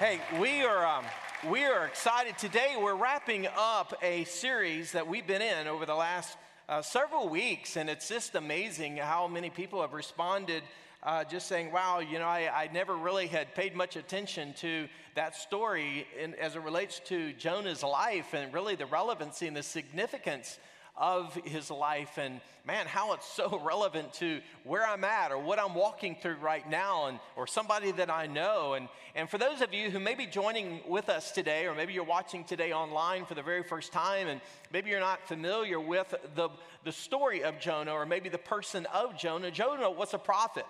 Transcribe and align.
Hey, 0.00 0.18
we 0.40 0.62
are 0.62 0.86
um, 0.86 1.04
we 1.50 1.62
are 1.64 1.84
excited 1.84 2.38
today. 2.38 2.74
We're 2.80 2.94
wrapping 2.94 3.46
up 3.54 3.92
a 4.00 4.24
series 4.24 4.92
that 4.92 5.06
we've 5.06 5.26
been 5.26 5.42
in 5.42 5.66
over 5.66 5.84
the 5.84 5.94
last 5.94 6.38
uh, 6.70 6.80
several 6.80 7.28
weeks, 7.28 7.76
and 7.76 7.90
it's 7.90 8.08
just 8.08 8.34
amazing 8.34 8.96
how 8.96 9.28
many 9.28 9.50
people 9.50 9.82
have 9.82 9.92
responded. 9.92 10.62
Uh, 11.02 11.24
just 11.24 11.48
saying, 11.48 11.70
wow, 11.70 11.98
you 11.98 12.18
know, 12.18 12.24
I, 12.24 12.48
I, 12.50 12.70
never 12.72 12.96
really 12.96 13.26
had 13.26 13.54
paid 13.54 13.76
much 13.76 13.96
attention 13.96 14.54
to 14.60 14.88
that 15.16 15.36
story 15.36 16.06
in, 16.18 16.34
as 16.36 16.56
it 16.56 16.62
relates 16.62 17.00
to 17.08 17.34
Jonah's 17.34 17.82
life 17.82 18.32
and 18.32 18.54
really 18.54 18.76
the 18.76 18.86
relevancy 18.86 19.48
and 19.48 19.56
the 19.56 19.62
significance 19.62 20.58
of 21.00 21.34
his 21.44 21.70
life. 21.70 22.18
And 22.18 22.40
man 22.66 22.86
how 22.86 23.14
it's 23.14 23.26
so 23.26 23.58
relevant 23.64 24.12
to 24.12 24.40
where 24.64 24.86
i'm 24.86 25.02
at 25.02 25.32
or 25.32 25.38
what 25.38 25.58
i'm 25.58 25.74
walking 25.74 26.14
through 26.14 26.36
right 26.36 26.68
now 26.68 27.06
and 27.06 27.18
or 27.34 27.46
somebody 27.46 27.90
that 27.92 28.10
i 28.10 28.26
know. 28.26 28.74
And 28.74 28.88
and 29.14 29.28
for 29.28 29.38
those 29.38 29.62
of 29.62 29.72
you 29.72 29.90
who 29.90 29.98
may 29.98 30.14
be 30.14 30.26
joining 30.26 30.80
with 30.86 31.08
us 31.08 31.32
today 31.32 31.66
or 31.66 31.74
maybe 31.74 31.92
you're 31.92 32.04
watching 32.04 32.44
today 32.44 32.72
online 32.72 33.24
for 33.24 33.34
the 33.34 33.42
very 33.42 33.62
first 33.62 33.92
time 33.92 34.28
and 34.28 34.40
maybe 34.72 34.90
you're 34.90 35.00
not 35.00 35.26
familiar 35.26 35.80
with 35.80 36.14
the 36.34 36.50
the 36.84 36.92
story 36.92 37.42
of 37.42 37.58
jonah 37.58 37.92
or 37.92 38.04
maybe 38.04 38.28
the 38.28 38.38
person 38.38 38.86
of 38.86 39.16
jonah 39.16 39.50
jonah 39.50 39.90
was 39.90 40.14
a 40.14 40.18
prophet. 40.18 40.66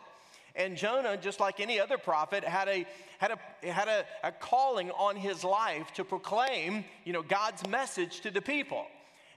And 0.56 0.76
Jonah, 0.76 1.16
just 1.16 1.38
like 1.38 1.60
any 1.60 1.78
other 1.78 1.96
prophet, 1.96 2.42
had 2.42 2.66
a 2.66 2.84
had 3.18 3.30
a 3.30 3.70
had 3.70 3.86
a, 3.86 4.04
a 4.24 4.32
calling 4.32 4.90
on 4.90 5.14
his 5.14 5.44
life 5.44 5.92
to 5.94 6.04
proclaim, 6.04 6.84
you 7.04 7.12
know, 7.12 7.22
God's 7.22 7.64
message 7.68 8.20
to 8.22 8.32
the 8.32 8.42
people. 8.42 8.84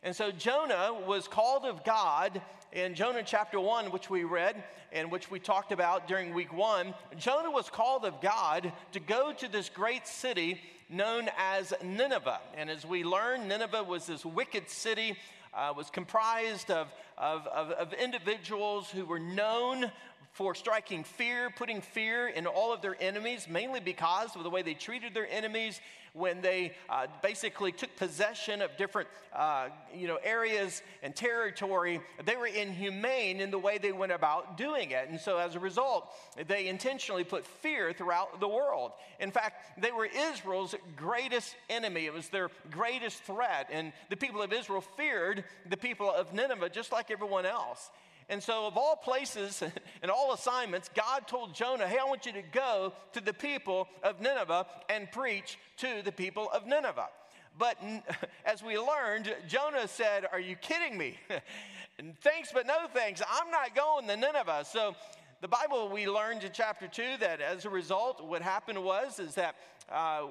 And 0.06 0.14
so 0.14 0.32
Jonah 0.32 0.94
was 1.08 1.30
called 1.30 1.64
of 1.64 1.86
God 1.86 2.42
in 2.74 2.94
Jonah 2.94 3.24
chapter 3.26 3.58
1, 3.58 3.86
which 3.86 4.10
we 4.10 4.26
read 4.26 4.62
and 4.92 5.10
which 5.10 5.32
we 5.32 5.40
talked 5.40 5.72
about 5.72 6.10
during 6.10 6.34
week 6.34 6.52
one. 6.52 6.94
Jonah 7.18 7.50
was 7.50 7.70
called 7.70 8.04
of 8.04 8.20
God 8.20 8.74
to 8.92 9.00
go 9.00 9.32
to 9.32 9.48
this 9.48 9.70
great 9.70 10.06
city 10.06 10.60
known 10.90 11.30
as 11.38 11.74
Nineveh. 11.82 12.42
And 12.58 12.70
as 12.70 12.86
we 12.86 13.06
learn, 13.06 13.48
Nineveh 13.48 13.84
was 13.84 14.06
this 14.06 14.26
wicked 14.26 14.70
city, 14.70 15.16
uh, 15.54 15.74
was 15.76 15.90
comprised 15.90 16.70
of, 16.70 16.90
of, 17.18 17.48
of, 17.48 17.72
of 17.72 17.94
individuals 17.94 18.92
who 18.92 19.06
were 19.06 19.20
known 19.20 19.90
for 20.34 20.56
striking 20.56 21.04
fear, 21.04 21.52
putting 21.56 21.80
fear 21.80 22.28
in 22.28 22.48
all 22.48 22.74
of 22.74 22.82
their 22.82 22.98
enemies, 23.00 23.48
mainly 23.48 23.80
because 23.80 24.36
of 24.36 24.44
the 24.44 24.50
way 24.50 24.64
they 24.64 24.74
treated 24.74 25.14
their 25.14 25.30
enemies 25.30 25.80
when 26.14 26.42
they 26.42 26.74
uh, 26.90 27.08
basically 27.22 27.72
took 27.72 27.96
possession 27.98 28.62
of 28.62 28.76
different 28.78 29.08
uh, 29.36 29.70
you 29.96 30.08
know, 30.08 30.18
areas 30.24 30.82
and 31.02 31.16
territory. 31.16 32.02
They 32.26 32.36
were 32.36 32.48
inhumane 32.48 33.40
in 33.40 33.52
the 33.52 33.60
way 33.60 33.78
they 33.78 33.92
went 33.92 34.12
about 34.12 34.58
doing 34.58 34.92
it. 34.92 35.08
And 35.10 35.20
so 35.20 35.38
as 35.38 35.56
a 35.56 35.60
result, 35.60 36.12
they 36.48 36.68
intentionally 36.68 37.24
put 37.24 37.46
fear 37.46 37.94
throughout 37.94 38.40
the 38.40 38.48
world. 38.48 38.92
In 39.20 39.32
fact, 39.32 39.80
they 39.82 39.92
were 39.92 40.06
Israel's 40.06 40.76
greatest 40.96 41.56
enemy, 41.70 42.06
it 42.06 42.14
was 42.14 42.30
their 42.30 42.50
greatest 42.72 43.22
threat. 43.24 43.70
And 43.72 43.92
the 44.10 44.18
people 44.18 44.42
of 44.42 44.52
Israel 44.52 44.82
feared 44.82 45.44
the 45.70 45.78
people 45.78 46.12
of 46.12 46.34
Nineveh 46.34 46.70
just 46.70 46.92
like 46.92 47.12
everyone 47.12 47.46
else. 47.46 47.90
And 48.30 48.42
so, 48.42 48.66
of 48.66 48.78
all 48.78 48.96
places 48.96 49.64
and 50.02 50.12
all 50.12 50.34
assignments, 50.34 50.90
God 50.94 51.28
told 51.28 51.54
Jonah, 51.54 51.88
Hey, 51.88 51.98
I 51.98 52.06
want 52.06 52.26
you 52.26 52.34
to 52.34 52.42
go 52.42 52.94
to 53.14 53.22
the 53.22 53.34
people 53.34 53.88
of 54.04 54.22
Nineveh 54.22 54.66
and 54.90 55.12
preach 55.12 55.58
to 55.78 56.02
the 56.04 56.12
people 56.12 56.50
of 56.52 56.66
Nineveh. 56.66 57.10
But 57.58 57.78
as 58.46 58.64
we 58.64 58.78
learned, 58.78 59.34
Jonah 59.48 59.88
said, 59.88 60.28
Are 60.32 60.40
you 60.40 60.56
kidding 60.56 60.98
me? 60.98 61.18
thanks, 62.22 62.50
but 62.54 62.66
no 62.68 62.88
thanks. 62.94 63.22
I'm 63.30 63.52
not 63.52 63.76
going 63.76 64.08
to 64.08 64.18
Nineveh. 64.18 64.66
So, 64.66 64.96
the 65.42 65.50
Bible, 65.50 65.90
we 65.90 66.08
learned 66.08 66.46
in 66.46 66.52
chapter 66.54 66.88
2 66.88 67.18
that 67.20 67.42
as 67.42 67.66
a 67.66 67.70
result, 67.70 68.24
what 68.24 68.42
happened 68.42 68.82
was 68.82 69.20
is 69.20 69.36
that 69.36 69.56
uh, 69.92 70.28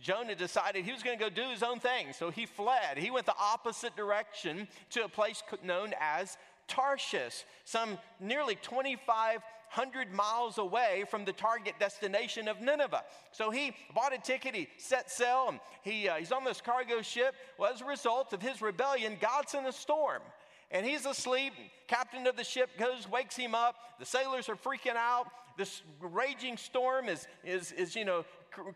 Jonah 0.00 0.34
decided 0.34 0.84
he 0.84 0.92
was 0.92 1.04
going 1.04 1.16
to 1.16 1.22
go 1.22 1.30
do 1.30 1.48
his 1.48 1.62
own 1.62 1.78
thing. 1.78 2.08
So 2.12 2.30
he 2.30 2.46
fled. 2.46 2.98
He 2.98 3.12
went 3.12 3.26
the 3.26 3.36
opposite 3.38 3.94
direction 3.96 4.66
to 4.90 5.04
a 5.04 5.08
place 5.08 5.42
known 5.62 5.94
as 6.00 6.36
Tarshish, 6.68 7.44
some 7.64 7.98
nearly 8.20 8.56
2,500 8.56 10.12
miles 10.12 10.58
away 10.58 11.04
from 11.08 11.24
the 11.24 11.32
target 11.32 11.74
destination 11.78 12.48
of 12.48 12.60
Nineveh. 12.60 13.04
So 13.32 13.50
he 13.50 13.72
bought 13.94 14.12
a 14.12 14.18
ticket, 14.18 14.54
he 14.54 14.68
set 14.76 15.10
sail, 15.10 15.46
and 15.48 15.60
he, 15.82 16.08
uh, 16.08 16.16
he's 16.16 16.32
on 16.32 16.44
this 16.44 16.60
cargo 16.60 17.02
ship. 17.02 17.34
Well, 17.58 17.72
as 17.72 17.80
a 17.80 17.84
result 17.84 18.32
of 18.32 18.42
his 18.42 18.60
rebellion, 18.60 19.16
God 19.20 19.48
sent 19.48 19.66
a 19.66 19.72
storm. 19.72 20.22
And 20.70 20.84
he's 20.84 21.06
asleep. 21.06 21.52
Captain 21.86 22.26
of 22.26 22.36
the 22.36 22.44
ship 22.44 22.70
goes, 22.78 23.08
wakes 23.08 23.36
him 23.36 23.54
up. 23.54 23.76
The 24.00 24.06
sailors 24.06 24.48
are 24.48 24.56
freaking 24.56 24.96
out. 24.96 25.26
This 25.56 25.82
raging 26.00 26.56
storm 26.56 27.08
is, 27.08 27.26
is, 27.44 27.72
is 27.72 27.94
you 27.96 28.04
know, 28.04 28.24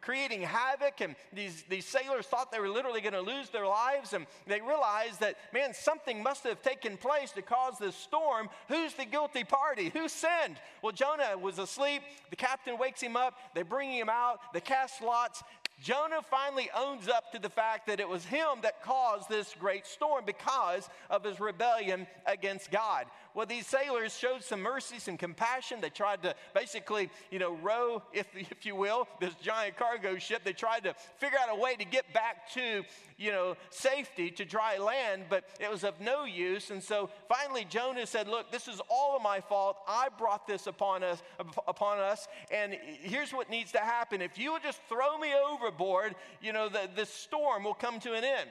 creating 0.00 0.42
havoc, 0.42 1.00
and 1.00 1.14
these, 1.32 1.64
these 1.68 1.86
sailors 1.86 2.26
thought 2.26 2.52
they 2.52 2.60
were 2.60 2.68
literally 2.68 3.00
going 3.00 3.12
to 3.12 3.20
lose 3.20 3.50
their 3.50 3.66
lives, 3.66 4.12
and 4.12 4.26
they 4.46 4.60
realized 4.60 5.20
that, 5.20 5.36
man, 5.52 5.74
something 5.74 6.22
must 6.22 6.44
have 6.44 6.62
taken 6.62 6.96
place 6.96 7.32
to 7.32 7.42
cause 7.42 7.78
this 7.78 7.96
storm. 7.96 8.48
Who's 8.68 8.94
the 8.94 9.04
guilty 9.04 9.44
party? 9.44 9.90
Who 9.90 10.08
sinned? 10.08 10.56
Well, 10.82 10.92
Jonah 10.92 11.36
was 11.36 11.58
asleep. 11.58 12.02
The 12.30 12.36
captain 12.36 12.78
wakes 12.78 13.00
him 13.00 13.16
up. 13.16 13.34
They 13.54 13.62
bring 13.62 13.90
him 13.90 14.08
out. 14.08 14.40
They 14.52 14.60
cast 14.60 15.02
lots. 15.02 15.42
Jonah 15.80 16.20
finally 16.22 16.68
owns 16.76 17.08
up 17.08 17.32
to 17.32 17.38
the 17.38 17.48
fact 17.48 17.86
that 17.86 18.00
it 18.00 18.08
was 18.08 18.24
him 18.24 18.46
that 18.62 18.82
caused 18.82 19.28
this 19.28 19.54
great 19.58 19.86
storm 19.86 20.24
because 20.26 20.88
of 21.08 21.24
his 21.24 21.40
rebellion 21.40 22.06
against 22.26 22.70
God. 22.70 23.06
Well, 23.32 23.46
these 23.46 23.66
sailors 23.66 24.16
showed 24.16 24.42
some 24.42 24.60
mercy, 24.60 24.98
some 24.98 25.16
compassion. 25.16 25.80
They 25.80 25.90
tried 25.90 26.22
to 26.24 26.34
basically, 26.52 27.10
you 27.30 27.38
know, 27.38 27.54
row, 27.54 28.02
if, 28.12 28.26
if 28.34 28.66
you 28.66 28.74
will, 28.74 29.06
this 29.20 29.34
giant 29.34 29.76
cargo 29.76 30.18
ship. 30.18 30.42
They 30.44 30.52
tried 30.52 30.84
to 30.84 30.94
figure 31.18 31.38
out 31.40 31.56
a 31.56 31.60
way 31.60 31.76
to 31.76 31.84
get 31.84 32.12
back 32.12 32.50
to, 32.54 32.82
you 33.16 33.30
know, 33.30 33.56
safety, 33.70 34.30
to 34.32 34.44
dry 34.44 34.78
land, 34.78 35.26
but 35.30 35.44
it 35.60 35.70
was 35.70 35.84
of 35.84 36.00
no 36.00 36.24
use. 36.24 36.70
And 36.70 36.82
so 36.82 37.08
finally, 37.28 37.64
Jonah 37.68 38.06
said, 38.06 38.26
Look, 38.26 38.50
this 38.50 38.66
is 38.66 38.80
all 38.90 39.16
of 39.16 39.22
my 39.22 39.40
fault. 39.40 39.76
I 39.86 40.08
brought 40.18 40.46
this 40.48 40.66
upon 40.66 41.04
us, 41.04 41.22
upon 41.68 41.98
us. 41.98 42.26
And 42.50 42.76
here's 43.00 43.32
what 43.32 43.48
needs 43.48 43.70
to 43.72 43.78
happen. 43.78 44.22
If 44.22 44.38
you 44.38 44.52
would 44.52 44.62
just 44.62 44.80
throw 44.88 45.18
me 45.18 45.32
overboard, 45.70 46.14
you 46.42 46.52
know, 46.52 46.68
the, 46.68 46.88
the 46.94 47.06
storm 47.06 47.64
will 47.64 47.74
come 47.74 48.00
to 48.00 48.12
an 48.12 48.24
end. 48.24 48.50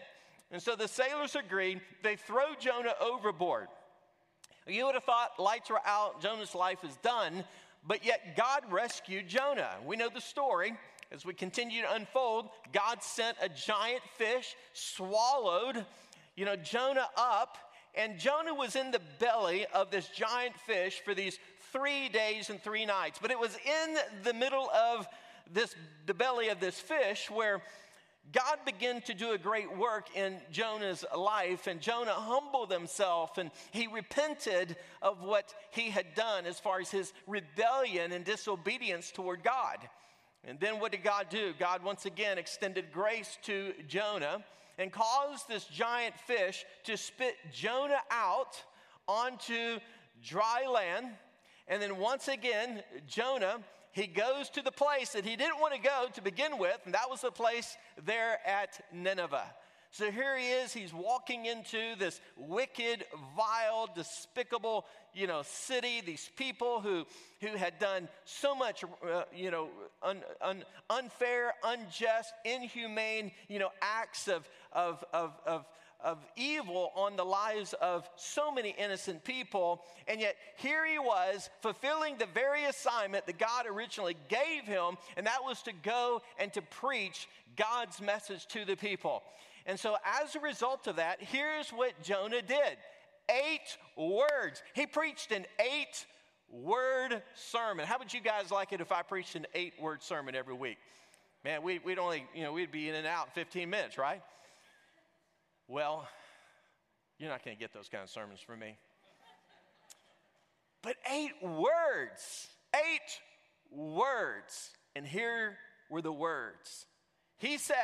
And 0.52 0.62
so 0.62 0.76
the 0.76 0.88
sailors 0.88 1.36
agreed. 1.36 1.82
They 2.04 2.16
throw 2.16 2.56
Jonah 2.60 2.94
overboard. 3.02 3.68
You 4.68 4.86
would 4.86 4.96
have 4.96 5.04
thought 5.04 5.40
lights 5.40 5.70
were 5.70 5.82
out, 5.86 6.22
Jonah's 6.22 6.54
life 6.54 6.80
is 6.84 6.96
done, 6.98 7.44
but 7.88 8.06
yet 8.06 8.36
God 8.38 8.64
rescued 8.70 9.28
Jonah. 9.28 9.72
We 9.86 9.96
know 9.96 10.10
the 10.14 10.22
story. 10.22 10.74
As 11.12 11.26
we 11.26 11.34
continue 11.34 11.82
to 11.82 11.94
unfold, 11.94 12.50
God 12.72 13.02
sent 13.02 13.36
a 13.42 13.50
giant 13.50 14.04
fish, 14.16 14.56
swallowed, 14.74 15.84
you 16.36 16.46
know, 16.46 16.56
Jonah 16.56 17.08
up, 17.18 17.58
and 17.96 18.20
Jonah 18.20 18.54
was 18.54 18.76
in 18.76 18.92
the 18.92 19.02
belly 19.18 19.66
of 19.74 19.90
this 19.90 20.08
giant 20.10 20.56
fish 20.68 21.02
for 21.04 21.16
these 21.16 21.40
three 21.74 22.10
days 22.10 22.52
and 22.52 22.62
three 22.62 22.86
nights. 22.86 23.18
But 23.20 23.32
it 23.32 23.40
was 23.40 23.58
in 23.66 23.98
the 24.24 24.34
middle 24.34 24.70
of 24.70 25.08
this 25.54 25.76
the 26.06 26.14
belly 26.14 26.50
of 26.50 26.60
this 26.60 26.80
fish 26.80 27.30
where 27.30 27.62
God 28.32 28.60
began 28.64 29.02
to 29.04 29.14
do 29.16 29.32
a 29.32 29.38
great 29.40 29.76
work 29.76 30.16
in 30.16 30.38
Jonah's 30.52 31.04
life, 31.18 31.66
and 31.66 31.82
Jonah 31.82 32.14
humbled 32.14 32.72
himself 32.72 33.40
and 33.40 33.50
he 33.72 33.88
repented 33.88 34.76
of 35.02 35.24
what 35.24 35.54
he 35.72 35.90
had 35.90 36.14
done 36.14 36.46
as 36.46 36.60
far 36.60 36.80
as 36.80 36.92
his 36.92 37.12
rebellion 37.26 38.12
and 38.12 38.24
disobedience 38.24 39.12
toward 39.12 39.44
God. 39.44 39.78
And 40.44 40.60
then 40.60 40.80
what 40.80 40.92
did 40.92 41.04
God 41.04 41.28
do? 41.30 41.54
God 41.58 41.84
once 41.84 42.06
again 42.06 42.38
extended 42.38 42.92
grace 42.92 43.38
to 43.44 43.74
Jonah 43.88 44.44
and 44.78 44.92
caused 44.92 45.48
this 45.48 45.66
giant 45.66 46.16
fish 46.20 46.66
to 46.84 46.98
spit 46.98 47.36
Jonah 47.52 48.02
out 48.12 48.64
onto 49.08 49.80
dry 50.24 50.68
land. 50.72 51.08
And 51.68 51.82
then 51.82 51.98
once 51.98 52.28
again, 52.28 52.84
Jonah 53.08 53.60
he 54.00 54.08
goes 54.08 54.50
to 54.52 54.62
the 54.62 54.72
place 54.72 55.10
that 55.10 55.26
he 55.26 55.36
didn't 55.36 55.60
want 55.60 55.74
to 55.74 55.82
go 55.82 56.08
to 56.14 56.22
begin 56.22 56.58
with, 56.58 56.80
and 56.86 56.94
that 56.94 57.10
was 57.10 57.22
the 57.22 57.32
place 57.32 57.78
there 58.06 58.40
at 58.48 58.80
Nineveh. 58.94 59.54
So 59.92 60.12
here 60.12 60.38
he 60.38 60.50
is, 60.50 60.72
he's 60.72 60.94
walking 60.94 61.46
into 61.46 61.96
this 61.98 62.22
wicked, 62.38 63.06
vile, 63.36 63.90
despicable, 63.96 64.86
you 65.16 65.26
know, 65.26 65.42
city, 65.44 66.02
these 66.06 66.30
people 66.36 66.80
who, 66.80 67.06
who 67.42 67.58
had 67.58 67.80
done 67.80 68.08
so 68.24 68.54
much, 68.54 68.84
uh, 68.84 69.24
you 69.36 69.50
know, 69.50 69.70
un, 70.04 70.22
un, 70.42 70.64
unfair, 70.92 71.54
unjust, 71.64 72.32
inhumane, 72.46 73.32
you 73.48 73.58
know, 73.58 73.70
acts 73.82 74.28
of, 74.28 74.48
of, 74.74 75.04
of, 75.12 75.32
of, 75.48 75.66
of 76.02 76.18
evil 76.36 76.92
on 76.96 77.16
the 77.16 77.24
lives 77.24 77.74
of 77.82 78.10
so 78.16 78.52
many 78.52 78.76
innocent 78.78 79.24
people. 79.24 79.84
And 80.08 80.22
yet, 80.22 80.36
here 80.58 80.86
he 80.86 81.00
was 81.00 81.50
fulfilling 81.62 82.18
the 82.18 82.28
very 82.34 82.66
assignment 82.66 83.26
that 83.26 83.38
God 83.38 83.66
originally 83.68 84.16
gave 84.30 84.64
him, 84.64 84.98
and 85.18 85.28
that 85.28 85.44
was 85.44 85.62
to 85.64 85.72
go 85.84 86.22
and 86.38 86.52
to 86.54 86.62
preach 86.62 87.28
God's 87.56 88.02
message 88.02 88.46
to 88.48 88.66
the 88.66 88.76
people. 88.76 89.24
And 89.66 89.80
so, 89.80 89.98
as 90.24 90.36
a 90.36 90.40
result 90.40 90.88
of 90.88 90.96
that, 90.96 91.22
here's 91.22 91.70
what 91.70 92.02
Jonah 92.02 92.42
did 92.42 92.78
eight 93.30 93.78
words. 93.96 94.64
He 94.74 94.88
preached 94.88 95.32
an 95.32 95.46
eight 95.60 96.06
word 96.50 97.22
sermon. 97.36 97.86
How 97.86 98.00
would 98.00 98.14
you 98.14 98.22
guys 98.22 98.52
like 98.52 98.74
it 98.74 98.82
if 98.82 98.92
I 98.92 99.02
preached 99.04 99.36
an 99.36 99.46
eight 99.54 99.74
word 99.80 100.02
sermon 100.02 100.36
every 100.36 100.56
week? 100.56 100.78
Man, 101.44 101.62
we, 101.62 101.80
would 101.80 102.00
only, 102.00 102.26
you 102.34 102.44
know, 102.44 102.52
we'd 102.52 102.72
be 102.72 102.90
in 102.90 102.96
and 102.96 103.08
out 103.08 103.28
in 103.28 103.32
15 103.34 103.70
minutes, 103.70 103.98
right? 103.98 104.22
Well, 105.70 106.08
you're 107.20 107.30
not 107.30 107.46
going 107.46 107.56
to 107.56 107.60
get 107.60 107.74
those 107.74 107.90
kind 107.90 108.04
of 108.04 108.10
sermons 108.10 108.40
from 108.40 108.60
me. 108.60 108.76
But 110.82 110.96
eight 111.12 111.34
words, 111.44 112.48
eight 112.74 113.22
words. 113.70 114.72
And 114.96 115.06
here 115.06 115.58
were 115.92 116.02
the 116.02 116.12
words. 116.12 116.88
He 117.38 117.60
said, 117.60 117.76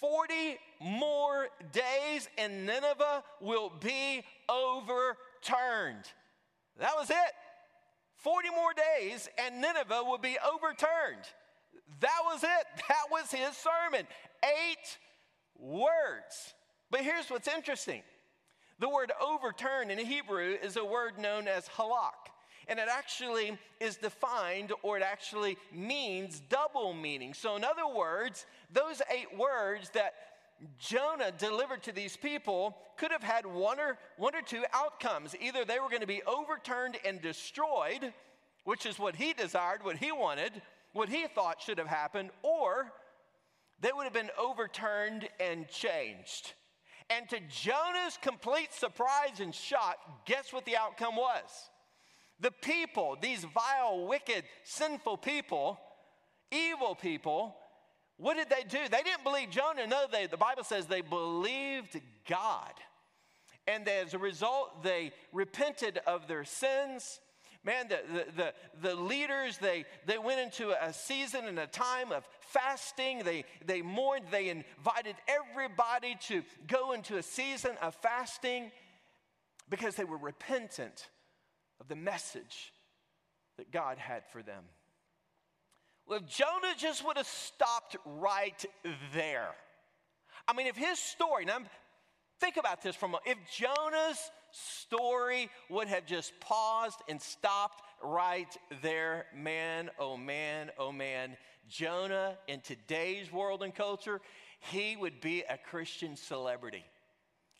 40 0.00 0.58
more 0.80 1.46
days 1.70 2.28
and 2.36 2.66
Nineveh 2.66 3.22
will 3.40 3.70
be 3.80 4.24
overturned. 4.48 6.04
That 6.80 6.96
was 6.96 7.08
it. 7.10 7.32
40 8.16 8.50
more 8.50 8.72
days 8.98 9.28
and 9.38 9.60
Nineveh 9.60 10.02
will 10.04 10.18
be 10.18 10.36
overturned. 10.44 11.24
That 12.00 12.18
was 12.24 12.42
it. 12.42 12.66
That 12.88 13.04
was 13.12 13.30
his 13.30 13.56
sermon. 13.56 14.08
Eight 14.42 14.98
words. 15.56 16.54
But 16.96 17.04
here's 17.04 17.28
what's 17.28 17.46
interesting 17.46 18.00
the 18.78 18.88
word 18.88 19.12
overturn 19.20 19.90
in 19.90 19.98
Hebrew 19.98 20.56
is 20.62 20.78
a 20.78 20.84
word 20.84 21.18
known 21.18 21.46
as 21.46 21.68
halak. 21.68 22.32
And 22.68 22.78
it 22.78 22.88
actually 22.90 23.58
is 23.80 23.96
defined 23.96 24.72
or 24.82 24.96
it 24.96 25.02
actually 25.02 25.58
means 25.70 26.40
double 26.48 26.94
meaning. 26.94 27.34
So, 27.34 27.54
in 27.54 27.64
other 27.64 27.86
words, 27.86 28.46
those 28.72 29.02
eight 29.10 29.36
words 29.36 29.90
that 29.90 30.14
Jonah 30.78 31.32
delivered 31.36 31.82
to 31.82 31.92
these 31.92 32.16
people 32.16 32.78
could 32.96 33.12
have 33.12 33.22
had 33.22 33.44
one 33.44 33.78
or, 33.78 33.98
one 34.16 34.34
or 34.34 34.40
two 34.40 34.64
outcomes. 34.72 35.36
Either 35.38 35.66
they 35.66 35.78
were 35.78 35.90
going 35.90 36.00
to 36.00 36.06
be 36.06 36.22
overturned 36.22 36.96
and 37.04 37.20
destroyed, 37.20 38.14
which 38.64 38.86
is 38.86 38.98
what 38.98 39.16
he 39.16 39.34
desired, 39.34 39.84
what 39.84 39.98
he 39.98 40.12
wanted, 40.12 40.62
what 40.94 41.10
he 41.10 41.26
thought 41.26 41.60
should 41.60 41.76
have 41.76 41.88
happened, 41.88 42.30
or 42.40 42.90
they 43.82 43.90
would 43.92 44.04
have 44.04 44.14
been 44.14 44.30
overturned 44.38 45.28
and 45.38 45.68
changed. 45.68 46.54
And 47.08 47.28
to 47.28 47.38
Jonah's 47.48 48.18
complete 48.20 48.72
surprise 48.72 49.40
and 49.40 49.54
shock, 49.54 49.96
guess 50.24 50.52
what 50.52 50.64
the 50.64 50.76
outcome 50.76 51.16
was? 51.16 51.70
The 52.40 52.50
people, 52.50 53.16
these 53.20 53.44
vile, 53.44 54.06
wicked, 54.06 54.44
sinful 54.64 55.18
people, 55.18 55.78
evil 56.50 56.94
people, 56.94 57.56
what 58.18 58.36
did 58.36 58.48
they 58.48 58.62
do? 58.62 58.88
They 58.90 59.02
didn't 59.02 59.24
believe 59.24 59.50
Jonah. 59.50 59.86
No, 59.86 60.06
they, 60.10 60.26
the 60.26 60.36
Bible 60.36 60.64
says 60.64 60.86
they 60.86 61.02
believed 61.02 62.00
God. 62.28 62.72
And 63.66 63.88
as 63.88 64.14
a 64.14 64.18
result, 64.18 64.82
they 64.82 65.12
repented 65.32 66.00
of 66.06 66.26
their 66.26 66.44
sins. 66.44 67.20
Man, 67.66 67.88
the, 67.88 67.98
the, 68.12 68.24
the, 68.36 68.54
the, 68.80 68.94
leaders, 68.94 69.58
they, 69.58 69.86
they 70.06 70.18
went 70.18 70.38
into 70.38 70.70
a 70.70 70.92
season 70.92 71.46
and 71.46 71.58
a 71.58 71.66
time 71.66 72.12
of 72.12 72.24
fasting. 72.38 73.22
They, 73.24 73.44
they 73.66 73.82
mourned. 73.82 74.26
They 74.30 74.50
invited 74.50 75.16
everybody 75.26 76.16
to 76.28 76.44
go 76.68 76.92
into 76.92 77.16
a 77.16 77.24
season 77.24 77.72
of 77.82 77.96
fasting 77.96 78.70
because 79.68 79.96
they 79.96 80.04
were 80.04 80.16
repentant 80.16 81.08
of 81.80 81.88
the 81.88 81.96
message 81.96 82.72
that 83.56 83.72
God 83.72 83.98
had 83.98 84.22
for 84.30 84.44
them. 84.44 84.62
Well, 86.06 86.20
if 86.20 86.28
Jonah 86.28 86.74
just 86.78 87.04
would 87.04 87.16
have 87.16 87.26
stopped 87.26 87.96
right 88.04 88.64
there, 89.12 89.50
I 90.46 90.52
mean, 90.52 90.68
if 90.68 90.76
his 90.76 91.00
story, 91.00 91.44
now 91.44 91.58
think 92.38 92.58
about 92.58 92.80
this 92.80 92.94
for 92.94 93.06
a 93.06 93.08
moment, 93.08 93.24
if 93.26 93.38
Jonah's 93.50 94.30
story 94.56 95.50
would 95.68 95.88
have 95.88 96.06
just 96.06 96.32
paused 96.40 97.00
and 97.08 97.20
stopped 97.20 97.82
right 98.02 98.56
there, 98.82 99.26
man, 99.34 99.90
oh 99.98 100.16
man, 100.16 100.70
oh 100.78 100.92
man, 100.92 101.36
Jonah 101.68 102.36
in 102.46 102.60
today's 102.60 103.32
world 103.32 103.62
and 103.62 103.74
culture, 103.74 104.20
he 104.60 104.96
would 104.96 105.20
be 105.20 105.42
a 105.48 105.58
Christian 105.58 106.16
celebrity. 106.16 106.84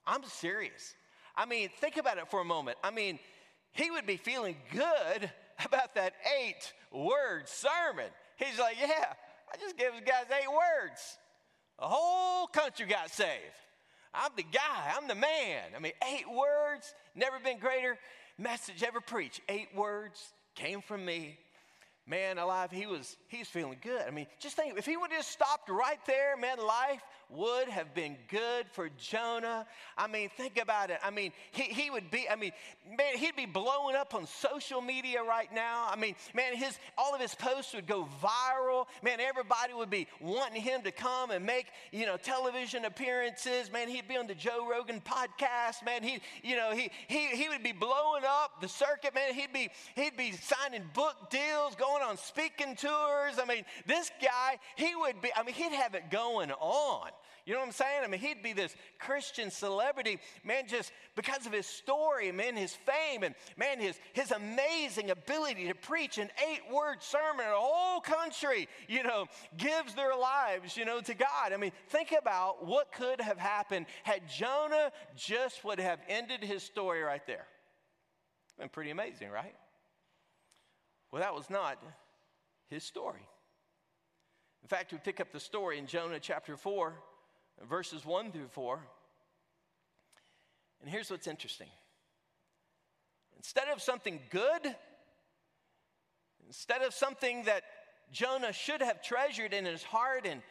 I'm 0.07 0.23
serious. 0.25 0.95
I 1.37 1.45
mean, 1.47 1.69
think 1.81 1.97
about 1.97 2.19
it 2.19 2.29
for 2.29 2.41
a 2.41 2.45
moment. 2.45 2.79
I 2.83 2.91
mean, 2.91 3.19
he 3.73 3.91
would 3.91 4.07
be 4.07 4.17
feeling 4.17 4.57
good 4.73 5.31
about 5.65 5.95
that 5.95 6.15
eight 6.41 6.73
word 6.93 7.49
sermon. 7.49 8.11
He's 8.37 8.59
like, 8.59 8.77
Yeah, 8.81 9.13
I 9.53 9.57
just 9.61 9.77
gave 9.77 9.93
those 9.93 10.03
guys 10.07 10.27
eight 10.31 10.49
words. 10.49 11.19
The 11.79 11.87
whole 11.87 12.47
country 12.47 12.87
got 12.87 13.11
saved. 13.11 13.31
I'm 14.17 14.33
the 14.37 14.43
guy, 14.43 14.93
I'm 14.97 15.09
the 15.09 15.15
man. 15.15 15.63
I 15.77 15.79
mean, 15.79 15.93
eight 16.15 16.29
words, 16.29 16.95
never 17.15 17.39
been 17.39 17.59
greater 17.59 17.99
message 18.39 18.83
ever 18.83 19.01
preached. 19.01 19.41
Eight 19.49 19.69
words 19.75 20.33
came 20.55 20.81
from 20.81 21.05
me 21.05 21.39
man 22.07 22.39
alive, 22.39 22.71
he 22.71 22.87
was 22.87 23.17
he's 23.29 23.49
feeling 23.49 23.79
good. 23.83 24.03
I 24.07 24.11
mean, 24.11 24.27
just 24.39 24.57
think 24.57 24.79
if 24.79 24.87
he 24.87 24.97
would 24.97 25.11
have 25.11 25.21
just 25.21 25.33
stopped 25.33 25.69
right 25.69 25.99
there, 26.07 26.37
man, 26.37 26.59
life 26.59 27.03
would 27.29 27.69
have 27.69 27.95
been 27.95 28.17
good 28.29 28.67
for 28.73 28.89
Jonah. 28.99 29.67
I 29.99 30.07
mean, 30.07 30.29
think 30.37 30.61
about 30.61 30.91
it. 30.91 30.99
I 31.03 31.11
mean, 31.11 31.33
he, 31.51 31.65
he 31.65 31.91
would 31.91 32.11
be, 32.11 32.29
I 32.29 32.37
mean, 32.37 32.53
man, 32.89 33.17
he'd 33.17 33.37
be 33.37 33.47
blowing 33.47 33.97
up 33.97 34.15
on 34.15 34.27
social 34.27 34.81
media 34.81 35.23
right 35.23 35.53
now. 35.53 35.89
I 35.91 35.97
mean, 35.97 36.15
man, 36.35 36.55
his 36.55 36.79
all 36.97 37.15
of 37.15 37.21
his 37.21 37.35
posts 37.35 37.75
would 37.75 37.87
go 37.87 38.09
viral. 38.23 38.87
Man, 39.03 39.21
everybody 39.21 39.75
would 39.75 39.91
be 39.91 40.07
wanting 40.21 40.63
him 40.63 40.83
to 40.83 40.93
come 40.93 41.31
and 41.31 41.45
make, 41.45 41.67
you 41.93 42.07
know, 42.07 42.17
television 42.17 42.85
appearances. 42.85 43.73
Man, 43.73 43.89
he'd 43.89 44.09
be 44.09 44.17
on 44.17 44.27
the 44.27 44.35
Joe 44.35 44.69
Rogan 44.71 45.01
podcast. 45.01 45.85
Man, 45.85 46.03
he, 46.03 46.21
you 46.43 46.57
know, 46.57 46.73
he 46.73 46.91
he 47.09 47.29
he 47.29 47.49
would 47.49 47.63
be 47.63 47.73
blowing 47.73 48.23
up 48.25 48.61
the 48.61 48.69
circuit, 48.69 49.15
man. 49.15 49.35
He'd 49.35 49.53
be 49.53 49.69
he'd 49.95 50.17
be 50.17 50.33
signing 50.33 50.85
book 50.95 51.31
deals, 51.31 51.75
going 51.75 52.03
on 52.03 52.17
speaking 52.17 52.77
tours. 52.77 53.39
I 53.41 53.45
mean, 53.49 53.65
this 53.87 54.11
guy, 54.23 54.59
he 54.77 54.95
would 54.95 55.21
be, 55.21 55.31
I 55.37 55.43
mean, 55.43 55.55
he'd 55.55 55.73
have 55.73 55.95
it 55.95 56.11
going 56.11 56.53
on. 56.53 57.11
You 57.47 57.53
know 57.53 57.61
what 57.61 57.67
I'm 57.67 57.73
saying? 57.73 58.01
I 58.03 58.09
mean, 58.09 58.21
he'd 58.21 58.43
be 58.43 58.53
this 58.53 58.75
Christian 58.99 59.53
celebrity, 59.53 60.19
man, 60.43 60.67
just 60.67 60.91
because 61.15 61.47
of 61.47 61.53
his 61.53 61.65
story, 61.65 62.33
man, 62.33 62.57
his 62.57 62.75
fame, 62.75 63.23
and 63.23 63.37
man, 63.57 63.79
his, 63.79 63.97
his 64.15 64.33
amazing 64.33 65.11
ability 65.11 65.69
to 65.69 65.75
preach 65.77 66.19
an 66.19 66.29
eight 66.51 66.63
word 66.73 67.05
sermon. 67.05 67.47
A 67.47 67.55
whole 67.55 68.01
country, 68.01 68.69
you 68.89 69.05
know, 69.05 69.27
gives 69.57 69.95
their 69.95 70.17
lives, 70.17 70.77
you 70.77 70.85
know, 70.85 71.01
to 71.01 71.15
God. 71.15 71.53
I 71.55 71.57
mean, 71.57 71.71
think 71.89 72.13
about 72.21 72.67
what 72.67 72.91
could 72.91 73.21
have 73.21 73.39
happened 73.39 73.87
had 74.03 74.29
Jonah 74.29 74.91
just 75.15 75.65
would 75.65 75.79
have 75.79 76.01
ended 76.09 76.43
his 76.43 76.65
story 76.65 77.01
right 77.03 77.25
there. 77.29 77.47
Been 78.59 78.69
pretty 78.71 78.91
amazing, 78.91 79.31
right? 79.31 79.55
Well, 81.13 81.23
that 81.23 81.35
was 81.35 81.49
not 81.49 81.81
his 82.69 82.83
story. 82.83 83.29
In 84.63 84.69
fact, 84.69 84.91
we 84.91 84.99
pick 84.99 85.21
up 85.21 85.31
the 85.31 85.39
story 85.39 85.79
in 85.79 85.87
Jonah 85.87 86.19
chapter 86.19 86.57
4, 86.57 86.95
verses 87.65 88.05
1 88.05 88.33
through 88.33 88.49
4. 88.49 88.81
And 90.81 90.91
here's 90.91 91.11
what's 91.11 91.27
interesting 91.27 91.69
instead 93.37 93.69
of 93.69 93.81
something 93.81 94.21
good, 94.31 94.75
instead 96.47 96.83
of 96.83 96.93
something 96.93 97.45
that 97.45 97.63
Jonah 98.13 98.53
should 98.53 98.81
have 98.81 99.03
treasured 99.03 99.53
in 99.53 99.65
his 99.65 99.83
heart 99.83 100.27
and, 100.27 100.43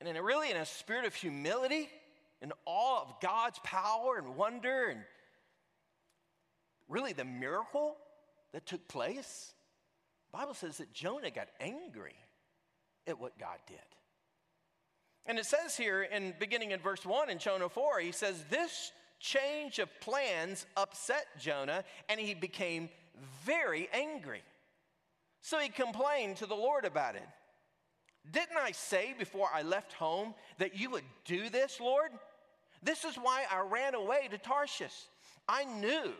and 0.00 0.08
in 0.08 0.16
a, 0.16 0.22
really 0.22 0.50
in 0.50 0.56
a 0.56 0.66
spirit 0.66 1.06
of 1.06 1.14
humility 1.14 1.88
and 2.42 2.52
awe 2.66 3.02
of 3.02 3.20
God's 3.20 3.58
power 3.64 4.18
and 4.18 4.36
wonder 4.36 4.88
and 4.88 5.00
really 6.88 7.12
the 7.12 7.24
miracle 7.24 7.96
that 8.52 8.66
took 8.66 8.86
place, 8.88 9.52
Bible 10.32 10.54
says 10.54 10.78
that 10.78 10.92
Jonah 10.92 11.30
got 11.30 11.48
angry 11.60 12.16
at 13.06 13.20
what 13.20 13.38
God 13.38 13.58
did. 13.66 13.78
And 15.26 15.38
it 15.38 15.46
says 15.46 15.76
here 15.76 16.02
in 16.02 16.34
beginning 16.38 16.72
in 16.72 16.80
verse 16.80 17.04
1 17.04 17.30
in 17.30 17.38
Jonah 17.38 17.68
4, 17.68 18.00
he 18.00 18.12
says, 18.12 18.44
This 18.50 18.92
change 19.20 19.78
of 19.78 19.88
plans 20.00 20.66
upset 20.76 21.26
Jonah, 21.40 21.84
and 22.08 22.20
he 22.20 22.34
became 22.34 22.90
very 23.44 23.88
angry. 23.92 24.42
So 25.40 25.58
he 25.58 25.68
complained 25.68 26.36
to 26.38 26.46
the 26.46 26.54
Lord 26.54 26.84
about 26.84 27.16
it. 27.16 27.28
Didn't 28.32 28.56
I 28.56 28.72
say 28.72 29.14
before 29.18 29.48
I 29.52 29.62
left 29.62 29.92
home 29.92 30.34
that 30.58 30.78
you 30.78 30.90
would 30.90 31.04
do 31.24 31.50
this, 31.50 31.80
Lord? 31.80 32.10
This 32.82 33.04
is 33.04 33.16
why 33.16 33.44
I 33.50 33.60
ran 33.60 33.94
away 33.94 34.28
to 34.30 34.38
Tarshish. 34.38 34.94
I 35.48 35.64
knew 35.64 36.12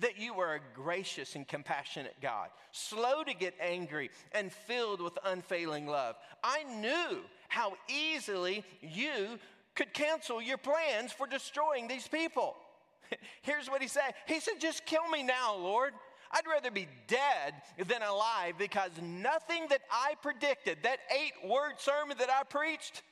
that 0.00 0.18
you 0.18 0.34
are 0.34 0.54
a 0.56 0.60
gracious 0.74 1.34
and 1.34 1.46
compassionate 1.46 2.16
God, 2.20 2.48
slow 2.72 3.24
to 3.24 3.34
get 3.34 3.54
angry 3.60 4.10
and 4.32 4.52
filled 4.52 5.00
with 5.00 5.18
unfailing 5.24 5.86
love. 5.86 6.16
I 6.42 6.64
knew 6.80 7.20
how 7.48 7.74
easily 7.88 8.64
you 8.80 9.38
could 9.74 9.92
cancel 9.92 10.42
your 10.42 10.58
plans 10.58 11.12
for 11.12 11.26
destroying 11.26 11.88
these 11.88 12.08
people. 12.08 12.56
Here's 13.42 13.68
what 13.68 13.82
he 13.82 13.88
said 13.88 14.14
He 14.26 14.40
said, 14.40 14.54
Just 14.60 14.86
kill 14.86 15.08
me 15.08 15.22
now, 15.22 15.56
Lord. 15.56 15.92
I'd 16.30 16.46
rather 16.46 16.70
be 16.70 16.86
dead 17.06 17.54
than 17.86 18.02
alive 18.02 18.54
because 18.58 18.90
nothing 19.02 19.66
that 19.70 19.80
I 19.90 20.14
predicted, 20.20 20.78
that 20.82 20.98
eight 21.10 21.48
word 21.48 21.74
sermon 21.78 22.18
that 22.18 22.28
I 22.28 22.42
preached, 22.42 23.02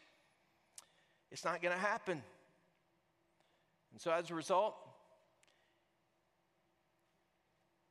it's 1.31 1.43
not 1.43 1.63
going 1.63 1.75
to 1.75 1.81
happen. 1.81 2.23
And 3.93 4.01
so 4.01 4.11
as 4.11 4.31
a 4.31 4.35
result, 4.35 4.75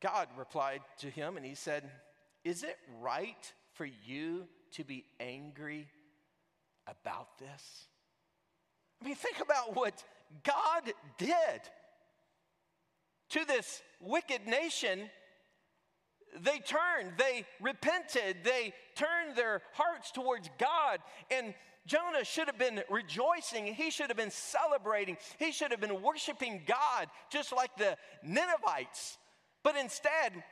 God 0.00 0.28
replied 0.36 0.80
to 0.98 1.10
him 1.10 1.36
and 1.36 1.46
he 1.46 1.54
said, 1.54 1.84
Is 2.44 2.62
it 2.62 2.76
right 3.00 3.52
for 3.72 3.86
you 3.86 4.44
to 4.72 4.84
be 4.84 5.04
angry 5.20 5.88
about 6.86 7.38
this? 7.38 7.86
I 9.00 9.06
mean, 9.06 9.14
think 9.14 9.40
about 9.40 9.76
what 9.76 10.02
God 10.42 10.92
did 11.18 11.60
to 13.30 13.44
this 13.44 13.82
wicked 14.00 14.46
nation. 14.46 15.10
They 16.38 16.58
turned, 16.58 17.12
they 17.18 17.44
repented, 17.60 18.38
they 18.44 18.74
turned 18.94 19.36
their 19.36 19.62
hearts 19.72 20.10
towards 20.10 20.50
God. 20.58 20.98
And 21.30 21.54
Jonah 21.86 22.24
should 22.24 22.46
have 22.46 22.58
been 22.58 22.82
rejoicing. 22.90 23.66
He 23.66 23.90
should 23.90 24.08
have 24.08 24.16
been 24.16 24.30
celebrating. 24.30 25.16
He 25.38 25.52
should 25.52 25.70
have 25.70 25.80
been 25.80 26.02
worshiping 26.02 26.62
God, 26.66 27.08
just 27.30 27.52
like 27.52 27.76
the 27.76 27.96
Ninevites. 28.24 29.18
But 29.66 29.74
instead, 29.74 30.44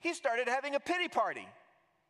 he 0.00 0.14
started 0.14 0.48
having 0.48 0.74
a 0.74 0.80
pity 0.80 1.06
party. 1.06 1.46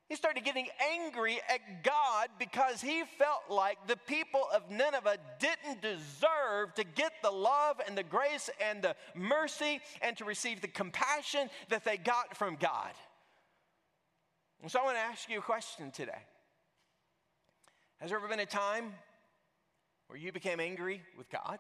He 0.09 0.15
started 0.15 0.45
getting 0.45 0.69
angry 0.93 1.41
at 1.53 1.83
God 1.83 2.29
because 2.39 2.81
he 2.81 3.03
felt 3.19 3.41
like 3.51 3.77
the 3.89 3.97
people 3.97 4.43
of 4.55 4.71
Nineveh 4.71 5.17
didn't 5.41 5.83
deserve 5.83 6.73
to 6.77 6.85
get 6.85 7.11
the 7.25 7.31
love 7.33 7.81
and 7.85 7.99
the 7.99 8.05
grace 8.05 8.51
and 8.65 8.83
the 8.83 8.95
mercy 9.17 9.81
and 10.01 10.17
to 10.17 10.25
receive 10.25 10.61
the 10.61 10.69
compassion 10.69 11.51
that 11.71 11.85
they 11.85 11.97
got 11.97 12.37
from 12.37 12.55
God. 12.55 12.93
And 14.63 14.71
so 14.71 14.79
I 14.79 14.85
want 14.85 14.97
to 14.97 15.01
ask 15.01 15.29
you 15.29 15.41
a 15.41 15.43
question 15.43 15.91
today. 15.91 16.23
Has 17.99 18.11
there 18.11 18.19
ever 18.21 18.29
been 18.29 18.39
a 18.39 18.47
time 18.47 18.95
where 20.07 20.21
you 20.21 20.31
became 20.31 20.61
angry 20.61 21.03
with 21.19 21.29
God? 21.31 21.59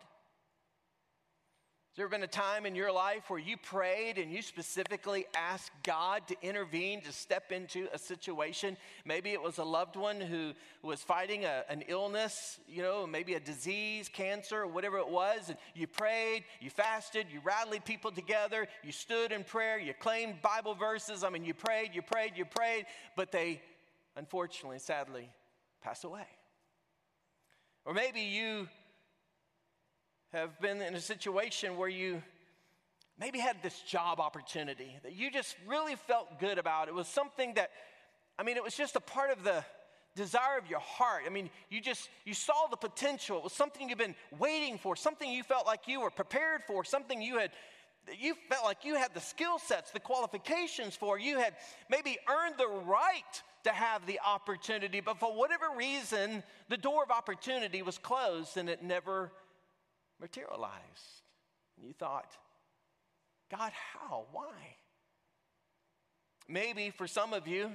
Has 1.94 1.98
there 1.98 2.06
ever 2.06 2.16
been 2.16 2.24
a 2.24 2.26
time 2.26 2.66
in 2.66 2.74
your 2.74 2.90
life 2.90 3.30
where 3.30 3.38
you 3.38 3.56
prayed 3.56 4.18
and 4.18 4.32
you 4.32 4.42
specifically 4.42 5.26
asked 5.32 5.70
God 5.84 6.26
to 6.26 6.34
intervene, 6.42 7.00
to 7.02 7.12
step 7.12 7.52
into 7.52 7.86
a 7.92 7.98
situation? 8.00 8.76
Maybe 9.04 9.30
it 9.30 9.40
was 9.40 9.58
a 9.58 9.64
loved 9.64 9.94
one 9.94 10.20
who 10.20 10.54
was 10.82 11.02
fighting 11.04 11.44
a, 11.44 11.62
an 11.68 11.84
illness, 11.86 12.58
you 12.66 12.82
know, 12.82 13.06
maybe 13.06 13.34
a 13.34 13.38
disease, 13.38 14.10
cancer, 14.12 14.66
whatever 14.66 14.98
it 14.98 15.08
was. 15.08 15.50
And 15.50 15.56
you 15.76 15.86
prayed, 15.86 16.42
you 16.58 16.68
fasted, 16.68 17.28
you 17.32 17.40
rallied 17.44 17.84
people 17.84 18.10
together, 18.10 18.66
you 18.82 18.90
stood 18.90 19.30
in 19.30 19.44
prayer, 19.44 19.78
you 19.78 19.94
claimed 19.94 20.42
Bible 20.42 20.74
verses. 20.74 21.22
I 21.22 21.30
mean, 21.30 21.44
you 21.44 21.54
prayed, 21.54 21.90
you 21.94 22.02
prayed, 22.02 22.32
you 22.34 22.44
prayed, 22.44 22.86
but 23.14 23.30
they 23.30 23.62
unfortunately, 24.16 24.80
sadly, 24.80 25.30
passed 25.80 26.02
away. 26.02 26.26
Or 27.84 27.94
maybe 27.94 28.22
you 28.22 28.66
have 30.34 30.60
been 30.60 30.82
in 30.82 30.96
a 30.96 31.00
situation 31.00 31.76
where 31.76 31.88
you 31.88 32.20
maybe 33.20 33.38
had 33.38 33.62
this 33.62 33.78
job 33.82 34.18
opportunity 34.18 34.98
that 35.04 35.14
you 35.14 35.30
just 35.30 35.54
really 35.64 35.94
felt 35.94 36.40
good 36.40 36.58
about. 36.58 36.88
It 36.88 36.94
was 36.94 37.06
something 37.06 37.54
that, 37.54 37.70
I 38.36 38.42
mean, 38.42 38.56
it 38.56 38.64
was 38.64 38.74
just 38.74 38.96
a 38.96 39.00
part 39.00 39.30
of 39.30 39.44
the 39.44 39.64
desire 40.16 40.58
of 40.58 40.68
your 40.68 40.80
heart. 40.80 41.22
I 41.24 41.28
mean, 41.28 41.50
you 41.70 41.80
just, 41.80 42.08
you 42.24 42.34
saw 42.34 42.66
the 42.68 42.76
potential. 42.76 43.38
It 43.38 43.44
was 43.44 43.52
something 43.52 43.88
you've 43.88 43.96
been 43.96 44.16
waiting 44.36 44.76
for, 44.76 44.96
something 44.96 45.30
you 45.30 45.44
felt 45.44 45.66
like 45.66 45.86
you 45.86 46.00
were 46.00 46.10
prepared 46.10 46.62
for, 46.66 46.82
something 46.84 47.22
you 47.22 47.38
had 47.38 47.52
you 48.20 48.34
felt 48.50 48.66
like 48.66 48.84
you 48.84 48.96
had 48.96 49.14
the 49.14 49.20
skill 49.20 49.58
sets, 49.58 49.90
the 49.90 50.00
qualifications 50.00 50.94
for. 50.94 51.18
You 51.18 51.38
had 51.38 51.54
maybe 51.88 52.18
earned 52.28 52.56
the 52.58 52.68
right 52.68 53.42
to 53.62 53.70
have 53.70 54.04
the 54.04 54.20
opportunity, 54.20 55.00
but 55.00 55.18
for 55.18 55.34
whatever 55.34 55.70
reason, 55.74 56.42
the 56.68 56.76
door 56.76 57.02
of 57.02 57.10
opportunity 57.10 57.80
was 57.80 57.96
closed 57.96 58.58
and 58.58 58.68
it 58.68 58.82
never 58.82 59.32
materialized. 60.20 61.22
And 61.76 61.86
you 61.86 61.92
thought, 61.92 62.36
God, 63.50 63.72
how? 63.92 64.26
Why? 64.32 64.52
Maybe 66.48 66.90
for 66.90 67.06
some 67.06 67.32
of 67.32 67.48
you, 67.48 67.70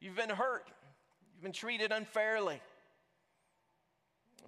you've 0.00 0.16
been 0.16 0.30
hurt, 0.30 0.64
you've 1.34 1.42
been 1.42 1.52
treated 1.52 1.92
unfairly. 1.92 2.60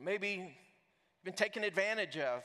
Maybe 0.01 0.29
you've 0.29 1.25
been 1.25 1.35
taken 1.35 1.65
advantage 1.65 2.17
of. 2.17 2.43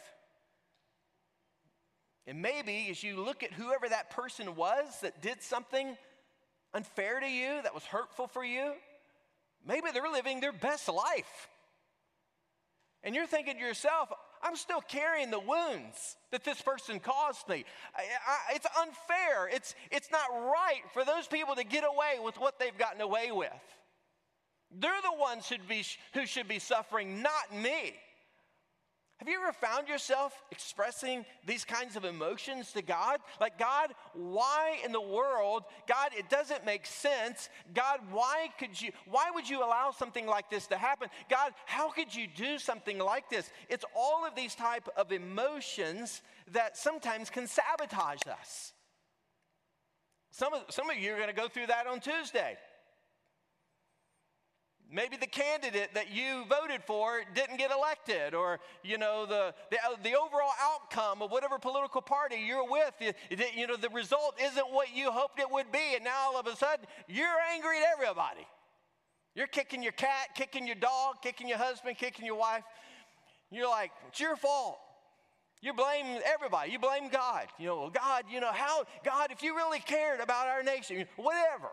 And 2.27 2.41
maybe 2.41 2.87
as 2.91 3.01
you 3.01 3.21
look 3.21 3.43
at 3.43 3.53
whoever 3.53 3.89
that 3.89 4.11
person 4.11 4.55
was 4.55 4.85
that 5.01 5.21
did 5.21 5.41
something 5.41 5.97
unfair 6.73 7.19
to 7.19 7.27
you, 7.27 7.61
that 7.63 7.73
was 7.73 7.83
hurtful 7.83 8.27
for 8.27 8.43
you, 8.43 8.73
maybe 9.65 9.87
they're 9.91 10.11
living 10.11 10.39
their 10.39 10.51
best 10.51 10.87
life. 10.87 11.49
And 13.03 13.15
you're 13.15 13.25
thinking 13.25 13.55
to 13.55 13.59
yourself, 13.59 14.09
I'm 14.41 14.55
still 14.55 14.81
carrying 14.81 15.31
the 15.31 15.39
wounds 15.39 16.17
that 16.31 16.43
this 16.43 16.61
person 16.61 16.99
caused 16.99 17.47
me. 17.49 17.65
I, 17.95 18.01
I, 18.01 18.55
it's 18.55 18.67
unfair. 18.79 19.49
It's, 19.51 19.75
it's 19.91 20.09
not 20.11 20.29
right 20.31 20.81
for 20.93 21.03
those 21.03 21.27
people 21.27 21.55
to 21.55 21.63
get 21.63 21.83
away 21.83 22.23
with 22.23 22.39
what 22.39 22.59
they've 22.59 22.77
gotten 22.77 23.01
away 23.01 23.31
with. 23.31 23.51
They're 24.71 25.01
the 25.01 25.19
ones 25.19 25.49
who'd 25.49 25.67
be, 25.67 25.83
who 26.13 26.25
should 26.25 26.47
be 26.47 26.59
suffering, 26.59 27.21
not 27.21 27.53
me. 27.53 27.95
Have 29.19 29.27
you 29.27 29.37
ever 29.43 29.51
found 29.51 29.89
yourself 29.89 30.41
expressing 30.49 31.25
these 31.45 31.65
kinds 31.65 31.97
of 31.97 32.05
emotions 32.05 32.71
to 32.71 32.81
God? 32.81 33.19
Like, 33.41 33.59
God, 33.59 33.93
why 34.13 34.77
in 34.85 34.93
the 34.93 35.01
world? 35.01 35.63
God, 35.89 36.11
it 36.17 36.29
doesn't 36.29 36.65
make 36.65 36.85
sense. 36.85 37.49
God, 37.73 37.99
why 38.11 38.47
could 38.57 38.81
you, 38.81 38.93
why 39.09 39.29
would 39.33 39.49
you 39.49 39.59
allow 39.59 39.91
something 39.91 40.25
like 40.25 40.49
this 40.49 40.67
to 40.67 40.77
happen? 40.77 41.09
God, 41.29 41.51
how 41.65 41.91
could 41.91 42.15
you 42.15 42.27
do 42.33 42.57
something 42.57 42.97
like 42.97 43.29
this? 43.29 43.51
It's 43.67 43.83
all 43.93 44.25
of 44.25 44.35
these 44.35 44.55
type 44.55 44.87
of 44.95 45.11
emotions 45.11 46.21
that 46.53 46.77
sometimes 46.77 47.29
can 47.29 47.45
sabotage 47.45 48.25
us. 48.25 48.71
Some 50.31 50.53
of, 50.53 50.61
some 50.69 50.89
of 50.89 50.95
you 50.95 51.11
are 51.11 51.17
going 51.17 51.27
to 51.27 51.35
go 51.35 51.49
through 51.49 51.67
that 51.67 51.87
on 51.87 51.99
Tuesday. 51.99 52.57
Maybe 54.91 55.17
the 55.17 55.27
candidate 55.27 55.93
that 55.93 56.09
you 56.11 56.45
voted 56.49 56.81
for 56.83 57.21
didn't 57.35 57.57
get 57.57 57.69
elected, 57.69 58.33
or 58.33 58.59
you 58.83 58.97
know 58.97 59.27
the, 59.27 59.53
the, 59.69 59.77
uh, 59.77 59.95
the 60.01 60.15
overall 60.15 60.51
outcome 60.59 61.21
of 61.21 61.29
whatever 61.29 61.59
political 61.59 62.01
party 62.01 62.37
you're 62.37 62.67
with, 62.67 62.93
you, 62.99 63.13
you 63.55 63.67
know 63.67 63.75
the 63.75 63.89
result 63.89 64.35
isn't 64.41 64.71
what 64.71 64.95
you 64.95 65.11
hoped 65.11 65.39
it 65.39 65.49
would 65.49 65.71
be, 65.71 65.93
and 65.93 66.03
now 66.03 66.31
all 66.33 66.39
of 66.39 66.47
a 66.47 66.55
sudden 66.55 66.85
you're 67.07 67.27
angry 67.53 67.77
at 67.77 67.83
everybody. 67.93 68.47
You're 69.35 69.47
kicking 69.47 69.83
your 69.83 69.91
cat, 69.91 70.29
kicking 70.33 70.65
your 70.65 70.75
dog, 70.75 71.21
kicking 71.21 71.47
your 71.47 71.59
husband, 71.59 71.97
kicking 71.97 72.25
your 72.25 72.35
wife. 72.35 72.63
You're 73.51 73.69
like, 73.69 73.91
it's 74.07 74.19
your 74.19 74.35
fault. 74.35 74.79
You 75.61 75.73
blame 75.73 76.19
everybody. 76.25 76.71
You 76.71 76.79
blame 76.79 77.09
God. 77.09 77.47
You 77.59 77.67
know, 77.67 77.91
God, 77.93 78.23
you 78.29 78.39
know, 78.39 78.51
how, 78.51 78.85
God, 79.03 79.31
if 79.31 79.43
you 79.43 79.55
really 79.55 79.79
cared 79.79 80.19
about 80.19 80.47
our 80.47 80.63
nation, 80.63 81.05
whatever. 81.15 81.69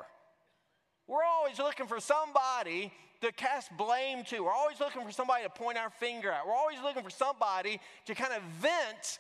Always 1.59 1.71
looking 1.71 1.87
for 1.87 2.01
somebody 2.01 2.93
to 3.23 3.33
cast 3.33 3.75
blame 3.79 4.25
to. 4.25 4.41
We're 4.41 4.53
always 4.53 4.79
looking 4.79 5.03
for 5.05 5.11
somebody 5.11 5.45
to 5.45 5.49
point 5.49 5.79
our 5.79 5.89
finger 5.89 6.31
at. 6.31 6.47
We're 6.47 6.55
always 6.55 6.79
looking 6.83 7.03
for 7.03 7.11
somebody 7.11 7.81
to 8.05 8.15
kind 8.15 8.35
of 8.35 8.43
vent 8.61 9.19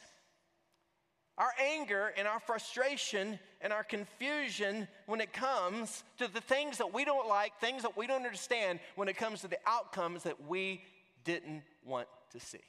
our 1.38 1.52
anger 1.58 2.12
and 2.18 2.28
our 2.28 2.40
frustration 2.40 3.38
and 3.62 3.72
our 3.72 3.84
confusion 3.84 4.86
when 5.06 5.22
it 5.22 5.32
comes 5.32 6.04
to 6.18 6.28
the 6.28 6.42
things 6.42 6.76
that 6.76 6.92
we 6.92 7.06
don't 7.06 7.26
like, 7.26 7.58
things 7.58 7.82
that 7.82 7.96
we 7.96 8.06
don't 8.06 8.24
understand, 8.24 8.80
when 8.96 9.08
it 9.08 9.16
comes 9.16 9.40
to 9.40 9.48
the 9.48 9.58
outcomes 9.66 10.22
that 10.24 10.46
we 10.46 10.82
didn't 11.24 11.62
want 11.86 12.08
to 12.32 12.40
see. 12.40 12.60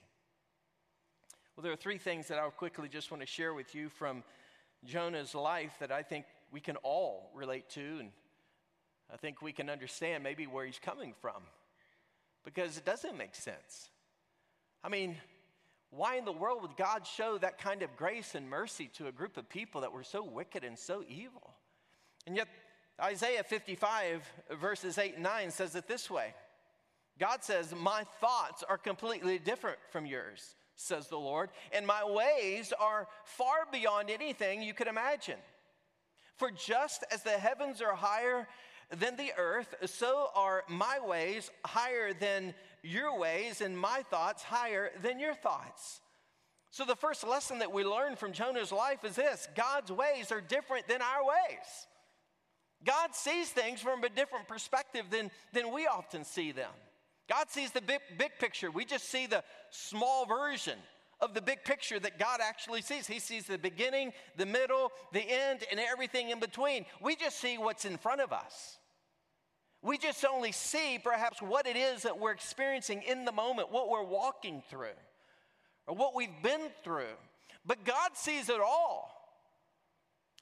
Well, 1.55 1.63
there 1.63 1.73
are 1.73 1.77
three 1.77 1.97
things 1.97 2.29
that 2.29 2.39
I'll 2.39 2.51
quickly 2.51 2.87
just 2.87 3.11
want 3.11 3.19
to 3.21 3.27
share 3.27 3.53
with 3.53 3.75
you 3.75 3.89
from 3.89 4.23
Jonah's 4.85 5.35
life 5.35 5.73
that 5.81 5.91
I 5.91 6.03
think 6.03 6.25
we 6.51 6.61
can 6.61 6.77
all 6.77 7.31
relate 7.33 7.69
to 7.71 7.97
and 7.99 8.11
I 9.11 9.17
think 9.17 9.41
we 9.41 9.53
can 9.53 9.69
understand 9.69 10.23
maybe 10.23 10.47
where 10.47 10.65
he's 10.65 10.79
coming 10.79 11.13
from 11.21 11.41
because 12.43 12.77
it 12.77 12.85
doesn't 12.85 13.17
make 13.17 13.35
sense. 13.35 13.89
I 14.83 14.89
mean, 14.89 15.17
why 15.89 16.15
in 16.15 16.25
the 16.25 16.31
world 16.31 16.61
would 16.61 16.75
God 16.75 17.07
show 17.07 17.37
that 17.37 17.57
kind 17.57 17.81
of 17.81 17.95
grace 17.95 18.35
and 18.35 18.49
mercy 18.49 18.89
to 18.95 19.07
a 19.07 19.11
group 19.11 19.37
of 19.37 19.49
people 19.49 19.81
that 19.81 19.91
were 19.91 20.03
so 20.03 20.23
wicked 20.23 20.63
and 20.63 20.77
so 20.77 21.03
evil? 21.07 21.53
And 22.25 22.35
yet, 22.35 22.47
Isaiah 23.01 23.43
55, 23.43 24.23
verses 24.59 24.97
8 24.97 25.15
and 25.15 25.23
9 25.23 25.51
says 25.51 25.75
it 25.75 25.87
this 25.87 26.09
way 26.09 26.33
God 27.19 27.43
says, 27.43 27.73
My 27.75 28.03
thoughts 28.19 28.63
are 28.67 28.77
completely 28.77 29.39
different 29.39 29.77
from 29.91 30.05
yours, 30.05 30.55
says 30.75 31.07
the 31.07 31.17
Lord, 31.17 31.49
and 31.71 31.87
my 31.87 32.03
ways 32.03 32.73
are 32.79 33.07
far 33.23 33.65
beyond 33.71 34.09
anything 34.09 34.61
you 34.61 34.73
could 34.73 34.87
imagine. 34.87 35.39
For 36.35 36.51
just 36.51 37.03
as 37.11 37.23
the 37.23 37.31
heavens 37.31 37.81
are 37.81 37.95
higher 37.95 38.47
than 38.95 39.17
the 39.17 39.31
earth, 39.37 39.75
so 39.85 40.29
are 40.35 40.63
my 40.69 40.99
ways 41.03 41.51
higher 41.65 42.13
than 42.13 42.53
your 42.83 43.17
ways, 43.19 43.61
and 43.61 43.77
my 43.77 44.03
thoughts 44.09 44.43
higher 44.43 44.91
than 45.01 45.19
your 45.19 45.33
thoughts. 45.33 45.99
So, 46.71 46.85
the 46.85 46.95
first 46.95 47.25
lesson 47.25 47.59
that 47.59 47.71
we 47.71 47.83
learn 47.83 48.15
from 48.15 48.33
Jonah's 48.33 48.71
life 48.71 49.03
is 49.03 49.15
this 49.15 49.47
God's 49.55 49.91
ways 49.91 50.31
are 50.31 50.41
different 50.41 50.87
than 50.87 51.01
our 51.01 51.25
ways. 51.25 51.87
God 52.85 53.15
sees 53.15 53.49
things 53.49 53.81
from 53.81 54.03
a 54.03 54.09
different 54.09 54.47
perspective 54.47 55.05
than, 55.09 55.31
than 55.51 55.73
we 55.73 55.87
often 55.87 56.23
see 56.23 56.51
them. 56.51 56.69
God 57.27 57.49
sees 57.49 57.71
the 57.71 57.81
big, 57.81 57.99
big 58.17 58.31
picture. 58.39 58.69
We 58.71 58.85
just 58.85 59.09
see 59.09 59.25
the 59.25 59.43
small 59.71 60.25
version 60.25 60.77
of 61.19 61.33
the 61.33 61.41
big 61.41 61.63
picture 61.63 61.99
that 61.99 62.19
God 62.19 62.39
actually 62.41 62.81
sees. 62.81 63.07
He 63.07 63.19
sees 63.19 63.45
the 63.45 63.57
beginning, 63.57 64.13
the 64.35 64.45
middle, 64.45 64.91
the 65.13 65.21
end, 65.21 65.63
and 65.71 65.79
everything 65.79 66.29
in 66.29 66.39
between. 66.39 66.85
We 67.01 67.15
just 67.15 67.39
see 67.39 67.57
what's 67.57 67.85
in 67.85 67.97
front 67.97 68.21
of 68.21 68.31
us. 68.31 68.77
We 69.81 69.97
just 69.97 70.23
only 70.25 70.51
see 70.51 70.99
perhaps 71.03 71.41
what 71.41 71.67
it 71.67 71.75
is 71.75 72.03
that 72.03 72.19
we're 72.19 72.31
experiencing 72.31 73.03
in 73.03 73.25
the 73.25 73.31
moment, 73.31 73.71
what 73.71 73.89
we're 73.89 74.03
walking 74.03 74.63
through, 74.69 74.97
or 75.87 75.95
what 75.95 76.15
we've 76.15 76.41
been 76.43 76.69
through. 76.83 77.15
But 77.65 77.83
God 77.83 78.11
sees 78.13 78.49
it 78.49 78.59
all. 78.59 79.16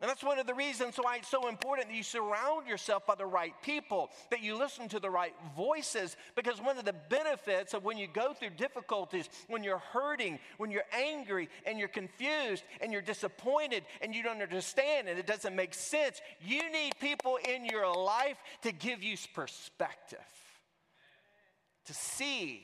And 0.02 0.10
that's 0.10 0.26
one 0.26 0.40
of 0.40 0.46
the 0.46 0.54
reasons 0.54 0.98
why 0.98 1.16
it's 1.18 1.30
so 1.30 1.48
important 1.48 1.88
that 1.88 1.96
you 1.96 2.04
surround 2.04 2.68
yourself 2.68 3.06
by 3.06 3.16
the 3.16 3.26
right 3.26 3.54
people, 3.62 4.10
that 4.30 4.44
you 4.44 4.58
listen 4.58 4.90
to 4.90 5.00
the 5.00 5.10
right 5.10 5.34
voices. 5.56 6.18
Because 6.36 6.62
one 6.62 6.78
of 6.78 6.84
the 6.84 6.96
benefits 7.10 7.74
of 7.74 7.86
when 7.86 7.98
you 7.98 8.08
go 8.08 8.34
through 8.34 8.50
difficulties, 8.52 9.30
when 9.48 9.64
you're 9.64 9.78
hurting, 9.78 10.38
when 10.58 10.70
you're 10.70 10.84
angry 10.92 11.48
and 11.66 11.80
you're 11.80 11.88
confused 11.88 12.66
and 12.82 12.92
you're 12.92 13.02
disappointed 13.02 13.84
and 14.02 14.14
you 14.14 14.22
don't 14.22 14.42
understand 14.42 15.08
and 15.08 15.18
it 15.18 15.28
doesn't 15.28 15.56
make 15.56 15.74
sense, 15.74 16.20
you 16.46 16.70
need 16.74 16.92
people 17.00 17.40
in 17.48 17.66
your 17.66 17.90
life 17.96 18.38
to 18.64 18.74
give 18.74 19.02
you 19.02 19.16
perspective, 19.34 20.20
to 21.86 21.94
see, 21.94 22.64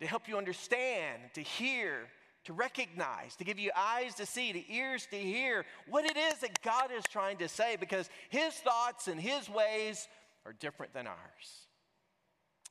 to 0.00 0.08
help 0.08 0.26
you 0.26 0.36
understand, 0.36 1.22
to 1.34 1.40
hear, 1.40 2.08
to 2.48 2.54
recognize, 2.54 3.36
to 3.36 3.44
give 3.44 3.58
you 3.58 3.70
eyes 3.76 4.14
to 4.14 4.24
see, 4.24 4.54
to 4.54 4.72
ears 4.72 5.06
to 5.10 5.18
hear 5.18 5.66
what 5.86 6.06
it 6.06 6.16
is 6.16 6.38
that 6.38 6.62
God 6.62 6.90
is 6.96 7.04
trying 7.04 7.36
to 7.36 7.46
say 7.46 7.76
because 7.76 8.08
His 8.30 8.54
thoughts 8.54 9.06
and 9.06 9.20
His 9.20 9.50
ways 9.50 10.08
are 10.46 10.54
different 10.54 10.94
than 10.94 11.06
ours. 11.06 11.66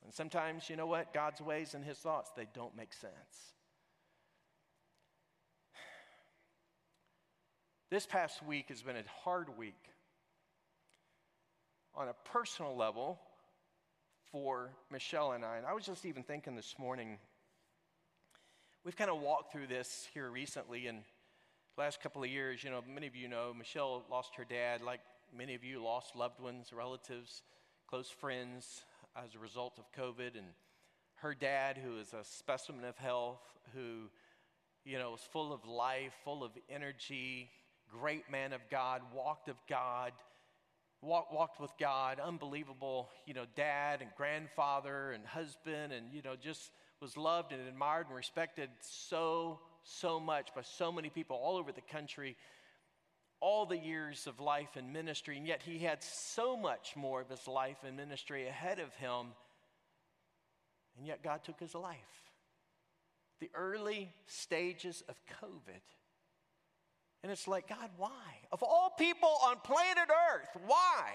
And 0.04 0.12
sometimes, 0.12 0.68
you 0.68 0.74
know 0.74 0.86
what? 0.86 1.14
God's 1.14 1.40
ways 1.40 1.74
and 1.74 1.84
His 1.84 1.96
thoughts, 1.96 2.32
they 2.36 2.48
don't 2.54 2.76
make 2.76 2.92
sense. 2.92 3.12
This 7.88 8.04
past 8.04 8.44
week 8.44 8.70
has 8.70 8.82
been 8.82 8.96
a 8.96 9.04
hard 9.22 9.56
week 9.56 9.78
on 11.94 12.08
a 12.08 12.14
personal 12.24 12.76
level 12.76 13.20
for 14.32 14.72
Michelle 14.90 15.32
and 15.32 15.44
I. 15.44 15.56
And 15.56 15.66
I 15.66 15.72
was 15.72 15.86
just 15.86 16.04
even 16.04 16.24
thinking 16.24 16.56
this 16.56 16.74
morning 16.80 17.18
We've 18.84 18.96
kind 18.96 19.10
of 19.10 19.20
walked 19.20 19.52
through 19.52 19.66
this 19.66 20.06
here 20.14 20.30
recently 20.30 20.86
and 20.86 21.00
last 21.76 22.00
couple 22.00 22.22
of 22.22 22.30
years. 22.30 22.62
You 22.62 22.70
know, 22.70 22.80
many 22.88 23.08
of 23.08 23.16
you 23.16 23.26
know 23.26 23.52
Michelle 23.52 24.04
lost 24.08 24.36
her 24.36 24.44
dad, 24.44 24.82
like 24.82 25.00
many 25.36 25.56
of 25.56 25.64
you 25.64 25.82
lost 25.82 26.14
loved 26.14 26.40
ones, 26.40 26.72
relatives, 26.72 27.42
close 27.88 28.08
friends 28.08 28.82
as 29.16 29.34
a 29.34 29.38
result 29.40 29.78
of 29.78 29.90
COVID. 30.00 30.38
And 30.38 30.46
her 31.16 31.34
dad, 31.34 31.76
who 31.76 31.98
is 31.98 32.14
a 32.14 32.22
specimen 32.22 32.84
of 32.84 32.96
health, 32.96 33.42
who, 33.74 34.08
you 34.84 34.96
know, 34.96 35.10
was 35.10 35.22
full 35.32 35.52
of 35.52 35.66
life, 35.66 36.12
full 36.24 36.44
of 36.44 36.52
energy, 36.70 37.50
great 37.90 38.30
man 38.30 38.52
of 38.52 38.60
God, 38.70 39.02
walked 39.12 39.48
of 39.48 39.56
God, 39.68 40.12
walk, 41.02 41.32
walked 41.32 41.60
with 41.60 41.72
God, 41.80 42.20
unbelievable, 42.20 43.10
you 43.26 43.34
know, 43.34 43.44
dad 43.56 44.02
and 44.02 44.10
grandfather 44.16 45.10
and 45.10 45.26
husband, 45.26 45.92
and, 45.92 46.12
you 46.12 46.22
know, 46.22 46.36
just 46.40 46.70
was 47.00 47.16
loved 47.16 47.52
and 47.52 47.66
admired 47.68 48.06
and 48.06 48.16
respected 48.16 48.68
so, 48.80 49.60
so 49.84 50.18
much 50.18 50.54
by 50.54 50.62
so 50.62 50.90
many 50.90 51.08
people 51.08 51.36
all 51.36 51.56
over 51.56 51.72
the 51.72 51.80
country, 51.80 52.36
all 53.40 53.66
the 53.66 53.78
years 53.78 54.26
of 54.26 54.40
life 54.40 54.70
and 54.76 54.92
ministry, 54.92 55.36
and 55.36 55.46
yet 55.46 55.62
he 55.62 55.78
had 55.78 56.02
so 56.02 56.56
much 56.56 56.94
more 56.96 57.20
of 57.20 57.28
his 57.28 57.46
life 57.46 57.78
and 57.86 57.96
ministry 57.96 58.48
ahead 58.48 58.80
of 58.80 58.92
him, 58.96 59.26
and 60.96 61.06
yet 61.06 61.22
God 61.22 61.44
took 61.44 61.60
his 61.60 61.74
life. 61.74 61.96
The 63.40 63.50
early 63.54 64.12
stages 64.26 65.04
of 65.08 65.14
COVID. 65.40 65.80
And 67.22 67.30
it's 67.30 67.46
like, 67.46 67.68
God, 67.68 67.90
why? 67.96 68.10
Of 68.50 68.62
all 68.62 68.92
people 68.98 69.30
on 69.46 69.56
planet 69.62 70.08
Earth, 70.08 70.62
why? 70.66 71.12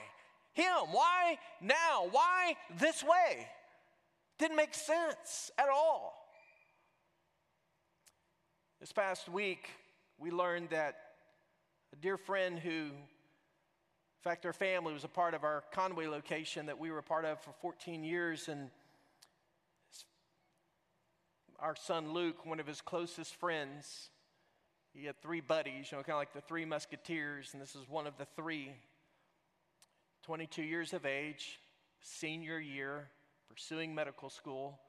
Him. 0.54 0.92
Why 0.92 1.38
now? 1.62 2.08
Why 2.12 2.56
this 2.80 3.04
way? 3.04 3.48
Didn't 4.40 4.58
make 4.58 4.74
sense 4.74 5.52
at 5.58 5.70
all. 5.70 6.14
This 8.80 8.92
past 8.92 9.30
week, 9.30 9.70
we 10.18 10.32
learned 10.32 10.70
that 10.72 10.96
a 11.94 11.96
dear 11.96 12.18
friend 12.18 12.58
who, 12.60 12.72
in 12.72 12.92
fact, 14.22 14.46
our 14.46 14.54
family 14.54 14.92
was 14.92 15.04
a 15.04 15.10
part 15.10 15.34
of 15.34 15.44
our 15.44 15.64
Conway 15.72 16.08
location 16.08 16.66
that 16.66 16.80
we 16.80 16.92
were 16.92 16.98
a 16.98 17.04
part 17.04 17.26
of 17.26 17.40
for 17.40 17.54
14 17.62 18.04
years, 18.04 18.50
and 18.50 18.70
our 21.60 21.76
son 21.76 22.12
Luke, 22.12 22.46
one 22.46 22.60
of 22.60 22.68
his 22.68 22.82
closest 22.82 23.36
friends, 23.36 24.10
he 24.94 25.06
had 25.06 25.22
three 25.22 25.42
buddies, 25.42 25.92
you 25.92 25.98
know, 25.98 26.04
kind 26.04 26.16
of 26.16 26.18
like 26.18 26.34
the 26.34 26.42
three 26.42 26.66
musketeers, 26.66 27.52
and 27.54 27.62
this 27.62 27.76
is 27.76 27.88
one 27.88 28.06
of 28.08 28.18
the 28.18 28.26
three. 28.36 28.72
22 30.24 30.64
years 30.64 30.94
of 30.94 31.06
age, 31.06 31.60
senior 32.02 32.60
year, 32.60 33.10
pursuing 33.54 33.94
medical 33.94 34.30
school, 34.30 34.80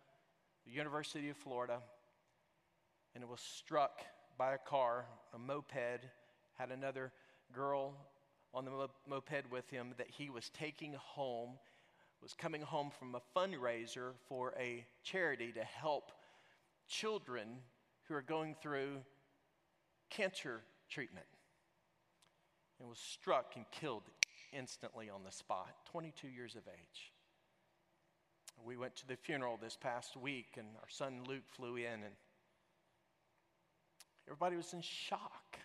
the 0.65 0.73
University 0.73 1.29
of 1.29 1.37
Florida, 1.37 1.81
and 3.15 3.23
it 3.23 3.29
was 3.29 3.41
struck 3.41 4.01
by 4.39 4.55
a 4.55 4.59
car, 4.59 5.05
a 5.35 5.39
moped, 5.39 6.01
had 6.55 6.71
another 6.71 7.13
girl 7.53 7.95
on 8.55 8.65
the 8.65 8.71
moped 9.07 9.51
with 9.51 9.69
him 9.69 9.93
that 9.99 10.09
he 10.09 10.31
was 10.31 10.51
taking 10.51 10.95
home, 10.95 11.51
was 12.23 12.33
coming 12.33 12.63
home 12.63 12.91
from 12.99 13.15
a 13.15 13.21
fundraiser 13.37 14.13
for 14.29 14.55
a 14.59 14.87
charity 15.03 15.53
to 15.53 15.63
help 15.63 16.13
children 16.89 17.59
who 18.09 18.15
are 18.15 18.23
going 18.23 18.55
through 18.63 18.97
cancer 20.09 20.63
treatment. 20.89 21.27
And 22.81 22.89
was 22.89 22.99
struck 22.99 23.53
and 23.57 23.67
killed 23.71 24.05
instantly 24.53 25.11
on 25.11 25.23
the 25.23 25.33
spot, 25.33 25.69
22 25.91 26.29
years 26.29 26.55
of 26.55 26.63
age. 26.67 27.14
We 28.63 28.77
went 28.77 28.97
to 28.97 29.09
the 29.09 29.17
funeral 29.17 29.59
this 29.61 29.77
past 29.81 30.17
week, 30.17 30.57
and 30.57 30.67
our 30.81 30.89
son 30.89 31.21
Luke 31.27 31.45
flew 31.51 31.77
in, 31.77 31.87
and 31.87 32.15
everybody 34.27 34.57
was 34.57 34.73
in 34.73 34.81
shock. 34.81 35.59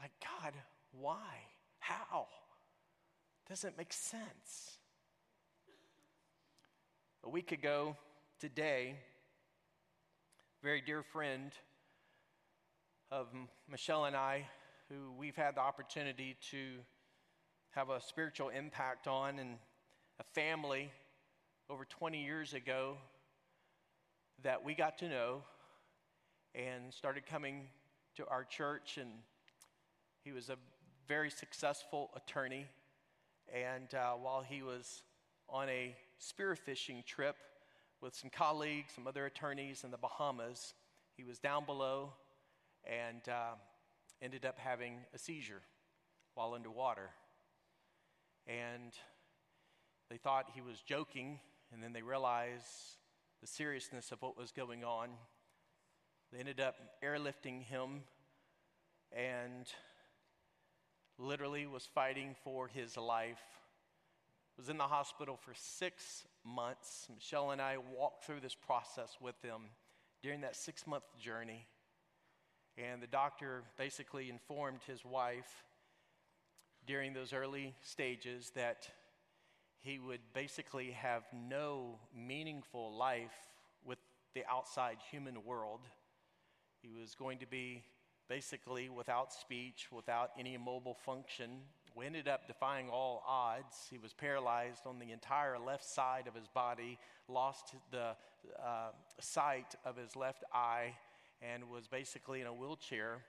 Like, 0.00 0.12
God, 0.22 0.54
why? 0.92 1.24
How? 1.78 2.26
Doesn't 3.48 3.76
make 3.78 3.92
sense. 3.92 4.78
A 7.24 7.28
week 7.28 7.52
ago 7.52 7.96
today, 8.38 8.94
very 10.62 10.80
dear 10.80 11.02
friend 11.02 11.52
of 13.10 13.28
Michelle 13.70 14.04
and 14.04 14.14
I, 14.14 14.46
who 14.88 15.12
we've 15.18 15.36
had 15.36 15.56
the 15.56 15.60
opportunity 15.60 16.36
to 16.50 16.74
have 17.70 17.90
a 17.90 18.00
spiritual 18.00 18.50
impact 18.50 19.06
on, 19.06 19.38
and 19.38 19.56
a 20.20 20.24
family 20.34 20.90
over 21.70 21.84
20 21.84 22.24
years 22.24 22.54
ago 22.54 22.96
that 24.42 24.64
we 24.64 24.74
got 24.74 24.96
to 24.96 25.08
know 25.08 25.42
and 26.54 26.94
started 26.94 27.26
coming 27.26 27.66
to 28.16 28.26
our 28.28 28.42
church. 28.42 28.96
And 28.98 29.10
he 30.24 30.32
was 30.32 30.48
a 30.48 30.56
very 31.06 31.28
successful 31.28 32.10
attorney. 32.16 32.66
And 33.54 33.94
uh, 33.94 34.12
while 34.12 34.40
he 34.40 34.62
was 34.62 35.02
on 35.46 35.68
a 35.68 35.94
spearfishing 36.18 37.04
trip 37.04 37.36
with 38.00 38.14
some 38.14 38.30
colleagues, 38.30 38.92
some 38.94 39.06
other 39.06 39.26
attorneys 39.26 39.84
in 39.84 39.90
the 39.90 39.98
Bahamas, 39.98 40.72
he 41.18 41.24
was 41.24 41.38
down 41.38 41.66
below 41.66 42.14
and 42.84 43.28
uh, 43.28 43.56
ended 44.22 44.46
up 44.46 44.58
having 44.58 44.94
a 45.14 45.18
seizure 45.18 45.60
while 46.34 46.54
underwater. 46.54 47.10
And 48.46 48.94
they 50.08 50.16
thought 50.16 50.46
he 50.54 50.62
was 50.62 50.80
joking 50.80 51.40
and 51.72 51.82
then 51.82 51.92
they 51.92 52.02
realized 52.02 52.64
the 53.40 53.46
seriousness 53.46 54.12
of 54.12 54.20
what 54.22 54.36
was 54.36 54.52
going 54.52 54.84
on. 54.84 55.10
They 56.32 56.38
ended 56.38 56.60
up 56.60 56.76
airlifting 57.04 57.62
him 57.62 58.02
and 59.12 59.66
literally 61.18 61.66
was 61.66 61.88
fighting 61.94 62.34
for 62.44 62.68
his 62.68 62.96
life 62.96 63.40
was 64.58 64.68
in 64.68 64.76
the 64.76 64.84
hospital 64.84 65.38
for 65.40 65.52
six 65.54 66.26
months. 66.44 67.06
Michelle 67.14 67.52
and 67.52 67.62
I 67.62 67.76
walked 67.96 68.24
through 68.24 68.40
this 68.40 68.56
process 68.56 69.16
with 69.20 69.40
him 69.40 69.62
during 70.20 70.40
that 70.40 70.56
six 70.56 70.84
month 70.84 71.04
journey. 71.18 71.64
And 72.76 73.00
the 73.00 73.06
doctor 73.06 73.62
basically 73.76 74.28
informed 74.28 74.80
his 74.84 75.04
wife 75.04 75.64
during 76.86 77.12
those 77.12 77.32
early 77.32 77.74
stages 77.82 78.50
that 78.56 78.88
he 79.80 79.98
would 79.98 80.20
basically 80.34 80.90
have 80.90 81.22
no 81.32 81.98
meaningful 82.14 82.96
life 82.96 83.48
with 83.84 83.98
the 84.34 84.42
outside 84.50 84.98
human 85.10 85.44
world. 85.44 85.80
He 86.82 86.88
was 86.88 87.14
going 87.14 87.38
to 87.38 87.46
be 87.46 87.84
basically 88.28 88.88
without 88.88 89.32
speech, 89.32 89.88
without 89.90 90.30
any 90.38 90.56
mobile 90.56 90.94
function. 90.94 91.60
We 91.94 92.06
ended 92.06 92.28
up 92.28 92.46
defying 92.46 92.88
all 92.90 93.22
odds. 93.26 93.86
He 93.90 93.98
was 93.98 94.12
paralyzed 94.12 94.86
on 94.86 94.98
the 94.98 95.10
entire 95.12 95.58
left 95.58 95.84
side 95.84 96.26
of 96.28 96.34
his 96.34 96.48
body, 96.48 96.98
lost 97.28 97.74
the 97.90 98.14
uh, 98.62 98.90
sight 99.20 99.74
of 99.84 99.96
his 99.96 100.14
left 100.14 100.44
eye, 100.52 100.94
and 101.40 101.68
was 101.70 101.88
basically 101.88 102.40
in 102.40 102.46
a 102.46 102.52
wheelchair. 102.52 103.22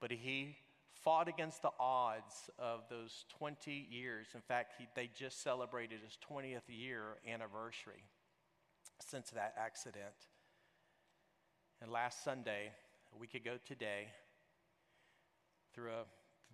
But 0.00 0.10
he 0.10 0.56
fought 1.02 1.28
against 1.28 1.62
the 1.62 1.70
odds 1.78 2.50
of 2.58 2.80
those 2.90 3.24
20 3.38 3.88
years. 3.90 4.28
In 4.34 4.40
fact, 4.40 4.74
he, 4.78 4.86
they 4.94 5.10
just 5.14 5.42
celebrated 5.42 6.00
his 6.04 6.18
20th 6.30 6.62
year 6.68 7.16
anniversary 7.26 8.04
since 9.00 9.30
that 9.30 9.54
accident. 9.58 10.14
And 11.80 11.90
last 11.90 12.22
Sunday, 12.22 12.72
a 13.14 13.18
week 13.18 13.34
ago 13.34 13.52
today, 13.66 14.08
through 15.74 15.90
a 15.90 16.04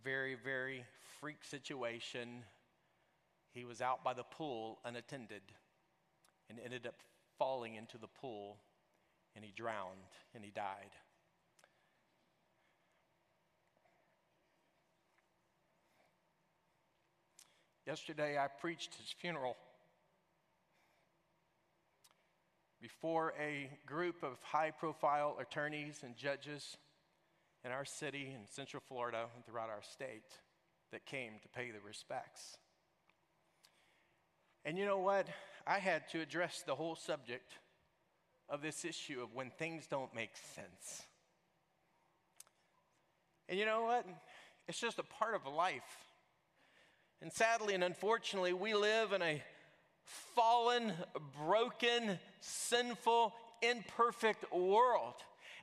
very, 0.04 0.34
very 0.34 0.84
freak 1.20 1.44
situation. 1.44 2.44
He 3.52 3.64
was 3.64 3.80
out 3.80 4.04
by 4.04 4.14
the 4.14 4.22
pool 4.22 4.78
unattended 4.84 5.42
and 6.48 6.58
ended 6.62 6.86
up 6.86 6.94
falling 7.38 7.74
into 7.74 7.98
the 7.98 8.06
pool 8.06 8.58
and 9.34 9.44
he 9.44 9.52
drowned 9.52 10.12
and 10.34 10.44
he 10.44 10.50
died. 10.50 10.92
Yesterday, 17.86 18.36
I 18.36 18.48
preached 18.48 18.96
his 18.96 19.14
funeral 19.20 19.56
before 22.82 23.32
a 23.40 23.70
group 23.86 24.24
of 24.24 24.38
high 24.42 24.72
profile 24.72 25.36
attorneys 25.40 26.00
and 26.02 26.16
judges 26.16 26.76
in 27.64 27.70
our 27.70 27.84
city 27.84 28.34
in 28.34 28.46
Central 28.48 28.82
Florida 28.88 29.26
and 29.36 29.46
throughout 29.46 29.70
our 29.70 29.82
state 29.82 30.24
that 30.90 31.06
came 31.06 31.34
to 31.42 31.48
pay 31.48 31.70
the 31.70 31.80
respects. 31.86 32.56
And 34.64 34.76
you 34.76 34.84
know 34.84 34.98
what? 34.98 35.28
I 35.64 35.78
had 35.78 36.08
to 36.08 36.20
address 36.20 36.64
the 36.66 36.74
whole 36.74 36.96
subject 36.96 37.52
of 38.48 38.62
this 38.62 38.84
issue 38.84 39.22
of 39.22 39.32
when 39.32 39.50
things 39.50 39.86
don't 39.86 40.12
make 40.12 40.36
sense. 40.54 41.02
And 43.48 43.56
you 43.60 43.64
know 43.64 43.84
what? 43.84 44.06
It's 44.66 44.80
just 44.80 44.98
a 44.98 45.04
part 45.04 45.36
of 45.36 45.46
life. 45.46 46.05
And 47.22 47.32
sadly 47.32 47.74
and 47.74 47.82
unfortunately, 47.82 48.52
we 48.52 48.74
live 48.74 49.12
in 49.12 49.22
a 49.22 49.42
fallen, 50.34 50.92
broken, 51.46 52.18
sinful, 52.40 53.34
imperfect 53.62 54.52
world. 54.52 55.14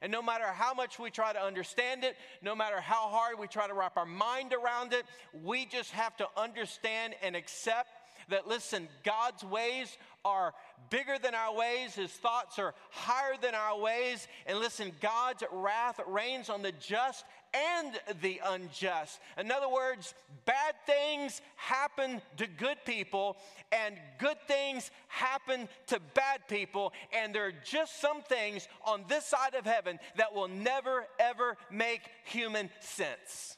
And 0.01 0.11
no 0.11 0.21
matter 0.21 0.47
how 0.47 0.73
much 0.73 0.99
we 0.99 1.09
try 1.09 1.31
to 1.31 1.41
understand 1.41 2.03
it, 2.03 2.17
no 2.41 2.55
matter 2.55 2.81
how 2.81 3.07
hard 3.07 3.39
we 3.39 3.47
try 3.47 3.67
to 3.67 3.73
wrap 3.73 3.95
our 3.95 4.05
mind 4.05 4.53
around 4.53 4.91
it, 4.91 5.05
we 5.43 5.65
just 5.65 5.91
have 5.91 6.17
to 6.17 6.27
understand 6.35 7.15
and 7.21 7.35
accept 7.35 7.89
that, 8.29 8.47
listen, 8.47 8.89
God's 9.03 9.43
ways 9.43 9.97
are 10.25 10.53
bigger 10.89 11.17
than 11.21 11.35
our 11.35 11.55
ways, 11.55 11.95
His 11.95 12.11
thoughts 12.11 12.59
are 12.59 12.73
higher 12.91 13.35
than 13.41 13.55
our 13.55 13.79
ways. 13.79 14.27
And 14.45 14.59
listen, 14.59 14.91
God's 15.01 15.43
wrath 15.51 15.99
rains 16.07 16.49
on 16.49 16.61
the 16.61 16.71
just 16.73 17.23
and 17.53 17.99
the 18.21 18.41
unjust. 18.45 19.19
In 19.37 19.51
other 19.51 19.69
words, 19.69 20.13
bad 20.45 20.75
things 20.85 21.41
happen 21.55 22.21
to 22.37 22.47
good 22.47 22.77
people, 22.85 23.37
and 23.71 23.95
good 24.19 24.37
things 24.47 24.91
happen 25.07 25.67
to 25.87 25.99
bad 26.13 26.47
people. 26.47 26.93
And 27.13 27.33
there 27.33 27.45
are 27.45 27.53
just 27.63 28.01
some 28.01 28.21
things 28.21 28.67
on 28.85 29.05
this 29.07 29.25
side 29.25 29.55
of 29.55 29.65
heaven 29.65 29.99
that 30.17 30.33
will 30.33 30.47
never, 30.47 31.05
ever 31.19 31.57
make 31.71 32.01
human 32.25 32.69
sense. 32.79 33.57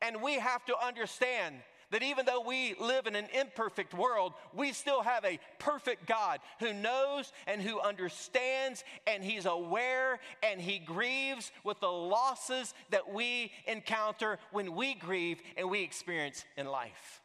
And 0.00 0.20
we 0.20 0.34
have 0.34 0.64
to 0.66 0.74
understand 0.84 1.56
that 1.92 2.02
even 2.02 2.26
though 2.26 2.40
we 2.40 2.74
live 2.80 3.06
in 3.06 3.14
an 3.14 3.28
imperfect 3.38 3.94
world, 3.94 4.32
we 4.54 4.72
still 4.72 5.02
have 5.02 5.24
a 5.24 5.38
perfect 5.58 6.06
God 6.06 6.40
who 6.58 6.72
knows 6.72 7.32
and 7.46 7.60
who 7.60 7.80
understands 7.80 8.82
and 9.06 9.22
he's 9.22 9.46
aware 9.46 10.18
and 10.42 10.60
he 10.60 10.78
grieves 10.78 11.52
with 11.64 11.78
the 11.80 11.86
losses 11.86 12.74
that 12.90 13.12
we 13.12 13.52
encounter 13.66 14.38
when 14.50 14.74
we 14.74 14.94
grieve 14.94 15.40
and 15.56 15.70
we 15.70 15.82
experience 15.82 16.44
in 16.56 16.66
life. 16.66 17.20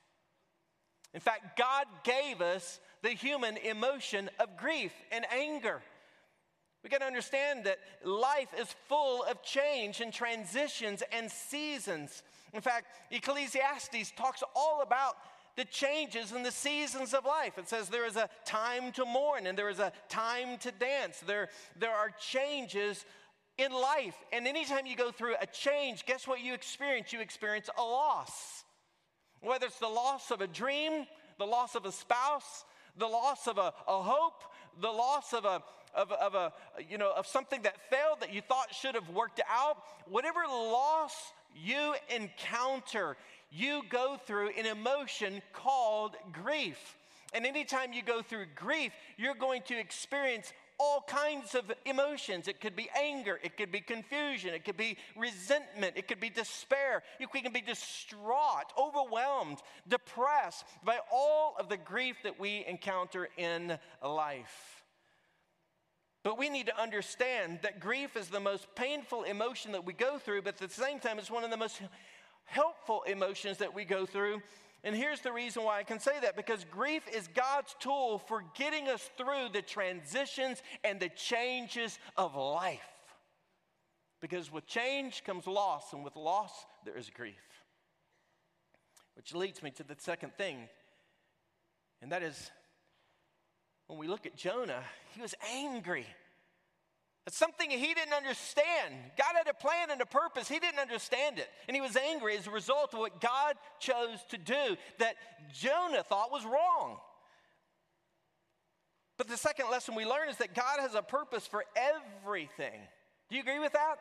In 1.13 1.21
fact, 1.21 1.57
God 1.57 1.85
gave 2.03 2.41
us 2.41 2.79
the 3.03 3.09
human 3.09 3.55
emotion 3.57 4.29
of 4.37 4.57
grief 4.57 4.91
and 5.11 5.25
anger. 5.31 5.81
We 6.83 6.89
got 6.89 6.99
to 6.99 7.05
understand 7.05 7.63
that 7.63 7.79
life 8.03 8.49
is 8.59 8.67
full 8.87 9.23
of 9.23 9.41
change 9.43 10.01
and 10.01 10.11
transitions 10.11 11.03
and 11.11 11.31
seasons. 11.31 12.21
In 12.57 12.63
fact, 12.63 12.87
Ecclesiastes 13.11 14.13
talks 14.17 14.41
all 14.55 14.81
about 14.81 15.17
the 15.55 15.65
changes 15.65 16.31
and 16.31 16.43
the 16.43 16.51
seasons 16.51 17.13
of 17.13 17.23
life. 17.23 17.59
It 17.59 17.69
says 17.69 17.87
there 17.87 18.07
is 18.07 18.15
a 18.15 18.29
time 18.45 18.91
to 18.93 19.05
mourn 19.05 19.45
and 19.45 19.55
there 19.55 19.69
is 19.69 19.77
a 19.77 19.93
time 20.09 20.57
to 20.61 20.71
dance. 20.71 21.19
There, 21.19 21.49
there 21.79 21.91
are 21.91 22.09
changes 22.19 23.05
in 23.59 23.71
life. 23.71 24.15
And 24.33 24.47
anytime 24.47 24.87
you 24.87 24.95
go 24.95 25.11
through 25.11 25.35
a 25.39 25.45
change, 25.45 26.03
guess 26.07 26.27
what 26.27 26.41
you 26.41 26.55
experience? 26.55 27.13
You 27.13 27.21
experience 27.21 27.69
a 27.77 27.83
loss. 27.83 28.63
Whether 29.41 29.67
it's 29.67 29.77
the 29.77 29.87
loss 29.87 30.31
of 30.31 30.41
a 30.41 30.47
dream, 30.47 31.05
the 31.37 31.45
loss 31.45 31.75
of 31.75 31.85
a 31.85 31.91
spouse, 31.91 32.65
the 32.97 33.05
loss 33.05 33.45
of 33.45 33.59
a, 33.59 33.71
a 33.87 34.01
hope, 34.01 34.41
the 34.81 34.89
loss 34.89 35.31
of 35.31 35.45
a, 35.45 35.61
of, 35.93 36.11
of 36.11 36.33
a, 36.33 36.53
you 36.89 36.97
know, 36.97 37.13
of 37.15 37.27
something 37.27 37.61
that 37.61 37.75
failed 37.91 38.21
that 38.21 38.33
you 38.33 38.41
thought 38.41 38.73
should 38.73 38.95
have 38.95 39.09
worked 39.09 39.41
out, 39.47 39.77
whatever 40.07 40.39
loss 40.47 41.13
you 41.55 41.95
encounter, 42.13 43.17
you 43.51 43.81
go 43.89 44.17
through 44.25 44.49
an 44.57 44.65
emotion 44.65 45.41
called 45.53 46.15
grief. 46.31 46.97
And 47.33 47.45
anytime 47.45 47.93
you 47.93 48.01
go 48.03 48.21
through 48.21 48.45
grief, 48.55 48.93
you're 49.17 49.35
going 49.35 49.61
to 49.63 49.77
experience 49.77 50.53
all 50.79 51.03
kinds 51.07 51.55
of 51.55 51.71
emotions. 51.85 52.47
It 52.47 52.61
could 52.61 52.75
be 52.75 52.89
anger, 52.95 53.39
it 53.43 53.57
could 53.57 53.71
be 53.71 53.81
confusion, 53.81 54.53
it 54.53 54.63
could 54.63 54.77
be 54.77 54.97
resentment, 55.15 55.93
it 55.95 56.07
could 56.07 56.19
be 56.19 56.29
despair. 56.29 57.03
You 57.19 57.27
can 57.27 57.51
be 57.51 57.61
distraught, 57.61 58.71
overwhelmed, 58.77 59.57
depressed 59.87 60.65
by 60.85 60.99
all 61.11 61.55
of 61.59 61.67
the 61.69 61.77
grief 61.77 62.17
that 62.23 62.39
we 62.39 62.63
encounter 62.67 63.29
in 63.37 63.77
life. 64.03 64.76
But 66.27 66.37
we 66.37 66.49
need 66.49 66.65
to 66.65 66.77
understand 66.77 67.59
that 67.61 67.79
grief 67.79 68.17
is 68.17 68.27
the 68.27 68.41
most 68.41 68.67
painful 68.75 69.23
emotion 69.23 69.71
that 69.71 69.85
we 69.85 69.93
go 69.93 70.17
through, 70.17 70.41
but 70.41 70.61
at 70.61 70.69
the 70.69 70.75
same 70.75 70.99
time, 70.99 71.19
it's 71.19 71.31
one 71.31 71.45
of 71.45 71.51
the 71.51 71.55
most 71.55 71.79
helpful 72.43 73.03
emotions 73.03 73.59
that 73.59 73.73
we 73.73 73.85
go 73.85 74.05
through. 74.05 74.41
And 74.83 74.93
here's 74.93 75.21
the 75.21 75.31
reason 75.31 75.63
why 75.63 75.79
I 75.79 75.83
can 75.83 76.01
say 76.01 76.19
that 76.21 76.35
because 76.35 76.65
grief 76.65 77.03
is 77.15 77.29
God's 77.29 77.73
tool 77.79 78.19
for 78.19 78.43
getting 78.57 78.89
us 78.89 79.09
through 79.15 79.53
the 79.53 79.61
transitions 79.61 80.61
and 80.83 80.99
the 80.99 81.07
changes 81.07 81.97
of 82.17 82.35
life. 82.35 82.81
Because 84.19 84.51
with 84.51 84.67
change 84.67 85.23
comes 85.23 85.47
loss, 85.47 85.93
and 85.93 86.03
with 86.03 86.17
loss, 86.17 86.51
there 86.83 86.97
is 86.97 87.09
grief. 87.09 87.35
Which 89.15 89.33
leads 89.33 89.63
me 89.63 89.71
to 89.71 89.83
the 89.83 89.95
second 89.97 90.33
thing, 90.37 90.67
and 92.01 92.11
that 92.11 92.21
is 92.21 92.51
when 93.87 93.97
we 93.97 94.07
look 94.07 94.25
at 94.25 94.35
Jonah, 94.35 94.83
he 95.15 95.21
was 95.21 95.33
angry. 95.53 96.05
It's 97.25 97.37
something 97.37 97.69
he 97.69 97.93
didn't 97.93 98.13
understand. 98.13 98.93
God 99.17 99.33
had 99.35 99.49
a 99.49 99.53
plan 99.53 99.91
and 99.91 99.99
a 100.01 100.05
purpose. 100.05 100.47
He 100.47 100.59
didn't 100.59 100.79
understand 100.79 101.39
it. 101.39 101.49
And 101.67 101.75
he 101.75 101.81
was 101.81 101.97
angry 101.97 102.37
as 102.37 102.47
a 102.47 102.51
result 102.51 102.93
of 102.93 102.99
what 102.99 103.19
God 103.19 103.55
chose 103.79 104.19
to 104.29 104.37
do 104.37 104.77
that 104.99 105.15
Jonah 105.53 106.03
thought 106.03 106.31
was 106.31 106.45
wrong. 106.45 106.97
But 109.17 109.27
the 109.27 109.35
second 109.35 109.69
lesson 109.69 109.95
we 109.95 110.05
learn 110.05 110.29
is 110.29 110.37
that 110.37 110.53
God 110.53 110.79
has 110.79 110.95
a 110.95 111.01
purpose 111.01 111.45
for 111.45 111.65
everything. 111.75 112.79
Do 113.29 113.35
you 113.35 113.41
agree 113.41 113.59
with 113.59 113.73
that? 113.73 113.95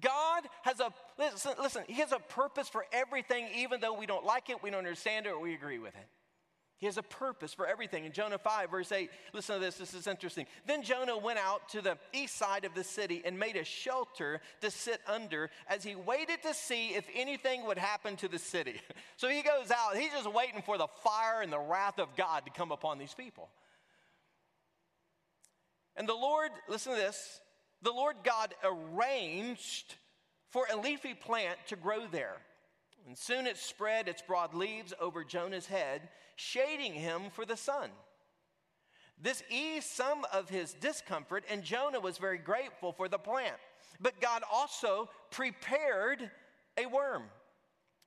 God 0.00 0.44
has 0.62 0.80
a, 0.80 0.92
listen, 1.18 1.52
listen, 1.60 1.82
He 1.86 1.94
has 1.94 2.12
a 2.12 2.18
purpose 2.18 2.68
for 2.68 2.84
everything, 2.92 3.48
even 3.56 3.80
though 3.80 3.94
we 3.94 4.06
don't 4.06 4.24
like 4.24 4.50
it, 4.50 4.62
we 4.62 4.70
don't 4.70 4.78
understand 4.78 5.26
it, 5.26 5.30
or 5.30 5.40
we 5.40 5.54
agree 5.54 5.78
with 5.78 5.94
it. 5.94 6.08
He 6.78 6.86
has 6.86 6.98
a 6.98 7.02
purpose 7.02 7.54
for 7.54 7.66
everything. 7.66 8.04
In 8.04 8.12
Jonah 8.12 8.36
5, 8.36 8.70
verse 8.70 8.92
8, 8.92 9.10
listen 9.32 9.54
to 9.54 9.64
this, 9.64 9.76
this 9.76 9.94
is 9.94 10.06
interesting. 10.06 10.46
Then 10.66 10.82
Jonah 10.82 11.16
went 11.16 11.38
out 11.38 11.70
to 11.70 11.80
the 11.80 11.96
east 12.12 12.36
side 12.36 12.66
of 12.66 12.74
the 12.74 12.84
city 12.84 13.22
and 13.24 13.38
made 13.38 13.56
a 13.56 13.64
shelter 13.64 14.42
to 14.60 14.70
sit 14.70 15.00
under 15.06 15.50
as 15.68 15.82
he 15.82 15.94
waited 15.94 16.42
to 16.42 16.52
see 16.52 16.88
if 16.88 17.06
anything 17.14 17.64
would 17.64 17.78
happen 17.78 18.16
to 18.16 18.28
the 18.28 18.38
city. 18.38 18.80
So 19.18 19.30
he 19.30 19.40
goes 19.40 19.70
out, 19.70 19.96
he's 19.96 20.12
just 20.12 20.30
waiting 20.30 20.60
for 20.60 20.76
the 20.76 20.88
fire 21.02 21.40
and 21.40 21.50
the 21.50 21.58
wrath 21.58 21.98
of 21.98 22.14
God 22.16 22.44
to 22.44 22.50
come 22.50 22.70
upon 22.70 22.98
these 22.98 23.14
people. 23.14 23.48
And 25.96 26.06
the 26.06 26.14
Lord, 26.14 26.50
listen 26.68 26.92
to 26.92 26.98
this, 26.98 27.40
the 27.80 27.92
Lord 27.92 28.16
God 28.22 28.54
arranged 28.62 29.94
for 30.50 30.66
a 30.70 30.76
leafy 30.76 31.14
plant 31.14 31.58
to 31.68 31.76
grow 31.76 32.06
there. 32.06 32.36
And 33.06 33.16
soon 33.16 33.46
it 33.46 33.56
spread 33.56 34.08
its 34.08 34.20
broad 34.20 34.52
leaves 34.52 34.92
over 35.00 35.24
Jonah's 35.24 35.66
head, 35.66 36.08
shading 36.36 36.94
him 36.94 37.24
for 37.32 37.44
the 37.44 37.56
sun. 37.56 37.90
This 39.20 39.42
eased 39.50 39.88
some 39.88 40.26
of 40.32 40.48
his 40.48 40.74
discomfort, 40.74 41.44
and 41.50 41.62
Jonah 41.62 42.00
was 42.00 42.18
very 42.18 42.38
grateful 42.38 42.92
for 42.92 43.08
the 43.08 43.18
plant. 43.18 43.56
But 44.00 44.20
God 44.20 44.42
also 44.52 45.08
prepared 45.30 46.30
a 46.76 46.86
worm. 46.86 47.22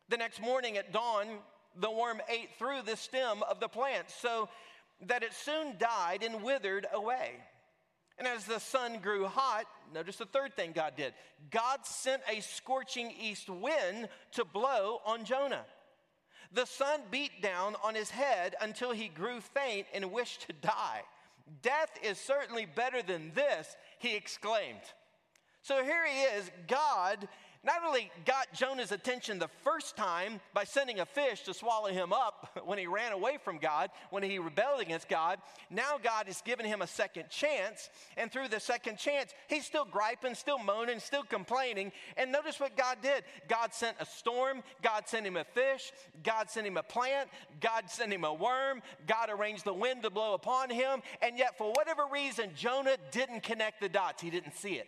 The 0.09 0.17
next 0.17 0.39
morning 0.39 0.77
at 0.77 0.93
dawn, 0.93 1.27
the 1.75 1.89
worm 1.89 2.21
ate 2.29 2.49
through 2.57 2.83
the 2.85 2.95
stem 2.95 3.41
of 3.49 3.59
the 3.59 3.67
plant, 3.67 4.09
so 4.09 4.49
that 5.07 5.23
it 5.23 5.33
soon 5.33 5.77
died 5.79 6.23
and 6.23 6.43
withered 6.43 6.85
away. 6.93 7.31
And 8.19 8.27
as 8.27 8.45
the 8.45 8.59
sun 8.59 8.99
grew 8.99 9.25
hot, 9.25 9.65
notice 9.93 10.17
the 10.17 10.25
third 10.25 10.55
thing 10.55 10.73
God 10.73 10.93
did 10.95 11.13
God 11.49 11.85
sent 11.85 12.21
a 12.29 12.41
scorching 12.41 13.11
east 13.19 13.49
wind 13.49 14.09
to 14.33 14.45
blow 14.45 14.99
on 15.05 15.23
Jonah. 15.25 15.65
The 16.51 16.65
sun 16.65 17.01
beat 17.11 17.41
down 17.41 17.75
on 17.83 17.95
his 17.95 18.09
head 18.09 18.55
until 18.59 18.91
he 18.91 19.07
grew 19.07 19.39
faint 19.41 19.87
and 19.93 20.11
wished 20.11 20.47
to 20.47 20.53
die. 20.53 21.03
Death 21.61 21.91
is 22.03 22.17
certainly 22.17 22.65
better 22.65 23.01
than 23.01 23.31
this, 23.33 23.75
he 23.99 24.15
exclaimed. 24.15 24.81
So 25.61 25.83
here 25.83 26.05
he 26.07 26.21
is, 26.21 26.49
God 26.67 27.27
not 27.63 27.83
only 27.85 28.09
got 28.25 28.53
Jonah's 28.53 28.93
attention 28.93 29.37
the 29.37 29.49
first 29.65 29.97
time 29.97 30.39
by 30.53 30.63
sending 30.63 31.01
a 31.01 31.05
fish 31.05 31.41
to 31.43 31.53
swallow 31.53 31.89
him 31.89 32.13
up 32.13 32.61
when 32.65 32.77
he 32.77 32.87
ran 32.87 33.11
away 33.11 33.37
from 33.43 33.57
God, 33.57 33.89
when 34.11 34.23
he 34.23 34.39
rebelled 34.39 34.79
against 34.79 35.09
God, 35.09 35.39
now 35.69 35.99
God 36.01 36.27
has 36.27 36.41
given 36.41 36.65
him 36.65 36.81
a 36.81 36.87
second 36.87 37.29
chance. 37.29 37.89
And 38.15 38.31
through 38.31 38.47
the 38.47 38.61
second 38.61 38.97
chance, 38.97 39.33
he's 39.47 39.65
still 39.65 39.83
griping, 39.83 40.35
still 40.35 40.57
moaning, 40.57 40.99
still 40.99 41.23
complaining. 41.23 41.91
And 42.15 42.31
notice 42.31 42.61
what 42.61 42.77
God 42.77 42.97
did 43.01 43.23
God 43.49 43.73
sent 43.73 43.97
a 43.99 44.05
storm, 44.05 44.63
God 44.81 45.07
sent 45.07 45.27
him 45.27 45.35
a 45.35 45.43
fish, 45.43 45.91
God 46.23 46.49
sent 46.49 46.65
him 46.65 46.77
a 46.77 46.83
plant, 46.83 47.29
God 47.59 47.89
sent 47.89 48.13
him 48.13 48.23
a 48.23 48.33
worm, 48.33 48.81
God 49.05 49.29
arranged 49.29 49.65
the 49.65 49.73
wind 49.73 50.03
to 50.03 50.09
blow 50.09 50.33
upon 50.33 50.69
him. 50.69 51.01
And 51.21 51.37
yet, 51.37 51.57
for 51.57 51.71
whatever 51.73 52.03
reason, 52.11 52.51
Jonah 52.55 52.95
didn't 53.11 53.43
connect 53.43 53.81
the 53.81 53.89
dots, 53.89 54.21
he 54.21 54.29
didn't 54.29 54.55
see 54.55 54.75
it. 54.75 54.87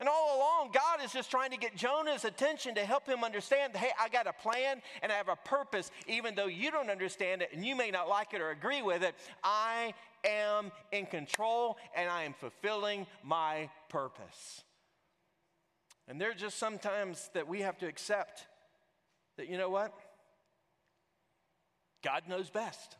And 0.00 0.08
all 0.08 0.36
along, 0.36 0.70
God 0.72 1.04
is 1.04 1.12
just 1.12 1.30
trying 1.30 1.50
to 1.52 1.56
get 1.56 1.76
Jonah's 1.76 2.24
attention 2.24 2.74
to 2.74 2.84
help 2.84 3.06
him 3.06 3.22
understand 3.22 3.76
hey, 3.76 3.90
I 4.00 4.08
got 4.08 4.26
a 4.26 4.32
plan 4.32 4.82
and 5.02 5.12
I 5.12 5.14
have 5.14 5.28
a 5.28 5.36
purpose, 5.36 5.90
even 6.08 6.34
though 6.34 6.46
you 6.46 6.70
don't 6.70 6.90
understand 6.90 7.42
it 7.42 7.50
and 7.52 7.64
you 7.64 7.76
may 7.76 7.90
not 7.90 8.08
like 8.08 8.34
it 8.34 8.40
or 8.40 8.50
agree 8.50 8.82
with 8.82 9.04
it. 9.04 9.14
I 9.44 9.94
am 10.24 10.72
in 10.90 11.06
control 11.06 11.78
and 11.96 12.10
I 12.10 12.24
am 12.24 12.34
fulfilling 12.34 13.06
my 13.22 13.70
purpose. 13.88 14.64
And 16.08 16.20
there's 16.20 16.40
just 16.40 16.58
sometimes 16.58 17.30
that 17.34 17.46
we 17.46 17.60
have 17.60 17.78
to 17.78 17.86
accept 17.86 18.46
that, 19.36 19.48
you 19.48 19.56
know 19.56 19.70
what? 19.70 19.94
God 22.02 22.24
knows 22.28 22.50
best. 22.50 22.96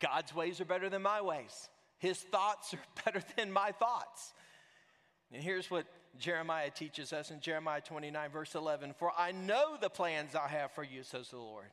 God's 0.00 0.34
ways 0.34 0.60
are 0.60 0.64
better 0.64 0.88
than 0.88 1.02
my 1.02 1.20
ways, 1.20 1.68
His 1.98 2.18
thoughts 2.18 2.74
are 2.74 2.80
better 3.04 3.22
than 3.36 3.50
my 3.50 3.72
thoughts. 3.72 4.34
And 5.32 5.42
here's 5.42 5.70
what 5.70 5.86
Jeremiah 6.18 6.70
teaches 6.70 7.12
us 7.12 7.30
in 7.30 7.40
Jeremiah 7.40 7.80
29, 7.80 8.30
verse 8.30 8.54
11 8.54 8.94
For 8.98 9.12
I 9.16 9.32
know 9.32 9.76
the 9.80 9.90
plans 9.90 10.34
I 10.34 10.48
have 10.48 10.72
for 10.72 10.82
you, 10.82 11.02
says 11.02 11.30
the 11.30 11.38
Lord. 11.38 11.66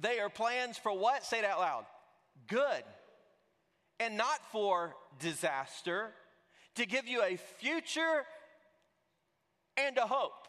They 0.00 0.20
are 0.20 0.28
plans 0.28 0.78
for 0.78 0.96
what? 0.96 1.24
Say 1.24 1.40
it 1.40 1.44
out 1.44 1.58
loud. 1.60 1.84
Good. 2.46 2.82
And 3.98 4.16
not 4.16 4.38
for 4.50 4.94
disaster, 5.18 6.10
to 6.76 6.86
give 6.86 7.06
you 7.06 7.22
a 7.22 7.36
future 7.36 8.24
and 9.76 9.98
a 9.98 10.06
hope. 10.06 10.48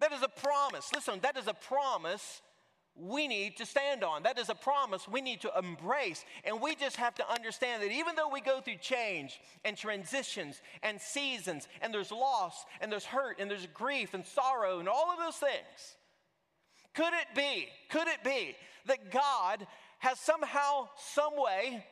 That 0.00 0.12
is 0.12 0.22
a 0.22 0.28
promise. 0.28 0.90
Listen, 0.94 1.18
that 1.22 1.36
is 1.36 1.48
a 1.48 1.54
promise 1.54 2.40
we 3.00 3.28
need 3.28 3.56
to 3.58 3.66
stand 3.66 4.02
on. 4.02 4.24
That 4.24 4.38
is 4.38 4.48
a 4.48 4.54
promise 4.54 5.06
we 5.08 5.20
need 5.20 5.40
to 5.42 5.52
embrace. 5.56 6.24
And 6.44 6.60
we 6.60 6.74
just 6.74 6.96
have 6.96 7.14
to 7.16 7.30
understand 7.30 7.82
that 7.82 7.92
even 7.92 8.16
though 8.16 8.28
we 8.28 8.40
go 8.40 8.60
through 8.60 8.76
change 8.76 9.40
and 9.64 9.76
transitions 9.76 10.60
and 10.82 11.00
seasons, 11.00 11.68
and 11.80 11.94
there's 11.94 12.10
loss, 12.10 12.64
and 12.80 12.90
there's 12.90 13.04
hurt, 13.04 13.38
and 13.38 13.50
there's 13.50 13.66
grief 13.72 14.14
and 14.14 14.26
sorrow, 14.26 14.80
and 14.80 14.88
all 14.88 15.10
of 15.12 15.18
those 15.18 15.36
things, 15.36 15.96
could 16.94 17.12
it 17.12 17.36
be, 17.36 17.68
could 17.88 18.08
it 18.08 18.24
be 18.24 18.56
that 18.86 19.12
God 19.12 19.66
has 19.98 20.18
somehow, 20.18 20.88
some 20.96 21.36
way, 21.36 21.84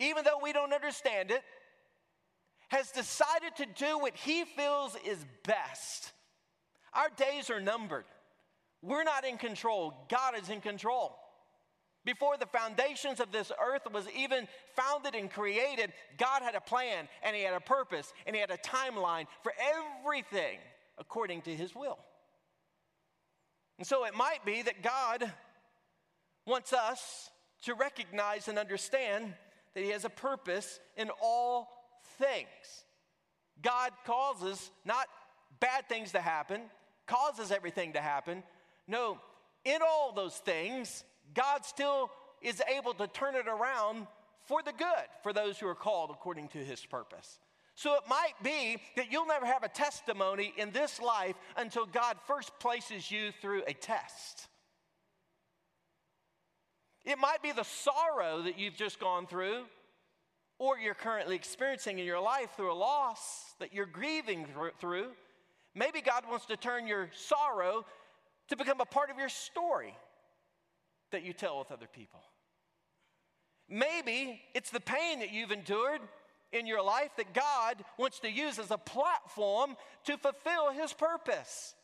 even 0.00 0.24
though 0.24 0.40
we 0.42 0.52
don't 0.52 0.72
understand 0.72 1.30
it, 1.30 1.42
has 2.68 2.90
decided 2.90 3.54
to 3.56 3.66
do 3.76 3.98
what 3.98 4.14
He 4.14 4.44
feels 4.44 4.96
is 5.06 5.24
best? 5.44 6.12
Our 6.94 7.10
days 7.16 7.50
are 7.50 7.60
numbered. 7.60 8.04
We're 8.86 9.04
not 9.04 9.26
in 9.26 9.36
control, 9.36 9.94
God 10.08 10.34
is 10.40 10.48
in 10.48 10.60
control. 10.60 11.16
Before 12.04 12.36
the 12.36 12.46
foundations 12.46 13.18
of 13.18 13.32
this 13.32 13.50
earth 13.60 13.82
was 13.92 14.06
even 14.16 14.46
founded 14.76 15.16
and 15.16 15.28
created, 15.28 15.92
God 16.16 16.42
had 16.42 16.54
a 16.54 16.60
plan 16.60 17.08
and 17.24 17.34
He 17.34 17.42
had 17.42 17.54
a 17.54 17.60
purpose 17.60 18.12
and 18.26 18.36
He 18.36 18.40
had 18.40 18.52
a 18.52 18.58
timeline 18.58 19.26
for 19.42 19.52
everything 19.60 20.58
according 20.98 21.42
to 21.42 21.50
His 21.50 21.74
will. 21.74 21.98
And 23.78 23.86
so 23.86 24.06
it 24.06 24.14
might 24.14 24.44
be 24.46 24.62
that 24.62 24.84
God 24.84 25.32
wants 26.46 26.72
us 26.72 27.30
to 27.64 27.74
recognize 27.74 28.46
and 28.46 28.56
understand 28.56 29.34
that 29.74 29.82
He 29.82 29.90
has 29.90 30.04
a 30.04 30.10
purpose 30.10 30.78
in 30.96 31.10
all 31.20 31.68
things. 32.18 32.84
God 33.60 33.90
causes 34.04 34.70
not 34.84 35.08
bad 35.58 35.88
things 35.88 36.12
to 36.12 36.20
happen, 36.20 36.60
causes 37.08 37.50
everything 37.50 37.94
to 37.94 38.00
happen, 38.00 38.44
no, 38.88 39.18
in 39.64 39.80
all 39.82 40.12
those 40.12 40.36
things, 40.36 41.04
God 41.34 41.64
still 41.64 42.10
is 42.40 42.62
able 42.74 42.94
to 42.94 43.06
turn 43.08 43.34
it 43.34 43.48
around 43.48 44.06
for 44.44 44.62
the 44.62 44.72
good 44.72 45.06
for 45.22 45.32
those 45.32 45.58
who 45.58 45.66
are 45.66 45.74
called 45.74 46.10
according 46.10 46.48
to 46.48 46.58
his 46.58 46.84
purpose. 46.84 47.38
So 47.74 47.94
it 47.94 48.02
might 48.08 48.32
be 48.42 48.78
that 48.96 49.12
you'll 49.12 49.26
never 49.26 49.44
have 49.44 49.62
a 49.62 49.68
testimony 49.68 50.54
in 50.56 50.70
this 50.70 51.00
life 51.00 51.34
until 51.56 51.84
God 51.84 52.16
first 52.26 52.58
places 52.58 53.10
you 53.10 53.32
through 53.42 53.64
a 53.66 53.74
test. 53.74 54.48
It 57.04 57.18
might 57.18 57.42
be 57.42 57.52
the 57.52 57.64
sorrow 57.64 58.42
that 58.42 58.58
you've 58.58 58.76
just 58.76 58.98
gone 58.98 59.26
through 59.26 59.64
or 60.58 60.78
you're 60.78 60.94
currently 60.94 61.36
experiencing 61.36 61.98
in 61.98 62.06
your 62.06 62.20
life 62.20 62.50
through 62.56 62.72
a 62.72 62.74
loss 62.74 63.54
that 63.60 63.74
you're 63.74 63.84
grieving 63.84 64.46
through. 64.80 65.08
Maybe 65.74 66.00
God 66.00 66.24
wants 66.28 66.46
to 66.46 66.56
turn 66.56 66.86
your 66.86 67.10
sorrow 67.14 67.84
to 68.48 68.56
become 68.56 68.80
a 68.80 68.86
part 68.86 69.10
of 69.10 69.18
your 69.18 69.28
story 69.28 69.94
that 71.12 71.24
you 71.24 71.32
tell 71.32 71.58
with 71.58 71.70
other 71.70 71.88
people. 71.92 72.20
Maybe 73.68 74.40
it's 74.54 74.70
the 74.70 74.80
pain 74.80 75.20
that 75.20 75.32
you've 75.32 75.50
endured 75.50 76.00
in 76.52 76.66
your 76.66 76.82
life 76.82 77.10
that 77.16 77.34
God 77.34 77.84
wants 77.98 78.20
to 78.20 78.30
use 78.30 78.58
as 78.58 78.70
a 78.70 78.78
platform 78.78 79.76
to 80.04 80.16
fulfill 80.16 80.70
His 80.70 80.92
purpose. 80.92 81.74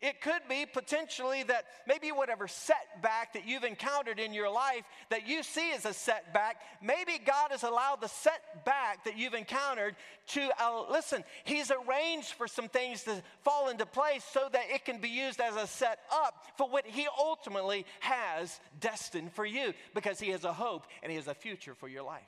It 0.00 0.20
could 0.20 0.42
be 0.48 0.66
potentially 0.66 1.44
that 1.44 1.64
maybe 1.86 2.12
whatever 2.12 2.46
setback 2.48 3.32
that 3.34 3.46
you've 3.46 3.64
encountered 3.64 4.18
in 4.18 4.34
your 4.34 4.50
life 4.50 4.84
that 5.10 5.26
you 5.26 5.42
see 5.42 5.72
as 5.72 5.84
a 5.84 5.94
setback, 5.94 6.56
maybe 6.82 7.12
God 7.24 7.50
has 7.50 7.62
allowed 7.62 8.00
the 8.00 8.08
setback 8.08 9.04
that 9.04 9.16
you've 9.16 9.34
encountered 9.34 9.96
to, 10.28 10.50
uh, 10.60 10.90
listen, 10.90 11.24
He's 11.44 11.70
arranged 11.70 12.32
for 12.32 12.46
some 12.46 12.68
things 12.68 13.02
to 13.04 13.22
fall 13.42 13.68
into 13.68 13.86
place 13.86 14.24
so 14.32 14.48
that 14.52 14.64
it 14.70 14.84
can 14.84 14.98
be 14.98 15.08
used 15.08 15.40
as 15.40 15.56
a 15.56 15.66
set 15.66 16.00
up 16.12 16.46
for 16.56 16.68
what 16.68 16.86
He 16.86 17.06
ultimately 17.18 17.86
has 18.00 18.60
destined 18.80 19.32
for 19.32 19.46
you 19.46 19.72
because 19.94 20.20
He 20.20 20.30
has 20.30 20.44
a 20.44 20.52
hope 20.52 20.86
and 21.02 21.10
He 21.10 21.16
has 21.16 21.28
a 21.28 21.34
future 21.34 21.74
for 21.74 21.88
your 21.88 22.02
life. 22.02 22.22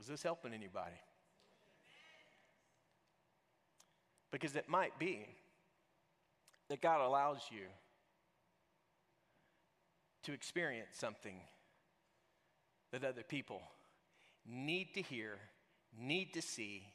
Is 0.00 0.08
this 0.08 0.22
helping 0.22 0.52
anybody? 0.52 0.96
Because 4.32 4.56
it 4.56 4.68
might 4.68 4.98
be 4.98 5.26
that 6.68 6.80
God 6.80 7.00
allows 7.00 7.42
you 7.50 7.66
to 10.24 10.32
experience 10.32 10.96
something 10.98 11.36
that 12.92 13.04
other 13.04 13.22
people 13.22 13.60
need 14.46 14.94
to 14.94 15.02
hear, 15.02 15.38
need 15.98 16.32
to 16.34 16.42
see, 16.42 16.86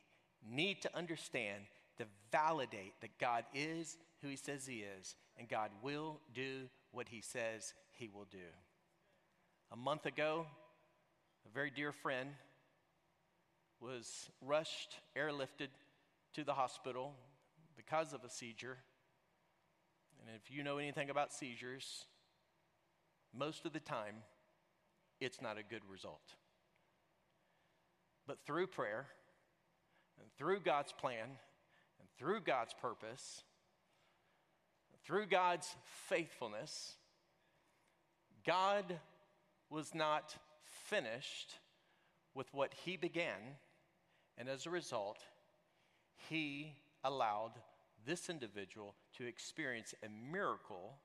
need 0.50 0.82
to 0.82 0.98
understand 0.98 1.64
to 1.98 2.06
validate 2.32 2.94
that 3.02 3.18
God 3.20 3.44
is 3.54 3.98
who 4.22 4.30
he 4.30 4.36
says 4.36 4.66
he 4.66 4.84
is, 5.00 5.16
and 5.38 5.48
God 5.48 5.70
will 5.82 6.20
do 6.34 6.70
what 6.92 7.08
he 7.10 7.22
says 7.22 7.74
he 7.94 8.10
will 8.10 8.28
do. 8.32 8.38
A 9.72 9.76
month 9.76 10.06
ago, 10.06 10.46
a 11.46 11.54
very 11.54 11.70
dear 11.70 11.92
friend 11.92 12.30
was 13.80 14.30
rushed, 14.42 15.00
airlifted 15.16 15.70
to 16.34 16.44
the 16.44 16.54
hospital 16.54 17.14
because 17.88 18.14
of 18.14 18.24
a 18.24 18.30
seizure. 18.30 18.78
And 20.20 20.36
if 20.36 20.52
you 20.52 20.64
know 20.64 20.78
anything 20.78 21.10
about 21.10 21.32
seizures, 21.32 22.06
most 23.34 23.66
of 23.66 23.74
the 23.74 23.80
time, 23.80 24.16
it's 25.20 25.42
not 25.42 25.58
a 25.58 25.64
good 25.64 25.84
result. 25.90 26.34
But 28.26 28.40
through 28.46 28.68
prayer, 28.68 29.08
and 30.20 30.30
through 30.38 30.62
God's 30.62 30.92
plan, 30.92 31.28
and 32.00 32.10
through 32.18 32.42
God's 32.42 32.74
purpose, 32.74 33.44
through 35.06 35.28
God's 35.28 35.74
faithfulness, 36.10 36.96
God 38.46 39.00
was 39.70 39.96
not 39.96 40.36
finished 40.90 41.54
with 42.34 42.54
what 42.54 42.74
He 42.86 42.98
began, 42.98 43.56
and 44.38 44.50
as 44.50 44.66
a 44.66 44.70
result, 44.70 45.20
He 46.30 46.74
allowed 47.04 47.54
this 48.06 48.30
individual 48.30 48.96
to 49.18 49.26
experience 49.26 49.94
a 50.04 50.32
miracle 50.32 50.98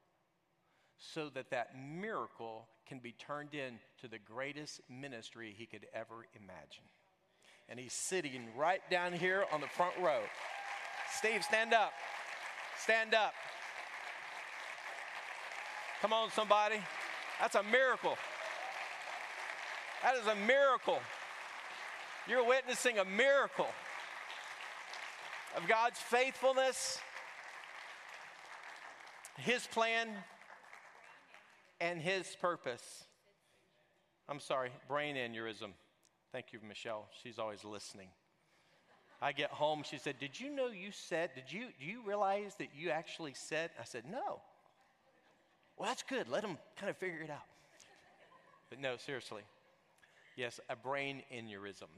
so 0.98 1.28
that 1.31 1.50
that 1.50 1.70
miracle 1.76 2.68
can 2.87 2.98
be 2.98 3.12
turned 3.12 3.55
into 3.55 4.09
the 4.11 4.18
greatest 4.18 4.81
ministry 4.88 5.55
he 5.57 5.66
could 5.66 5.87
ever 5.94 6.26
imagine. 6.35 6.85
And 7.68 7.78
he's 7.78 7.92
sitting 7.92 8.48
right 8.57 8.83
down 8.90 9.12
here 9.12 9.44
on 9.52 9.61
the 9.61 9.66
front 9.66 9.94
row. 10.00 10.20
Steve, 11.11 11.42
stand 11.42 11.74
up. 11.74 11.92
Stand 12.78 13.14
up. 13.14 13.33
Come 16.00 16.12
on, 16.12 16.31
somebody. 16.31 16.76
That's 17.40 17.55
a 17.55 17.62
miracle. 17.62 18.16
That 20.02 20.16
is 20.16 20.26
a 20.26 20.35
miracle. 20.35 20.98
You're 22.28 22.44
witnessing 22.46 22.98
a 22.98 23.05
miracle 23.05 23.68
of 25.56 25.68
God's 25.68 25.98
faithfulness, 25.98 26.98
His 29.38 29.66
plan, 29.66 30.08
and 31.80 32.00
His 32.00 32.36
purpose. 32.40 33.04
I'm 34.28 34.40
sorry, 34.40 34.70
brain 34.88 35.16
aneurysm. 35.16 35.72
Thank 36.32 36.52
you, 36.52 36.60
Michelle. 36.66 37.08
She's 37.22 37.38
always 37.38 37.64
listening. 37.64 38.08
I 39.20 39.32
get 39.32 39.50
home, 39.50 39.84
she 39.88 39.98
said, 39.98 40.18
Did 40.18 40.38
you 40.40 40.50
know 40.50 40.68
you 40.68 40.90
said, 40.90 41.30
did 41.34 41.52
you, 41.52 41.66
do 41.78 41.86
you 41.86 42.00
realize 42.06 42.54
that 42.58 42.68
you 42.76 42.90
actually 42.90 43.34
said? 43.34 43.70
I 43.80 43.84
said, 43.84 44.04
No. 44.10 44.40
Well, 45.76 45.88
that's 45.88 46.02
good. 46.02 46.28
Let 46.28 46.42
them 46.42 46.58
kind 46.76 46.90
of 46.90 46.96
figure 46.96 47.22
it 47.22 47.30
out. 47.30 47.46
But 48.68 48.80
no, 48.80 48.96
seriously. 48.96 49.42
Yes, 50.36 50.60
a 50.68 50.76
brain 50.76 51.22
aneurysm 51.34 51.88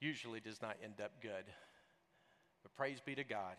usually 0.00 0.40
does 0.40 0.60
not 0.62 0.76
end 0.82 1.00
up 1.02 1.12
good. 1.22 1.44
But 2.62 2.74
praise 2.76 3.00
be 3.04 3.14
to 3.14 3.24
God 3.24 3.56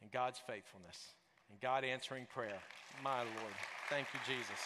and 0.00 0.10
God's 0.10 0.40
faithfulness 0.46 0.98
and 1.50 1.60
God 1.60 1.84
answering 1.84 2.26
prayer. 2.32 2.58
My 3.02 3.18
Lord. 3.18 3.54
Thank 3.90 4.06
you, 4.14 4.20
Jesus. 4.26 4.60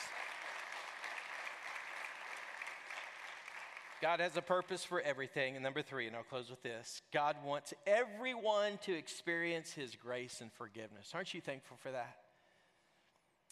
God 4.01 4.21
has 4.21 4.37
a 4.37 4.43
purpose 4.43 4.85
for 4.85 5.01
everything. 5.01 5.57
And 5.57 5.63
number 5.63 5.83
three, 5.83 6.07
and 6.07 6.15
I'll 6.15 6.23
close 6.23 6.51
with 6.51 6.63
this 6.63 7.03
God 7.13 7.37
wants 7.45 7.75
everyone 7.87 8.79
to 8.83 8.95
experience 8.95 9.73
his 9.73 9.97
grace 9.97 10.41
and 10.41 10.53
forgiveness. 10.53 11.13
Aren't 11.15 11.35
you 11.35 11.41
thankful 11.41 11.77
for 11.83 11.91
that? 11.91 12.17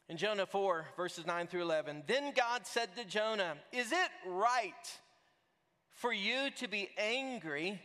In 0.09 0.17
Jonah 0.17 0.47
4, 0.47 0.87
verses 0.97 1.27
9 1.27 1.49
through 1.49 1.63
11, 1.63 2.05
then 2.07 2.33
God 2.37 2.65
said 2.65 2.95
to 2.95 3.05
Jonah, 3.05 3.57
Is 3.73 3.91
it 3.91 4.11
right 4.25 4.73
for 5.97 6.13
you 6.13 6.51
to 6.57 6.69
be 6.69 6.89
angry 6.97 7.81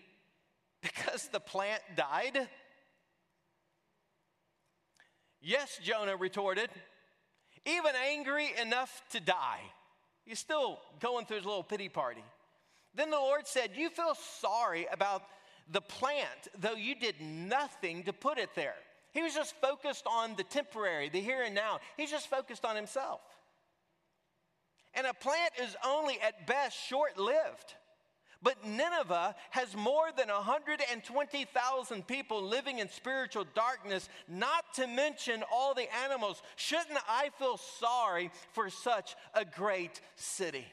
because 0.81 1.27
the 1.29 1.39
plant 1.39 1.81
died? 1.95 2.47
Yes, 5.41 5.79
Jonah 5.83 6.15
retorted, 6.15 6.69
even 7.65 7.91
angry 8.09 8.51
enough 8.61 9.01
to 9.11 9.19
die. 9.19 9.61
He's 10.25 10.39
still 10.39 10.79
going 10.99 11.25
through 11.25 11.37
his 11.37 11.45
little 11.45 11.63
pity 11.63 11.89
party. 11.89 12.23
Then 12.93 13.09
the 13.09 13.17
Lord 13.17 13.47
said, 13.47 13.71
You 13.75 13.89
feel 13.89 14.15
sorry 14.39 14.85
about 14.91 15.23
the 15.71 15.81
plant, 15.81 16.49
though 16.59 16.75
you 16.75 16.95
did 16.95 17.15
nothing 17.21 18.03
to 18.03 18.13
put 18.13 18.37
it 18.37 18.49
there. 18.55 18.75
He 19.13 19.23
was 19.23 19.33
just 19.33 19.55
focused 19.59 20.05
on 20.05 20.35
the 20.35 20.43
temporary, 20.43 21.09
the 21.09 21.21
here 21.21 21.43
and 21.43 21.55
now. 21.55 21.79
He's 21.97 22.11
just 22.11 22.29
focused 22.29 22.65
on 22.65 22.75
himself. 22.75 23.21
And 24.93 25.07
a 25.07 25.13
plant 25.13 25.53
is 25.61 25.75
only 25.85 26.19
at 26.21 26.45
best 26.47 26.77
short 26.77 27.17
lived. 27.17 27.75
But 28.43 28.65
Nineveh 28.65 29.35
has 29.51 29.75
more 29.75 30.09
than 30.17 30.27
120,000 30.29 32.07
people 32.07 32.41
living 32.41 32.79
in 32.79 32.89
spiritual 32.89 33.45
darkness, 33.53 34.09
not 34.27 34.73
to 34.75 34.87
mention 34.87 35.43
all 35.53 35.75
the 35.75 35.87
animals. 36.05 36.41
Shouldn't 36.55 36.99
I 37.07 37.29
feel 37.37 37.57
sorry 37.57 38.31
for 38.53 38.69
such 38.69 39.15
a 39.35 39.45
great 39.45 40.01
city? 40.15 40.65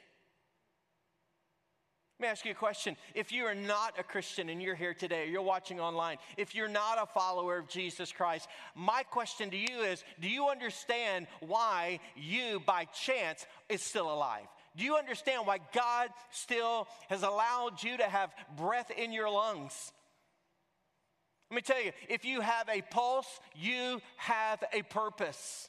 Let 2.19 2.27
me 2.27 2.31
ask 2.33 2.45
you 2.45 2.51
a 2.51 2.55
question. 2.55 2.97
If 3.15 3.31
you 3.31 3.45
are 3.45 3.55
not 3.55 3.95
a 3.97 4.03
Christian 4.03 4.49
and 4.49 4.61
you're 4.61 4.75
here 4.75 4.95
today, 4.95 5.23
or 5.23 5.27
you're 5.27 5.41
watching 5.41 5.79
online, 5.79 6.17
if 6.37 6.53
you're 6.53 6.67
not 6.67 7.01
a 7.01 7.07
follower 7.07 7.59
of 7.59 7.69
Jesus 7.69 8.11
Christ, 8.11 8.49
my 8.75 9.05
question 9.05 9.51
to 9.51 9.57
you 9.57 9.83
is 9.83 10.03
do 10.21 10.29
you 10.29 10.49
understand 10.49 11.29
why 11.39 12.01
you, 12.17 12.61
by 12.67 12.87
chance, 12.87 13.47
is 13.69 13.83
still 13.83 14.13
alive? 14.13 14.49
Do 14.79 14.85
you 14.85 14.97
understand 14.97 15.45
why 15.45 15.59
God 15.75 16.11
still 16.31 16.87
has 17.09 17.25
allowed 17.25 17.83
you 17.83 17.97
to 17.97 18.05
have 18.05 18.31
breath 18.57 18.93
in 18.97 19.13
your 19.13 19.29
lungs? 19.29 19.93
Let 21.51 21.57
me 21.57 21.63
tell 21.63 21.83
you, 21.83 21.91
if 22.09 22.25
you 22.25 22.41
have 22.41 22.69
a 22.69 22.83
pulse, 22.83 23.41
you 23.57 24.01
have 24.19 24.63
a 24.73 24.83
purpose. 24.83 25.69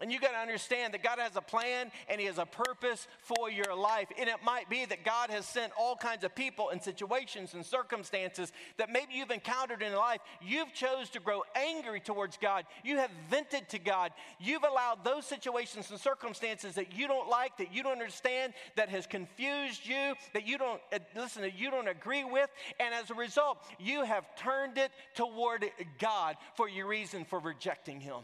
And 0.00 0.12
you 0.12 0.20
got 0.20 0.32
to 0.32 0.38
understand 0.38 0.94
that 0.94 1.02
God 1.02 1.18
has 1.18 1.34
a 1.34 1.40
plan 1.40 1.90
and 2.08 2.20
He 2.20 2.26
has 2.28 2.38
a 2.38 2.46
purpose 2.46 3.08
for 3.20 3.50
your 3.50 3.74
life. 3.74 4.08
And 4.16 4.28
it 4.28 4.36
might 4.44 4.70
be 4.70 4.84
that 4.84 5.04
God 5.04 5.30
has 5.30 5.44
sent 5.44 5.72
all 5.78 5.96
kinds 5.96 6.22
of 6.22 6.34
people 6.34 6.70
and 6.70 6.80
situations 6.80 7.54
and 7.54 7.66
circumstances 7.66 8.52
that 8.76 8.90
maybe 8.90 9.14
you've 9.14 9.32
encountered 9.32 9.82
in 9.82 9.92
life. 9.94 10.20
You've 10.40 10.72
chose 10.72 11.10
to 11.10 11.20
grow 11.20 11.42
angry 11.56 11.98
towards 11.98 12.36
God. 12.36 12.64
You 12.84 12.98
have 12.98 13.10
vented 13.28 13.68
to 13.70 13.78
God. 13.80 14.12
You've 14.38 14.62
allowed 14.62 15.04
those 15.04 15.26
situations 15.26 15.90
and 15.90 15.98
circumstances 15.98 16.76
that 16.76 16.96
you 16.96 17.08
don't 17.08 17.28
like, 17.28 17.58
that 17.58 17.74
you 17.74 17.82
don't 17.82 17.92
understand, 17.92 18.52
that 18.76 18.88
has 18.90 19.06
confused 19.06 19.84
you, 19.84 20.14
that 20.32 20.46
you 20.46 20.58
don't 20.58 20.80
uh, 20.92 20.98
listen, 21.16 21.42
that 21.42 21.58
you 21.58 21.72
don't 21.72 21.88
agree 21.88 22.24
with. 22.24 22.50
And 22.78 22.94
as 22.94 23.10
a 23.10 23.14
result, 23.14 23.58
you 23.80 24.04
have 24.04 24.24
turned 24.36 24.78
it 24.78 24.92
toward 25.14 25.64
God 25.98 26.36
for 26.54 26.68
your 26.68 26.86
reason 26.86 27.24
for 27.24 27.40
rejecting 27.40 28.00
Him. 28.00 28.22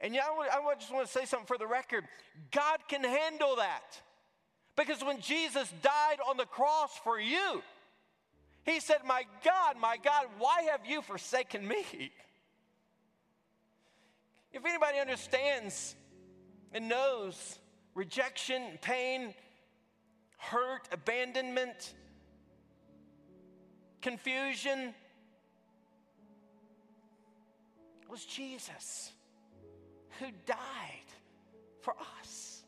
And 0.00 0.14
yeah, 0.14 0.22
I 0.22 0.74
just 0.78 0.92
want 0.92 1.06
to 1.06 1.12
say 1.12 1.26
something 1.26 1.46
for 1.46 1.58
the 1.58 1.66
record 1.66 2.04
God 2.50 2.78
can 2.88 3.04
handle 3.04 3.56
that. 3.56 4.00
Because 4.76 5.04
when 5.04 5.20
Jesus 5.20 5.70
died 5.82 6.18
on 6.26 6.36
the 6.36 6.46
cross 6.46 6.96
for 7.04 7.20
you, 7.20 7.62
he 8.64 8.80
said, 8.80 8.98
My 9.04 9.24
God, 9.44 9.76
my 9.78 9.96
God, 10.02 10.26
why 10.38 10.62
have 10.70 10.86
you 10.86 11.02
forsaken 11.02 11.66
me? 11.66 12.12
If 14.52 14.64
anybody 14.64 14.98
understands 14.98 15.94
and 16.72 16.88
knows 16.88 17.58
rejection, 17.94 18.78
pain, 18.80 19.34
hurt, 20.38 20.88
abandonment, 20.92 21.94
confusion, 24.00 24.94
was 28.08 28.24
Jesus 28.24 29.12
who 30.20 30.26
died 30.46 30.56
for 31.80 31.94
us. 32.20 32.62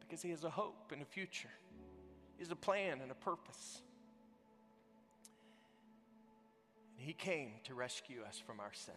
Because 0.00 0.20
he 0.20 0.30
has 0.30 0.44
a 0.44 0.50
hope 0.50 0.90
and 0.92 1.00
a 1.00 1.06
future, 1.06 1.48
he 2.36 2.42
has 2.42 2.50
a 2.50 2.56
plan 2.56 3.00
and 3.00 3.10
a 3.10 3.14
purpose. 3.14 3.80
And 6.98 7.06
he 7.06 7.14
came 7.14 7.52
to 7.64 7.74
rescue 7.74 8.22
us 8.28 8.42
from 8.44 8.60
our 8.60 8.72
sin, 8.74 8.94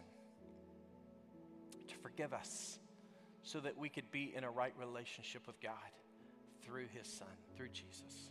to 1.88 1.94
forgive 1.96 2.34
us, 2.34 2.78
so 3.42 3.60
that 3.60 3.78
we 3.78 3.88
could 3.88 4.10
be 4.10 4.34
in 4.36 4.44
a 4.44 4.50
right 4.50 4.74
relationship 4.78 5.46
with 5.46 5.60
God 5.60 5.72
through 6.62 6.86
his 6.92 7.06
son, 7.06 7.28
through 7.56 7.68
Jesus. 7.68 8.30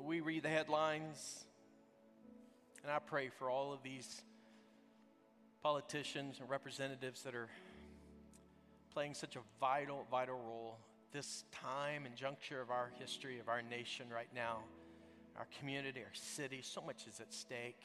Will 0.00 0.06
we 0.06 0.20
read 0.20 0.44
the 0.44 0.48
headlines? 0.48 1.44
And 2.82 2.90
I 2.90 3.00
pray 3.00 3.28
for 3.28 3.50
all 3.50 3.74
of 3.74 3.82
these 3.82 4.22
politicians 5.62 6.38
and 6.40 6.48
representatives 6.48 7.22
that 7.24 7.34
are 7.34 7.50
playing 8.94 9.12
such 9.12 9.36
a 9.36 9.40
vital, 9.60 10.06
vital 10.10 10.36
role 10.36 10.78
this 11.12 11.44
time 11.52 12.06
and 12.06 12.16
juncture 12.16 12.62
of 12.62 12.70
our 12.70 12.92
history, 12.98 13.40
of 13.40 13.48
our 13.50 13.60
nation 13.60 14.06
right 14.10 14.28
now, 14.34 14.60
our 15.36 15.46
community, 15.58 16.00
our 16.00 16.14
city. 16.14 16.60
So 16.62 16.80
much 16.80 17.06
is 17.06 17.20
at 17.20 17.34
stake. 17.34 17.82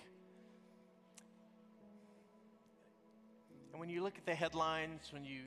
And 3.71 3.79
when 3.79 3.89
you 3.89 4.01
look 4.01 4.17
at 4.17 4.25
the 4.25 4.35
headlines, 4.35 5.09
when 5.11 5.25
you 5.25 5.41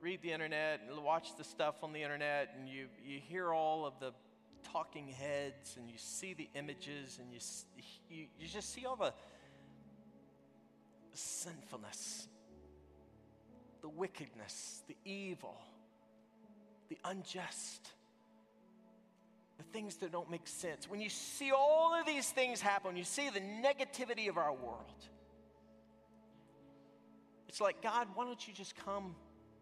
read 0.00 0.22
the 0.22 0.30
internet 0.30 0.82
and 0.88 1.02
watch 1.02 1.36
the 1.36 1.44
stuff 1.44 1.82
on 1.82 1.92
the 1.92 2.02
internet, 2.02 2.54
and 2.56 2.68
you, 2.68 2.86
you 3.04 3.18
hear 3.18 3.52
all 3.52 3.84
of 3.84 3.94
the 3.98 4.12
talking 4.72 5.08
heads, 5.08 5.76
and 5.78 5.90
you 5.90 5.96
see 5.98 6.34
the 6.34 6.48
images, 6.54 7.18
and 7.20 7.32
you, 7.32 7.40
you, 8.08 8.26
you 8.38 8.48
just 8.48 8.72
see 8.72 8.86
all 8.86 8.96
the 8.96 9.12
sinfulness, 11.14 12.28
the 13.80 13.88
wickedness, 13.88 14.82
the 14.88 14.96
evil, 15.04 15.56
the 16.88 16.98
unjust, 17.04 17.90
the 19.58 19.64
things 19.64 19.96
that 19.96 20.12
don't 20.12 20.30
make 20.30 20.46
sense. 20.46 20.88
When 20.88 21.00
you 21.00 21.08
see 21.08 21.52
all 21.52 21.94
of 21.98 22.06
these 22.06 22.30
things 22.30 22.60
happen, 22.60 22.96
you 22.96 23.04
see 23.04 23.30
the 23.30 23.40
negativity 23.40 24.28
of 24.28 24.36
our 24.38 24.52
world. 24.52 25.06
It's 27.48 27.60
like, 27.60 27.82
God, 27.82 28.08
why 28.14 28.24
don't 28.24 28.48
you 28.48 28.54
just 28.54 28.74
come 28.74 29.14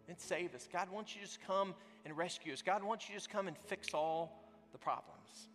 and 0.08 0.18
save 0.18 0.54
us? 0.54 0.68
God, 0.72 0.88
why 0.90 0.98
don't 0.98 1.14
you 1.14 1.20
just 1.20 1.40
come 1.44 1.74
and 2.04 2.16
rescue 2.16 2.52
us? 2.52 2.62
God, 2.62 2.82
why 2.82 2.88
don't 2.90 3.08
you 3.08 3.14
just 3.14 3.30
come 3.30 3.48
and 3.48 3.58
fix 3.58 3.92
all 3.92 4.39
the 4.72 4.78
problems? 4.78 5.48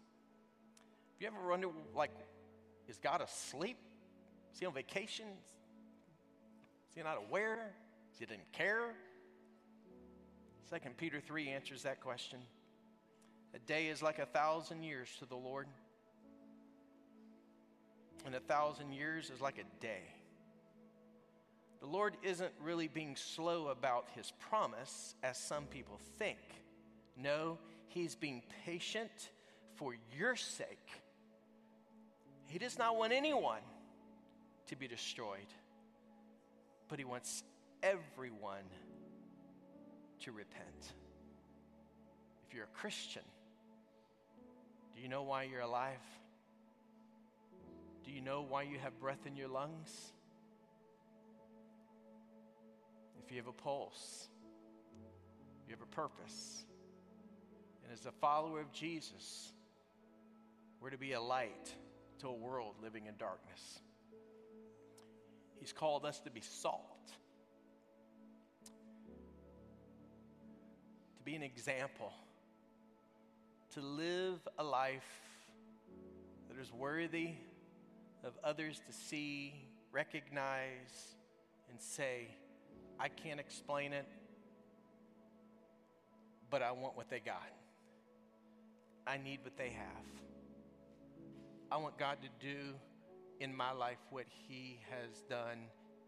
Have 1.14 1.22
you 1.22 1.28
ever 1.28 1.50
wondered, 1.50 1.72
like, 1.96 2.12
is 2.88 2.98
God 2.98 3.22
asleep? 3.22 3.78
Is 4.54 4.60
he 4.60 4.66
on 4.66 4.74
vacation? 4.74 5.26
Is 6.90 6.96
he 6.96 7.04
not 7.04 7.18
aware? 7.28 7.74
Is 8.14 8.20
he 8.20 8.26
didn't 8.26 8.52
care? 8.52 8.94
Second 10.70 10.98
Peter 10.98 11.20
3 11.20 11.50
answers 11.50 11.84
that 11.84 12.02
question. 12.02 12.40
A 13.54 13.60
day 13.60 13.88
is 13.88 14.02
like 14.02 14.20
a 14.20 14.26
thousand 14.26 14.84
years 14.84 15.10
to 15.20 15.26
the 15.26 15.36
Lord, 15.36 15.68
and 18.26 18.36
a 18.36 18.40
thousand 18.40 18.92
years 18.92 19.30
is 19.30 19.40
like 19.40 19.58
a 19.58 19.82
day. 19.82 20.02
The 21.80 21.88
Lord 21.88 22.18
isn't 22.24 22.52
really 22.60 22.88
being 22.88 23.16
slow 23.16 23.68
about 23.68 24.08
his 24.16 24.34
promise, 24.50 25.16
as 25.24 25.38
some 25.38 25.66
people 25.66 26.00
think. 26.18 26.40
No, 27.16 27.60
he's 27.96 28.14
being 28.14 28.44
patient 28.66 29.30
for 29.76 29.96
your 30.16 30.36
sake. 30.36 31.02
He 32.46 32.60
does 32.60 32.78
not 32.78 32.98
want 32.98 33.14
anyone 33.14 33.62
to 34.68 34.76
be 34.76 34.88
destroyed, 34.88 35.52
but 36.90 37.00
he 37.00 37.06
wants 37.06 37.44
everyone 37.82 38.70
to 40.20 40.32
repent. 40.32 40.94
If 42.48 42.54
you're 42.54 42.66
a 42.66 42.78
Christian, 42.78 43.24
do 44.96 45.02
you 45.02 45.08
know 45.08 45.24
why 45.24 45.44
you're 45.44 45.62
alive? 45.62 46.06
Do 48.04 48.12
you 48.12 48.22
know 48.22 48.46
why 48.48 48.64
you 48.64 48.78
have 48.78 49.00
breath 49.00 49.26
in 49.26 49.36
your 49.36 49.48
lungs? 49.48 50.12
if 53.26 53.32
you 53.32 53.38
have 53.38 53.48
a 53.48 53.52
pulse, 53.52 54.28
you 55.68 55.74
have 55.74 55.82
a 55.82 55.96
purpose. 55.96 56.66
And 57.86 57.94
as 57.94 58.06
a 58.08 58.12
follower 58.12 58.60
of 58.60 58.72
Jesus, 58.72 59.54
we're 60.82 60.90
to 60.90 60.98
be 60.98 61.14
a 61.14 61.22
light 61.22 61.72
to 62.20 62.28
a 62.28 62.34
world 62.34 62.74
living 62.82 63.06
in 63.06 63.16
darkness. 63.18 63.80
He's 65.60 65.72
called 65.72 66.04
us 66.04 66.20
to 66.22 66.32
be 66.32 66.42
salt, 66.42 67.12
to 71.18 71.24
be 71.24 71.36
an 71.36 71.44
example, 71.44 72.12
to 73.76 73.82
live 73.82 74.40
a 74.58 74.64
life 74.64 75.22
that 76.50 76.60
is 76.60 76.74
worthy 76.74 77.30
of 78.24 78.34
others 78.44 78.82
to 78.88 78.94
see, 78.94 79.54
recognize, 79.92 81.16
and 81.70 81.80
say, 81.80 82.30
I 83.00 83.10
can't 83.10 83.40
explain 83.40 83.94
it, 83.94 84.08
but 86.50 86.64
I 86.64 86.72
want 86.72 86.98
what 86.98 87.10
they 87.10 87.20
got. 87.20 87.44
I 89.08 89.18
need 89.18 89.40
what 89.44 89.58
they 89.58 89.70
have. 89.70 90.06
I 91.72 91.78
want 91.78 91.98
God 91.98 92.18
to 92.22 92.46
do 92.46 92.74
in 93.40 93.56
my 93.56 93.72
life 93.72 93.98
what 94.10 94.26
He 94.48 94.80
has 94.90 95.22
done 95.30 95.60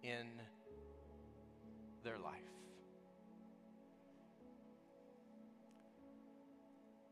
in 0.01 0.25
their 2.03 2.17
life. 2.17 2.33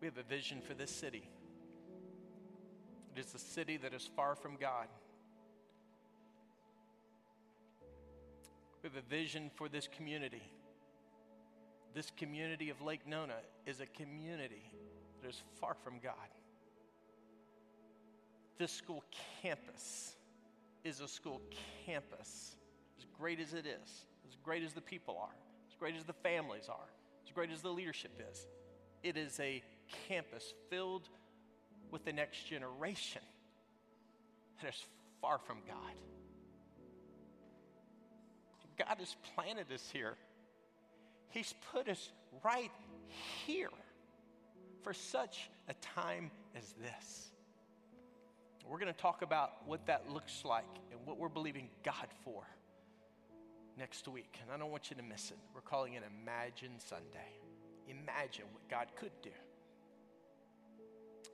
We 0.02 0.08
have 0.08 0.18
a 0.18 0.24
vision 0.24 0.62
for 0.62 0.74
this 0.74 0.92
city. 0.92 1.30
It 3.16 3.20
is 3.20 3.34
a 3.34 3.40
city 3.40 3.78
that 3.78 3.94
is 3.94 4.10
far 4.16 4.36
from 4.36 4.56
God. 4.60 4.88
We 8.84 8.90
have 8.90 8.98
a 8.98 9.10
vision 9.10 9.50
for 9.56 9.70
this 9.70 9.88
community. 9.88 10.44
This 11.94 12.12
community 12.18 12.70
of 12.70 12.82
Lake 12.82 13.08
Nona 13.08 13.38
is 13.66 13.80
a 13.80 13.86
community 13.86 14.72
that 15.26 15.32
is 15.32 15.42
far 15.60 15.76
from 15.84 15.96
God. 16.04 16.14
This 18.60 18.72
school 18.72 19.04
campus 19.42 20.16
is 20.84 21.02
a 21.02 21.08
school 21.08 21.42
campus, 21.86 22.56
as 23.00 23.06
great 23.18 23.40
as 23.40 23.54
it 23.54 23.66
is, 23.66 24.06
as 24.30 24.36
great 24.44 24.64
as 24.64 24.74
the 24.74 24.82
people 24.82 25.18
are, 25.20 25.36
as 25.68 25.76
great 25.80 25.96
as 25.96 26.04
the 26.04 26.14
families 26.14 26.70
are, 26.70 26.90
as 27.26 27.32
great 27.34 27.50
as 27.52 27.62
the 27.62 27.72
leadership 27.72 28.12
is. 28.32 28.46
It 29.02 29.18
is 29.18 29.40
a 29.40 29.64
campus 30.08 30.54
filled 30.70 31.10
with 31.90 32.06
the 32.06 32.14
next 32.14 32.48
generation 32.48 33.22
that 34.62 34.74
is 34.74 34.86
far 35.22 35.40
from 35.40 35.58
God. 35.68 35.96
God 38.78 38.98
has 39.00 39.16
planted 39.34 39.72
us 39.74 39.90
here. 39.92 40.18
He's 41.30 41.54
put 41.72 41.90
us 41.90 42.12
right 42.44 42.72
here 43.48 43.70
for 44.86 44.94
such 44.94 45.50
a 45.68 45.74
time 45.82 46.30
as 46.56 46.74
this. 46.74 47.32
We're 48.70 48.78
going 48.78 48.94
to 48.94 49.00
talk 49.00 49.24
about 49.24 49.68
what 49.68 49.88
that 49.88 50.12
looks 50.14 50.46
like 50.46 50.64
and 50.92 51.00
what 51.06 51.18
we're 51.18 51.28
believing 51.28 51.70
God 51.84 52.08
for 52.24 52.44
next 53.80 54.08
week. 54.08 54.38
And 54.44 54.52
I 54.52 54.58
don't 54.58 54.70
want 54.70 54.92
you 54.92 54.96
to 54.96 55.02
miss 55.02 55.32
it. 55.32 55.38
We're 55.56 55.62
calling 55.62 55.94
it 55.96 56.04
Imagine 56.22 56.74
Sunday. 56.78 57.34
Imagine 57.90 58.46
what 58.52 58.70
God 58.70 58.88
could 58.96 59.12
do 59.24 59.32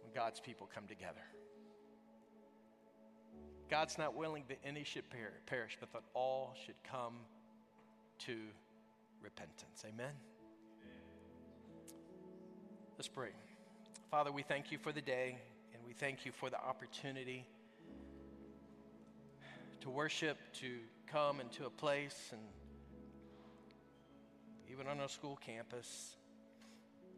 when 0.01 0.13
God's 0.15 0.39
people 0.39 0.69
come 0.73 0.87
together. 0.87 1.21
God's 3.69 3.97
not 3.97 4.15
willing 4.15 4.45
that 4.47 4.59
any 4.65 4.85
should 4.85 5.03
perish, 5.45 5.77
but 5.77 5.91
that 5.91 6.03
all 6.13 6.55
should 6.65 6.81
come 6.89 7.15
to 8.19 8.37
repentance. 9.21 9.83
Amen? 9.85 10.13
Let's 13.01 13.07
pray. 13.07 13.29
Father, 14.11 14.31
we 14.31 14.43
thank 14.43 14.71
you 14.71 14.77
for 14.77 14.91
the 14.91 15.01
day 15.01 15.39
and 15.73 15.81
we 15.87 15.93
thank 15.93 16.23
you 16.23 16.31
for 16.31 16.51
the 16.51 16.63
opportunity 16.63 17.47
to 19.79 19.89
worship, 19.89 20.37
to 20.59 20.77
come 21.11 21.39
into 21.39 21.65
a 21.65 21.71
place 21.71 22.29
and 22.31 22.41
even 24.71 24.85
on 24.85 24.99
a 24.99 25.09
school 25.09 25.39
campus, 25.43 26.15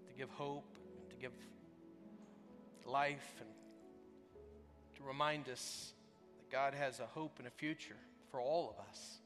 to 0.08 0.14
give 0.14 0.30
hope, 0.30 0.64
to 1.10 1.18
give 1.18 1.34
life, 2.86 3.42
and 3.42 3.50
to 4.96 5.04
remind 5.04 5.50
us 5.50 5.92
that 6.38 6.50
God 6.50 6.74
has 6.74 7.02
a 7.02 7.08
hope 7.08 7.40
and 7.40 7.48
a 7.50 7.52
future 7.52 7.98
for 8.32 8.40
all 8.40 8.70
of 8.70 8.86
us. 8.88 9.18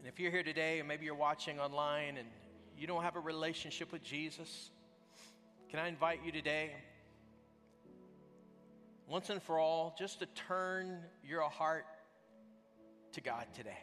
And 0.00 0.08
if 0.08 0.18
you're 0.18 0.32
here 0.32 0.42
today, 0.42 0.80
and 0.80 0.88
maybe 0.88 1.04
you're 1.04 1.14
watching 1.14 1.60
online 1.60 2.16
and 2.16 2.26
you 2.80 2.86
don't 2.86 3.02
have 3.02 3.16
a 3.16 3.20
relationship 3.20 3.92
with 3.92 4.02
Jesus, 4.02 4.70
can 5.68 5.78
I 5.78 5.88
invite 5.88 6.20
you 6.24 6.32
today, 6.32 6.70
once 9.06 9.28
and 9.28 9.42
for 9.42 9.58
all, 9.58 9.94
just 9.98 10.20
to 10.20 10.26
turn 10.26 10.98
your 11.22 11.42
heart 11.42 11.84
to 13.12 13.20
God 13.20 13.44
today? 13.54 13.78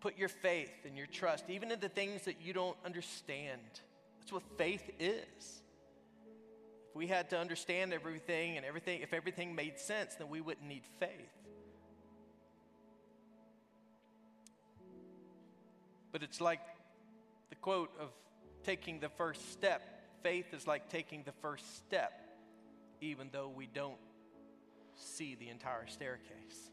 Put 0.00 0.16
your 0.16 0.30
faith 0.30 0.70
and 0.86 0.96
your 0.96 1.06
trust, 1.06 1.44
even 1.50 1.70
in 1.70 1.78
the 1.78 1.88
things 1.90 2.22
that 2.22 2.36
you 2.42 2.52
don't 2.52 2.76
understand. 2.84 3.60
That's 4.20 4.32
what 4.32 4.42
faith 4.56 4.88
is 4.98 5.62
If 6.88 6.96
we 6.96 7.06
had 7.06 7.28
to 7.30 7.38
understand 7.38 7.92
everything 7.92 8.56
and 8.56 8.64
everything, 8.64 9.02
if 9.02 9.12
everything 9.12 9.54
made 9.54 9.78
sense, 9.78 10.14
then 10.14 10.30
we 10.30 10.40
wouldn't 10.40 10.66
need 10.66 10.84
faith. 10.98 11.10
But 16.12 16.22
it's 16.22 16.40
like 16.40 16.60
the 17.50 17.56
quote 17.56 17.90
of 18.00 18.10
taking 18.64 19.00
the 19.00 19.08
first 19.08 19.52
step. 19.52 19.82
Faith 20.22 20.52
is 20.52 20.66
like 20.66 20.88
taking 20.88 21.22
the 21.22 21.32
first 21.32 21.76
step, 21.78 22.12
even 23.00 23.28
though 23.32 23.48
we 23.48 23.66
don't 23.66 23.98
see 24.94 25.34
the 25.34 25.48
entire 25.48 25.86
staircase. 25.86 26.70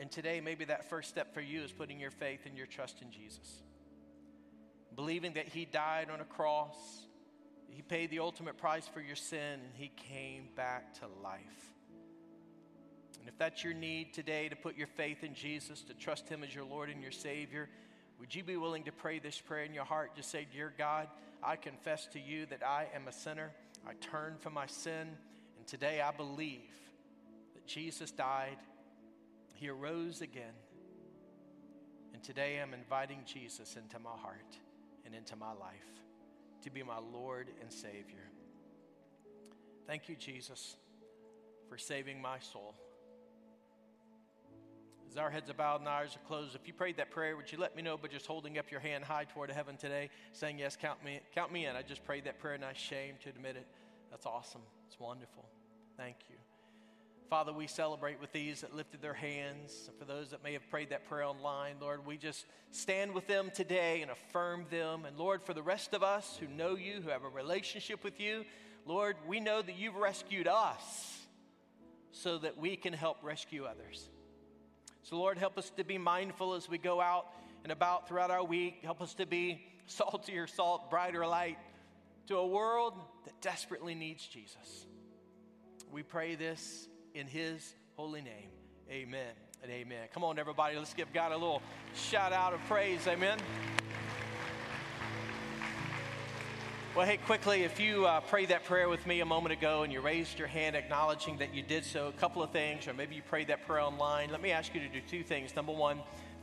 And 0.00 0.10
today, 0.10 0.40
maybe 0.40 0.64
that 0.66 0.88
first 0.88 1.08
step 1.08 1.34
for 1.34 1.40
you 1.40 1.62
is 1.62 1.72
putting 1.72 1.98
your 1.98 2.10
faith 2.12 2.40
and 2.46 2.56
your 2.56 2.66
trust 2.66 3.02
in 3.02 3.10
Jesus. 3.10 3.62
Believing 4.94 5.34
that 5.34 5.48
He 5.48 5.64
died 5.64 6.08
on 6.10 6.20
a 6.20 6.24
cross, 6.24 6.76
He 7.68 7.82
paid 7.82 8.10
the 8.10 8.20
ultimate 8.20 8.56
price 8.58 8.86
for 8.86 9.00
your 9.00 9.16
sin, 9.16 9.54
and 9.54 9.72
He 9.74 9.90
came 10.08 10.48
back 10.56 10.94
to 11.00 11.06
life. 11.22 11.72
And 13.20 13.28
if 13.28 13.36
that's 13.38 13.64
your 13.64 13.74
need 13.74 14.14
today 14.14 14.48
to 14.48 14.56
put 14.56 14.76
your 14.76 14.86
faith 14.86 15.24
in 15.24 15.34
Jesus, 15.34 15.82
to 15.82 15.94
trust 15.94 16.28
Him 16.28 16.44
as 16.44 16.54
your 16.54 16.64
Lord 16.64 16.90
and 16.90 17.02
your 17.02 17.12
Savior, 17.12 17.68
would 18.18 18.34
you 18.34 18.42
be 18.42 18.56
willing 18.56 18.84
to 18.84 18.92
pray 18.92 19.18
this 19.18 19.40
prayer 19.40 19.64
in 19.64 19.74
your 19.74 19.84
heart? 19.84 20.16
Just 20.16 20.30
say, 20.30 20.46
Dear 20.52 20.72
God, 20.76 21.08
I 21.42 21.56
confess 21.56 22.06
to 22.08 22.20
you 22.20 22.46
that 22.46 22.62
I 22.66 22.86
am 22.94 23.06
a 23.06 23.12
sinner. 23.12 23.52
I 23.86 23.92
turn 23.94 24.36
from 24.38 24.54
my 24.54 24.66
sin, 24.66 25.08
and 25.56 25.66
today 25.66 26.00
I 26.00 26.10
believe 26.10 26.74
that 27.54 27.66
Jesus 27.66 28.10
died, 28.10 28.58
He 29.54 29.68
arose 29.68 30.20
again, 30.20 30.54
and 32.12 32.22
today 32.22 32.60
I'm 32.60 32.74
inviting 32.74 33.20
Jesus 33.24 33.76
into 33.76 33.98
my 34.00 34.16
heart 34.20 34.58
and 35.06 35.14
into 35.14 35.36
my 35.36 35.52
life 35.52 36.02
to 36.62 36.70
be 36.70 36.82
my 36.82 36.98
Lord 36.98 37.48
and 37.62 37.72
Savior. 37.72 38.28
Thank 39.86 40.08
you, 40.08 40.16
Jesus, 40.16 40.76
for 41.68 41.78
saving 41.78 42.20
my 42.20 42.40
soul. 42.40 42.74
Our 45.18 45.30
heads 45.30 45.50
are 45.50 45.54
bowed 45.54 45.80
and 45.80 45.88
our 45.88 46.02
eyes 46.02 46.16
are 46.16 46.26
closed, 46.28 46.54
if 46.54 46.66
you 46.66 46.72
prayed 46.72 46.96
that 46.98 47.10
prayer, 47.10 47.36
would 47.36 47.50
you 47.50 47.58
let 47.58 47.76
me 47.76 47.82
know 47.82 47.96
by 47.96 48.08
just 48.08 48.26
holding 48.26 48.58
up 48.58 48.70
your 48.70 48.80
hand 48.80 49.04
high 49.04 49.24
toward 49.24 49.50
heaven 49.50 49.76
today, 49.76 50.10
saying, 50.32 50.58
Yes, 50.58 50.76
count 50.80 51.04
me, 51.04 51.20
count 51.34 51.52
me 51.52 51.66
in. 51.66 51.76
I 51.76 51.82
just 51.82 52.04
prayed 52.04 52.24
that 52.24 52.38
prayer 52.38 52.54
and 52.54 52.64
I'm 52.64 52.72
ashamed 52.72 53.20
to 53.22 53.30
admit 53.30 53.56
it. 53.56 53.66
That's 54.10 54.26
awesome. 54.26 54.62
It's 54.86 54.98
wonderful. 54.98 55.44
Thank 55.96 56.16
you. 56.28 56.36
Father, 57.28 57.52
we 57.52 57.66
celebrate 57.66 58.20
with 58.20 58.32
these 58.32 58.62
that 58.62 58.74
lifted 58.74 59.02
their 59.02 59.12
hands. 59.12 59.90
For 59.98 60.06
those 60.06 60.30
that 60.30 60.42
may 60.42 60.54
have 60.54 60.68
prayed 60.70 60.90
that 60.90 61.06
prayer 61.06 61.24
online, 61.24 61.74
Lord, 61.78 62.06
we 62.06 62.16
just 62.16 62.46
stand 62.70 63.12
with 63.12 63.26
them 63.26 63.50
today 63.54 64.00
and 64.00 64.10
affirm 64.10 64.64
them. 64.70 65.04
And 65.04 65.18
Lord, 65.18 65.42
for 65.42 65.52
the 65.52 65.62
rest 65.62 65.92
of 65.92 66.02
us 66.02 66.38
who 66.40 66.46
know 66.46 66.74
you, 66.74 67.02
who 67.02 67.10
have 67.10 67.24
a 67.24 67.28
relationship 67.28 68.02
with 68.02 68.18
you, 68.18 68.44
Lord, 68.86 69.16
we 69.26 69.40
know 69.40 69.60
that 69.60 69.76
you've 69.76 69.96
rescued 69.96 70.48
us 70.48 71.18
so 72.12 72.38
that 72.38 72.56
we 72.56 72.76
can 72.76 72.94
help 72.94 73.18
rescue 73.22 73.64
others. 73.64 74.08
So, 75.08 75.16
Lord, 75.16 75.38
help 75.38 75.56
us 75.56 75.70
to 75.78 75.84
be 75.84 75.96
mindful 75.96 76.52
as 76.52 76.68
we 76.68 76.76
go 76.76 77.00
out 77.00 77.28
and 77.62 77.72
about 77.72 78.08
throughout 78.08 78.30
our 78.30 78.44
week. 78.44 78.80
Help 78.82 79.00
us 79.00 79.14
to 79.14 79.24
be 79.24 79.62
saltier 79.86 80.46
salt, 80.46 80.90
brighter 80.90 81.26
light 81.26 81.56
to 82.26 82.36
a 82.36 82.46
world 82.46 82.92
that 83.24 83.40
desperately 83.40 83.94
needs 83.94 84.26
Jesus. 84.26 84.84
We 85.90 86.02
pray 86.02 86.34
this 86.34 86.88
in 87.14 87.26
His 87.26 87.74
holy 87.96 88.20
name. 88.20 88.50
Amen 88.90 89.32
and 89.62 89.72
amen. 89.72 90.08
Come 90.12 90.24
on, 90.24 90.38
everybody, 90.38 90.76
let's 90.76 90.92
give 90.92 91.10
God 91.14 91.32
a 91.32 91.36
little 91.36 91.62
shout 91.94 92.34
out 92.34 92.52
of 92.52 92.60
praise. 92.66 93.06
Amen. 93.06 93.38
Well, 96.98 97.06
hey, 97.06 97.18
quickly, 97.18 97.62
if 97.62 97.78
you 97.78 98.06
uh, 98.06 98.18
prayed 98.22 98.48
that 98.48 98.64
prayer 98.64 98.88
with 98.88 99.06
me 99.06 99.20
a 99.20 99.24
moment 99.24 99.52
ago 99.52 99.84
and 99.84 99.92
you 99.92 100.00
raised 100.00 100.36
your 100.36 100.48
hand 100.48 100.74
acknowledging 100.74 101.38
that 101.38 101.54
you 101.54 101.62
did 101.62 101.84
so, 101.84 102.08
a 102.08 102.12
couple 102.12 102.42
of 102.42 102.50
things, 102.50 102.88
or 102.88 102.92
maybe 102.92 103.14
you 103.14 103.22
prayed 103.22 103.46
that 103.46 103.64
prayer 103.68 103.82
online, 103.82 104.30
let 104.32 104.42
me 104.42 104.50
ask 104.50 104.74
you 104.74 104.80
to 104.80 104.88
do 104.88 105.00
two 105.08 105.22
things. 105.22 105.54
Number 105.54 105.70
one, 105.70 106.00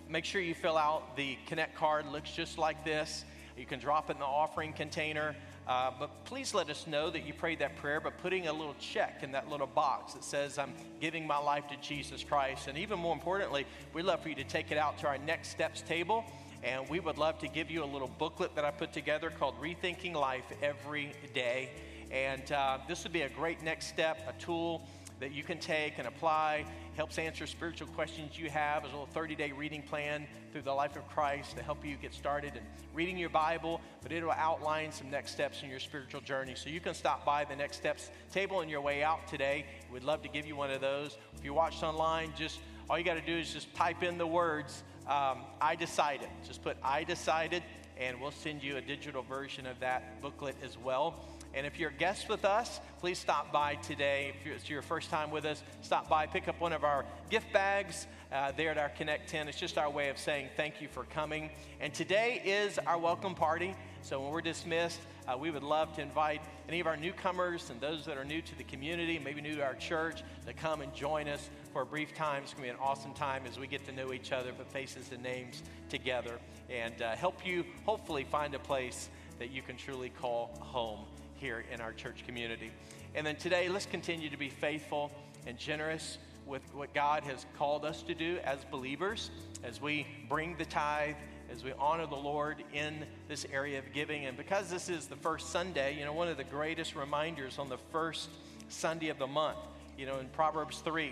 make 0.08 0.24
sure 0.24 0.40
you 0.40 0.56
fill 0.56 0.78
out 0.78 1.18
the 1.18 1.38
Connect 1.48 1.76
card. 1.76 2.06
Looks 2.10 2.32
just 2.32 2.58
like 2.58 2.86
this. 2.86 3.26
You 3.58 3.66
can 3.66 3.82
drop 3.82 4.10
it 4.10 4.14
in 4.14 4.20
the 4.20 4.26
offering 4.26 4.72
container. 4.72 5.36
Uh, 5.68 5.92
but 6.00 6.24
please 6.24 6.54
let 6.54 6.70
us 6.70 6.88
know 6.88 7.10
that 7.10 7.28
you 7.28 7.34
prayed 7.34 7.60
that 7.60 7.76
prayer 7.76 8.00
by 8.00 8.12
putting 8.12 8.48
a 8.48 8.54
little 8.54 8.76
check 8.80 9.24
in 9.24 9.34
that 9.34 9.50
little 9.50 9.68
box 9.68 10.14
that 10.14 10.24
says, 10.24 10.58
I'm 10.58 10.74
giving 11.02 11.28
my 11.28 11.38
life 11.38 11.68
to 11.68 11.76
Jesus 11.86 12.24
Christ. 12.24 12.70
And 12.70 12.78
even 12.78 12.98
more 12.98 13.14
importantly, 13.14 13.66
we'd 13.94 14.04
love 14.04 14.22
for 14.22 14.30
you 14.30 14.36
to 14.36 14.46
take 14.46 14.72
it 14.72 14.78
out 14.78 15.00
to 15.00 15.08
our 15.08 15.18
next 15.18 15.50
steps 15.50 15.82
table 15.82 16.24
and 16.66 16.90
we 16.90 17.00
would 17.00 17.20
love 17.20 17.38
to 17.40 17.48
give 17.48 17.70
you 17.70 17.84
a 17.84 17.86
little 17.86 18.08
booklet 18.08 18.56
that 18.56 18.66
I 18.66 18.72
put 18.72 18.92
together 18.92 19.30
called 19.30 19.54
Rethinking 19.62 20.16
Life 20.16 20.46
Every 20.64 21.12
Day. 21.34 21.70
And 22.10 22.52
uh, 22.52 22.80
this 22.88 23.04
would 23.04 23.14
be 23.14 23.22
a 23.22 23.30
great 23.30 23.62
next 23.62 23.86
step, 23.88 24.28
a 24.28 24.42
tool 24.42 24.82
that 25.20 25.32
you 25.32 25.44
can 25.44 25.60
take 25.60 26.00
and 26.00 26.08
apply, 26.08 26.66
helps 26.96 27.20
answer 27.20 27.46
spiritual 27.46 27.88
questions 27.90 28.38
you 28.38 28.50
have, 28.50 28.84
as 28.84 28.90
a 28.90 28.94
little 28.94 29.06
30 29.06 29.36
day 29.36 29.52
reading 29.52 29.84
plan 29.84 30.26
through 30.52 30.64
the 30.64 30.74
life 30.74 30.96
of 30.96 31.08
Christ 31.08 31.56
to 31.56 31.64
help 31.64 31.86
you 31.86 31.98
get 31.98 32.16
started 32.16 32.56
in 32.56 32.64
reading 32.96 33.18
your 33.18 33.30
Bible, 33.30 33.80
but 34.02 34.12
it'll 34.12 34.32
outline 34.32 34.92
some 34.92 35.12
next 35.12 35.34
steps 35.34 35.62
in 35.62 35.70
your 35.70 35.80
spiritual 35.80 36.22
journey. 36.22 36.56
So 36.56 36.70
you 36.70 36.80
can 36.80 36.96
stop 36.96 37.24
by 37.26 37.46
the 37.46 37.56
next 37.56 37.78
steps 37.78 38.10
table 38.34 38.58
on 38.58 38.70
your 38.70 38.82
way 38.82 39.04
out 39.04 39.28
today. 39.28 39.66
We'd 39.94 40.04
love 40.04 40.24
to 40.24 40.30
give 40.30 40.48
you 40.48 40.56
one 40.56 40.72
of 40.72 40.82
those. 40.82 41.18
If 41.38 41.46
you 41.46 41.54
watched 41.54 41.84
online, 41.84 42.34
just 42.36 42.60
all 42.90 42.98
you 42.98 43.06
got 43.06 43.16
to 43.16 43.26
do 43.26 43.38
is 43.38 43.54
just 43.54 43.74
type 43.76 44.02
in 44.02 44.18
the 44.18 44.28
words 44.28 44.84
um, 45.08 45.40
I 45.62 45.76
decided. 45.76 46.28
Just 46.46 46.64
put 46.64 46.78
I 46.84 47.04
decided, 47.04 47.64
and 47.98 48.20
we'll 48.20 48.32
send 48.32 48.64
you 48.64 48.78
a 48.78 48.82
digital 48.82 49.24
version 49.24 49.66
of 49.66 49.80
that 49.80 50.22
booklet 50.22 50.56
as 50.64 50.78
well. 50.78 51.16
And 51.54 51.66
if 51.66 51.80
you're 51.80 51.90
a 51.90 51.94
guest 51.94 52.28
with 52.28 52.44
us, 52.44 52.82
please 53.00 53.18
stop 53.18 53.54
by 53.54 53.76
today. 53.76 54.34
If 54.42 54.52
it's 54.52 54.70
your 54.70 54.82
first 54.82 55.10
time 55.10 55.32
with 55.32 55.46
us, 55.46 55.64
stop 55.82 56.10
by, 56.10 56.28
pick 56.28 56.50
up 56.50 56.60
one 56.60 56.74
of 56.74 56.84
our 56.84 57.06
gift 57.30 57.54
bags 57.54 58.08
uh, 58.34 58.52
there 58.58 58.72
at 58.72 58.78
our 58.78 58.90
Connect 58.90 59.30
10. 59.30 59.48
It's 59.48 59.58
just 59.58 59.78
our 59.78 59.90
way 59.90 60.10
of 60.10 60.18
saying 60.18 60.50
thank 60.58 60.82
you 60.82 60.90
for 60.90 61.06
coming. 61.06 61.50
And 61.80 61.94
today 61.94 62.42
is 62.44 62.78
our 62.80 62.98
welcome 62.98 63.36
party. 63.36 63.74
So 64.02 64.20
when 64.22 64.32
we're 64.32 64.42
dismissed, 64.42 65.00
uh, 65.30 65.38
we 65.38 65.50
would 65.50 65.64
love 65.64 65.96
to 65.96 66.02
invite 66.02 66.42
any 66.68 66.82
of 66.82 66.88
our 66.88 66.98
newcomers 66.98 67.70
and 67.70 67.80
those 67.80 68.06
that 68.06 68.18
are 68.18 68.26
new 68.26 68.42
to 68.42 68.58
the 68.58 68.66
community, 68.66 69.18
maybe 69.18 69.40
new 69.40 69.56
to 69.56 69.64
our 69.64 69.76
church, 69.76 70.24
to 70.46 70.54
come 70.54 70.82
and 70.82 70.94
join 70.94 71.30
us 71.30 71.50
for 71.76 71.82
a 71.82 71.86
brief 71.86 72.16
time. 72.16 72.42
It's 72.42 72.54
going 72.54 72.70
to 72.70 72.74
be 72.74 72.80
an 72.80 72.82
awesome 72.82 73.14
time 73.14 73.44
as 73.46 73.60
we 73.60 73.68
get 73.68 73.86
to 73.88 73.92
know 73.92 74.14
each 74.14 74.32
other, 74.32 74.54
put 74.54 74.72
faces 74.72 75.12
and 75.12 75.22
names 75.22 75.62
together, 75.90 76.40
and 76.70 77.02
uh, 77.02 77.18
help 77.18 77.46
you 77.46 77.66
hopefully 77.86 78.24
find 78.24 78.56
a 78.56 78.60
place 78.60 79.10
that 79.40 79.52
you 79.52 79.62
can 79.62 79.76
truly 79.76 80.08
call 80.08 80.58
home 80.62 81.02
here 81.36 81.66
in 81.74 81.82
our 81.82 81.92
church 81.92 82.24
community. 82.26 82.72
And 83.14 83.28
then 83.28 83.36
today, 83.36 83.68
let's 83.68 83.88
continue 83.88 84.30
to 84.30 84.38
be 84.38 84.48
faithful 84.48 85.12
and 85.46 85.58
generous 85.58 86.18
with 86.46 86.62
what 86.74 86.94
God 86.94 87.26
has 87.26 87.46
called 87.58 87.84
us 87.84 88.04
to 88.04 88.16
do 88.16 88.38
as 88.46 88.64
believers 88.72 89.30
as 89.62 89.82
we 89.82 90.08
bring 90.30 90.56
the 90.56 90.64
tithe, 90.64 91.18
as 91.52 91.66
we 91.66 91.74
honor 91.78 92.08
the 92.08 92.16
Lord 92.16 92.64
in 92.72 93.06
this 93.28 93.46
area 93.52 93.80
of 93.80 93.92
giving. 93.92 94.28
And 94.28 94.38
because 94.38 94.70
this 94.70 94.88
is 94.88 95.08
the 95.08 95.18
first 95.18 95.50
Sunday, 95.50 96.00
you 96.00 96.06
know, 96.06 96.14
one 96.14 96.30
of 96.30 96.38
the 96.38 96.46
greatest 96.46 96.96
reminders 96.96 97.60
on 97.60 97.68
the 97.68 97.80
first 97.92 98.30
Sunday 98.70 99.10
of 99.10 99.20
the 99.20 99.28
month, 99.28 99.58
you 99.98 100.06
know, 100.06 100.20
in 100.20 100.30
Proverbs 100.30 100.78
3, 100.80 101.12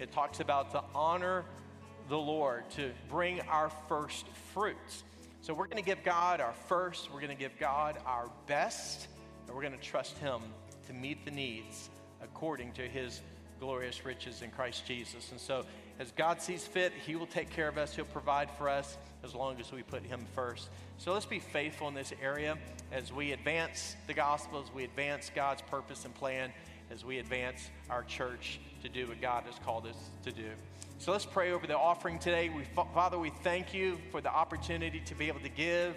it 0.00 0.10
talks 0.12 0.40
about 0.40 0.70
to 0.72 0.82
honor 0.94 1.44
the 2.08 2.16
Lord, 2.16 2.68
to 2.70 2.90
bring 3.08 3.40
our 3.42 3.70
first 3.86 4.26
fruits. 4.54 5.04
So 5.42 5.54
we're 5.54 5.66
going 5.66 5.76
to 5.76 5.82
give 5.82 6.02
God 6.02 6.40
our 6.40 6.54
first, 6.68 7.12
we're 7.12 7.20
going 7.20 7.36
to 7.36 7.38
give 7.38 7.58
God 7.58 7.98
our 8.06 8.30
best, 8.46 9.08
and 9.46 9.54
we're 9.54 9.62
going 9.62 9.78
to 9.78 9.78
trust 9.78 10.18
Him 10.18 10.40
to 10.86 10.92
meet 10.92 11.24
the 11.24 11.30
needs 11.30 11.90
according 12.22 12.72
to 12.72 12.82
His 12.82 13.20
glorious 13.60 14.04
riches 14.04 14.42
in 14.42 14.50
Christ 14.50 14.86
Jesus. 14.86 15.30
And 15.30 15.40
so, 15.40 15.64
as 15.98 16.12
God 16.12 16.40
sees 16.40 16.66
fit, 16.66 16.92
He 17.06 17.14
will 17.14 17.26
take 17.26 17.50
care 17.50 17.68
of 17.68 17.76
us, 17.76 17.94
He'll 17.94 18.06
provide 18.06 18.50
for 18.50 18.68
us 18.70 18.96
as 19.22 19.34
long 19.34 19.60
as 19.60 19.70
we 19.70 19.82
put 19.82 20.02
Him 20.02 20.24
first. 20.34 20.70
So, 20.98 21.12
let's 21.12 21.26
be 21.26 21.40
faithful 21.40 21.88
in 21.88 21.94
this 21.94 22.12
area 22.22 22.56
as 22.90 23.12
we 23.12 23.32
advance 23.32 23.96
the 24.06 24.14
gospel, 24.14 24.62
as 24.62 24.74
we 24.74 24.84
advance 24.84 25.30
God's 25.34 25.62
purpose 25.62 26.06
and 26.06 26.14
plan, 26.14 26.52
as 26.90 27.04
we 27.04 27.18
advance 27.18 27.70
our 27.88 28.02
church 28.02 28.60
to 28.82 28.88
do 28.88 29.06
what 29.06 29.20
God 29.20 29.44
has 29.44 29.54
called 29.64 29.86
us 29.86 29.96
to 30.24 30.32
do. 30.32 30.48
So 30.98 31.12
let's 31.12 31.24
pray 31.24 31.52
over 31.52 31.66
the 31.66 31.78
offering 31.78 32.18
today. 32.18 32.50
We, 32.50 32.64
Father, 32.94 33.18
we 33.18 33.30
thank 33.42 33.72
you 33.72 33.98
for 34.10 34.20
the 34.20 34.30
opportunity 34.30 35.00
to 35.00 35.14
be 35.14 35.28
able 35.28 35.40
to 35.40 35.48
give, 35.48 35.94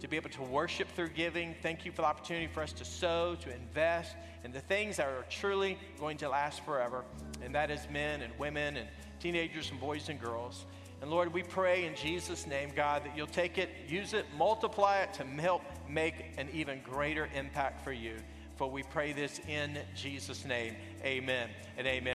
to 0.00 0.08
be 0.08 0.16
able 0.16 0.30
to 0.30 0.42
worship 0.42 0.88
through 0.96 1.10
giving. 1.10 1.54
Thank 1.62 1.84
you 1.84 1.92
for 1.92 2.02
the 2.02 2.08
opportunity 2.08 2.46
for 2.46 2.62
us 2.62 2.72
to 2.72 2.84
sow, 2.84 3.36
to 3.42 3.54
invest 3.54 4.16
in 4.44 4.52
the 4.52 4.60
things 4.60 4.96
that 4.96 5.08
are 5.08 5.26
truly 5.28 5.78
going 5.98 6.16
to 6.18 6.28
last 6.28 6.64
forever. 6.64 7.04
And 7.44 7.54
that 7.54 7.70
is 7.70 7.86
men 7.92 8.22
and 8.22 8.32
women 8.38 8.78
and 8.78 8.88
teenagers 9.20 9.70
and 9.70 9.78
boys 9.78 10.08
and 10.08 10.18
girls. 10.18 10.64
And 11.02 11.10
Lord, 11.10 11.32
we 11.32 11.42
pray 11.42 11.86
in 11.86 11.94
Jesus' 11.94 12.46
name, 12.46 12.70
God, 12.74 13.04
that 13.04 13.16
you'll 13.16 13.26
take 13.26 13.58
it, 13.58 13.70
use 13.88 14.12
it, 14.12 14.26
multiply 14.36 14.98
it 14.98 15.14
to 15.14 15.24
help 15.24 15.62
make 15.88 16.14
an 16.36 16.48
even 16.52 16.80
greater 16.82 17.28
impact 17.34 17.84
for 17.84 17.92
you. 17.92 18.16
For 18.60 18.70
we 18.70 18.82
pray 18.82 19.14
this 19.14 19.40
in 19.48 19.78
Jesus' 19.96 20.44
name. 20.44 20.76
Amen 21.02 21.48
and 21.78 21.86
amen. 21.86 22.19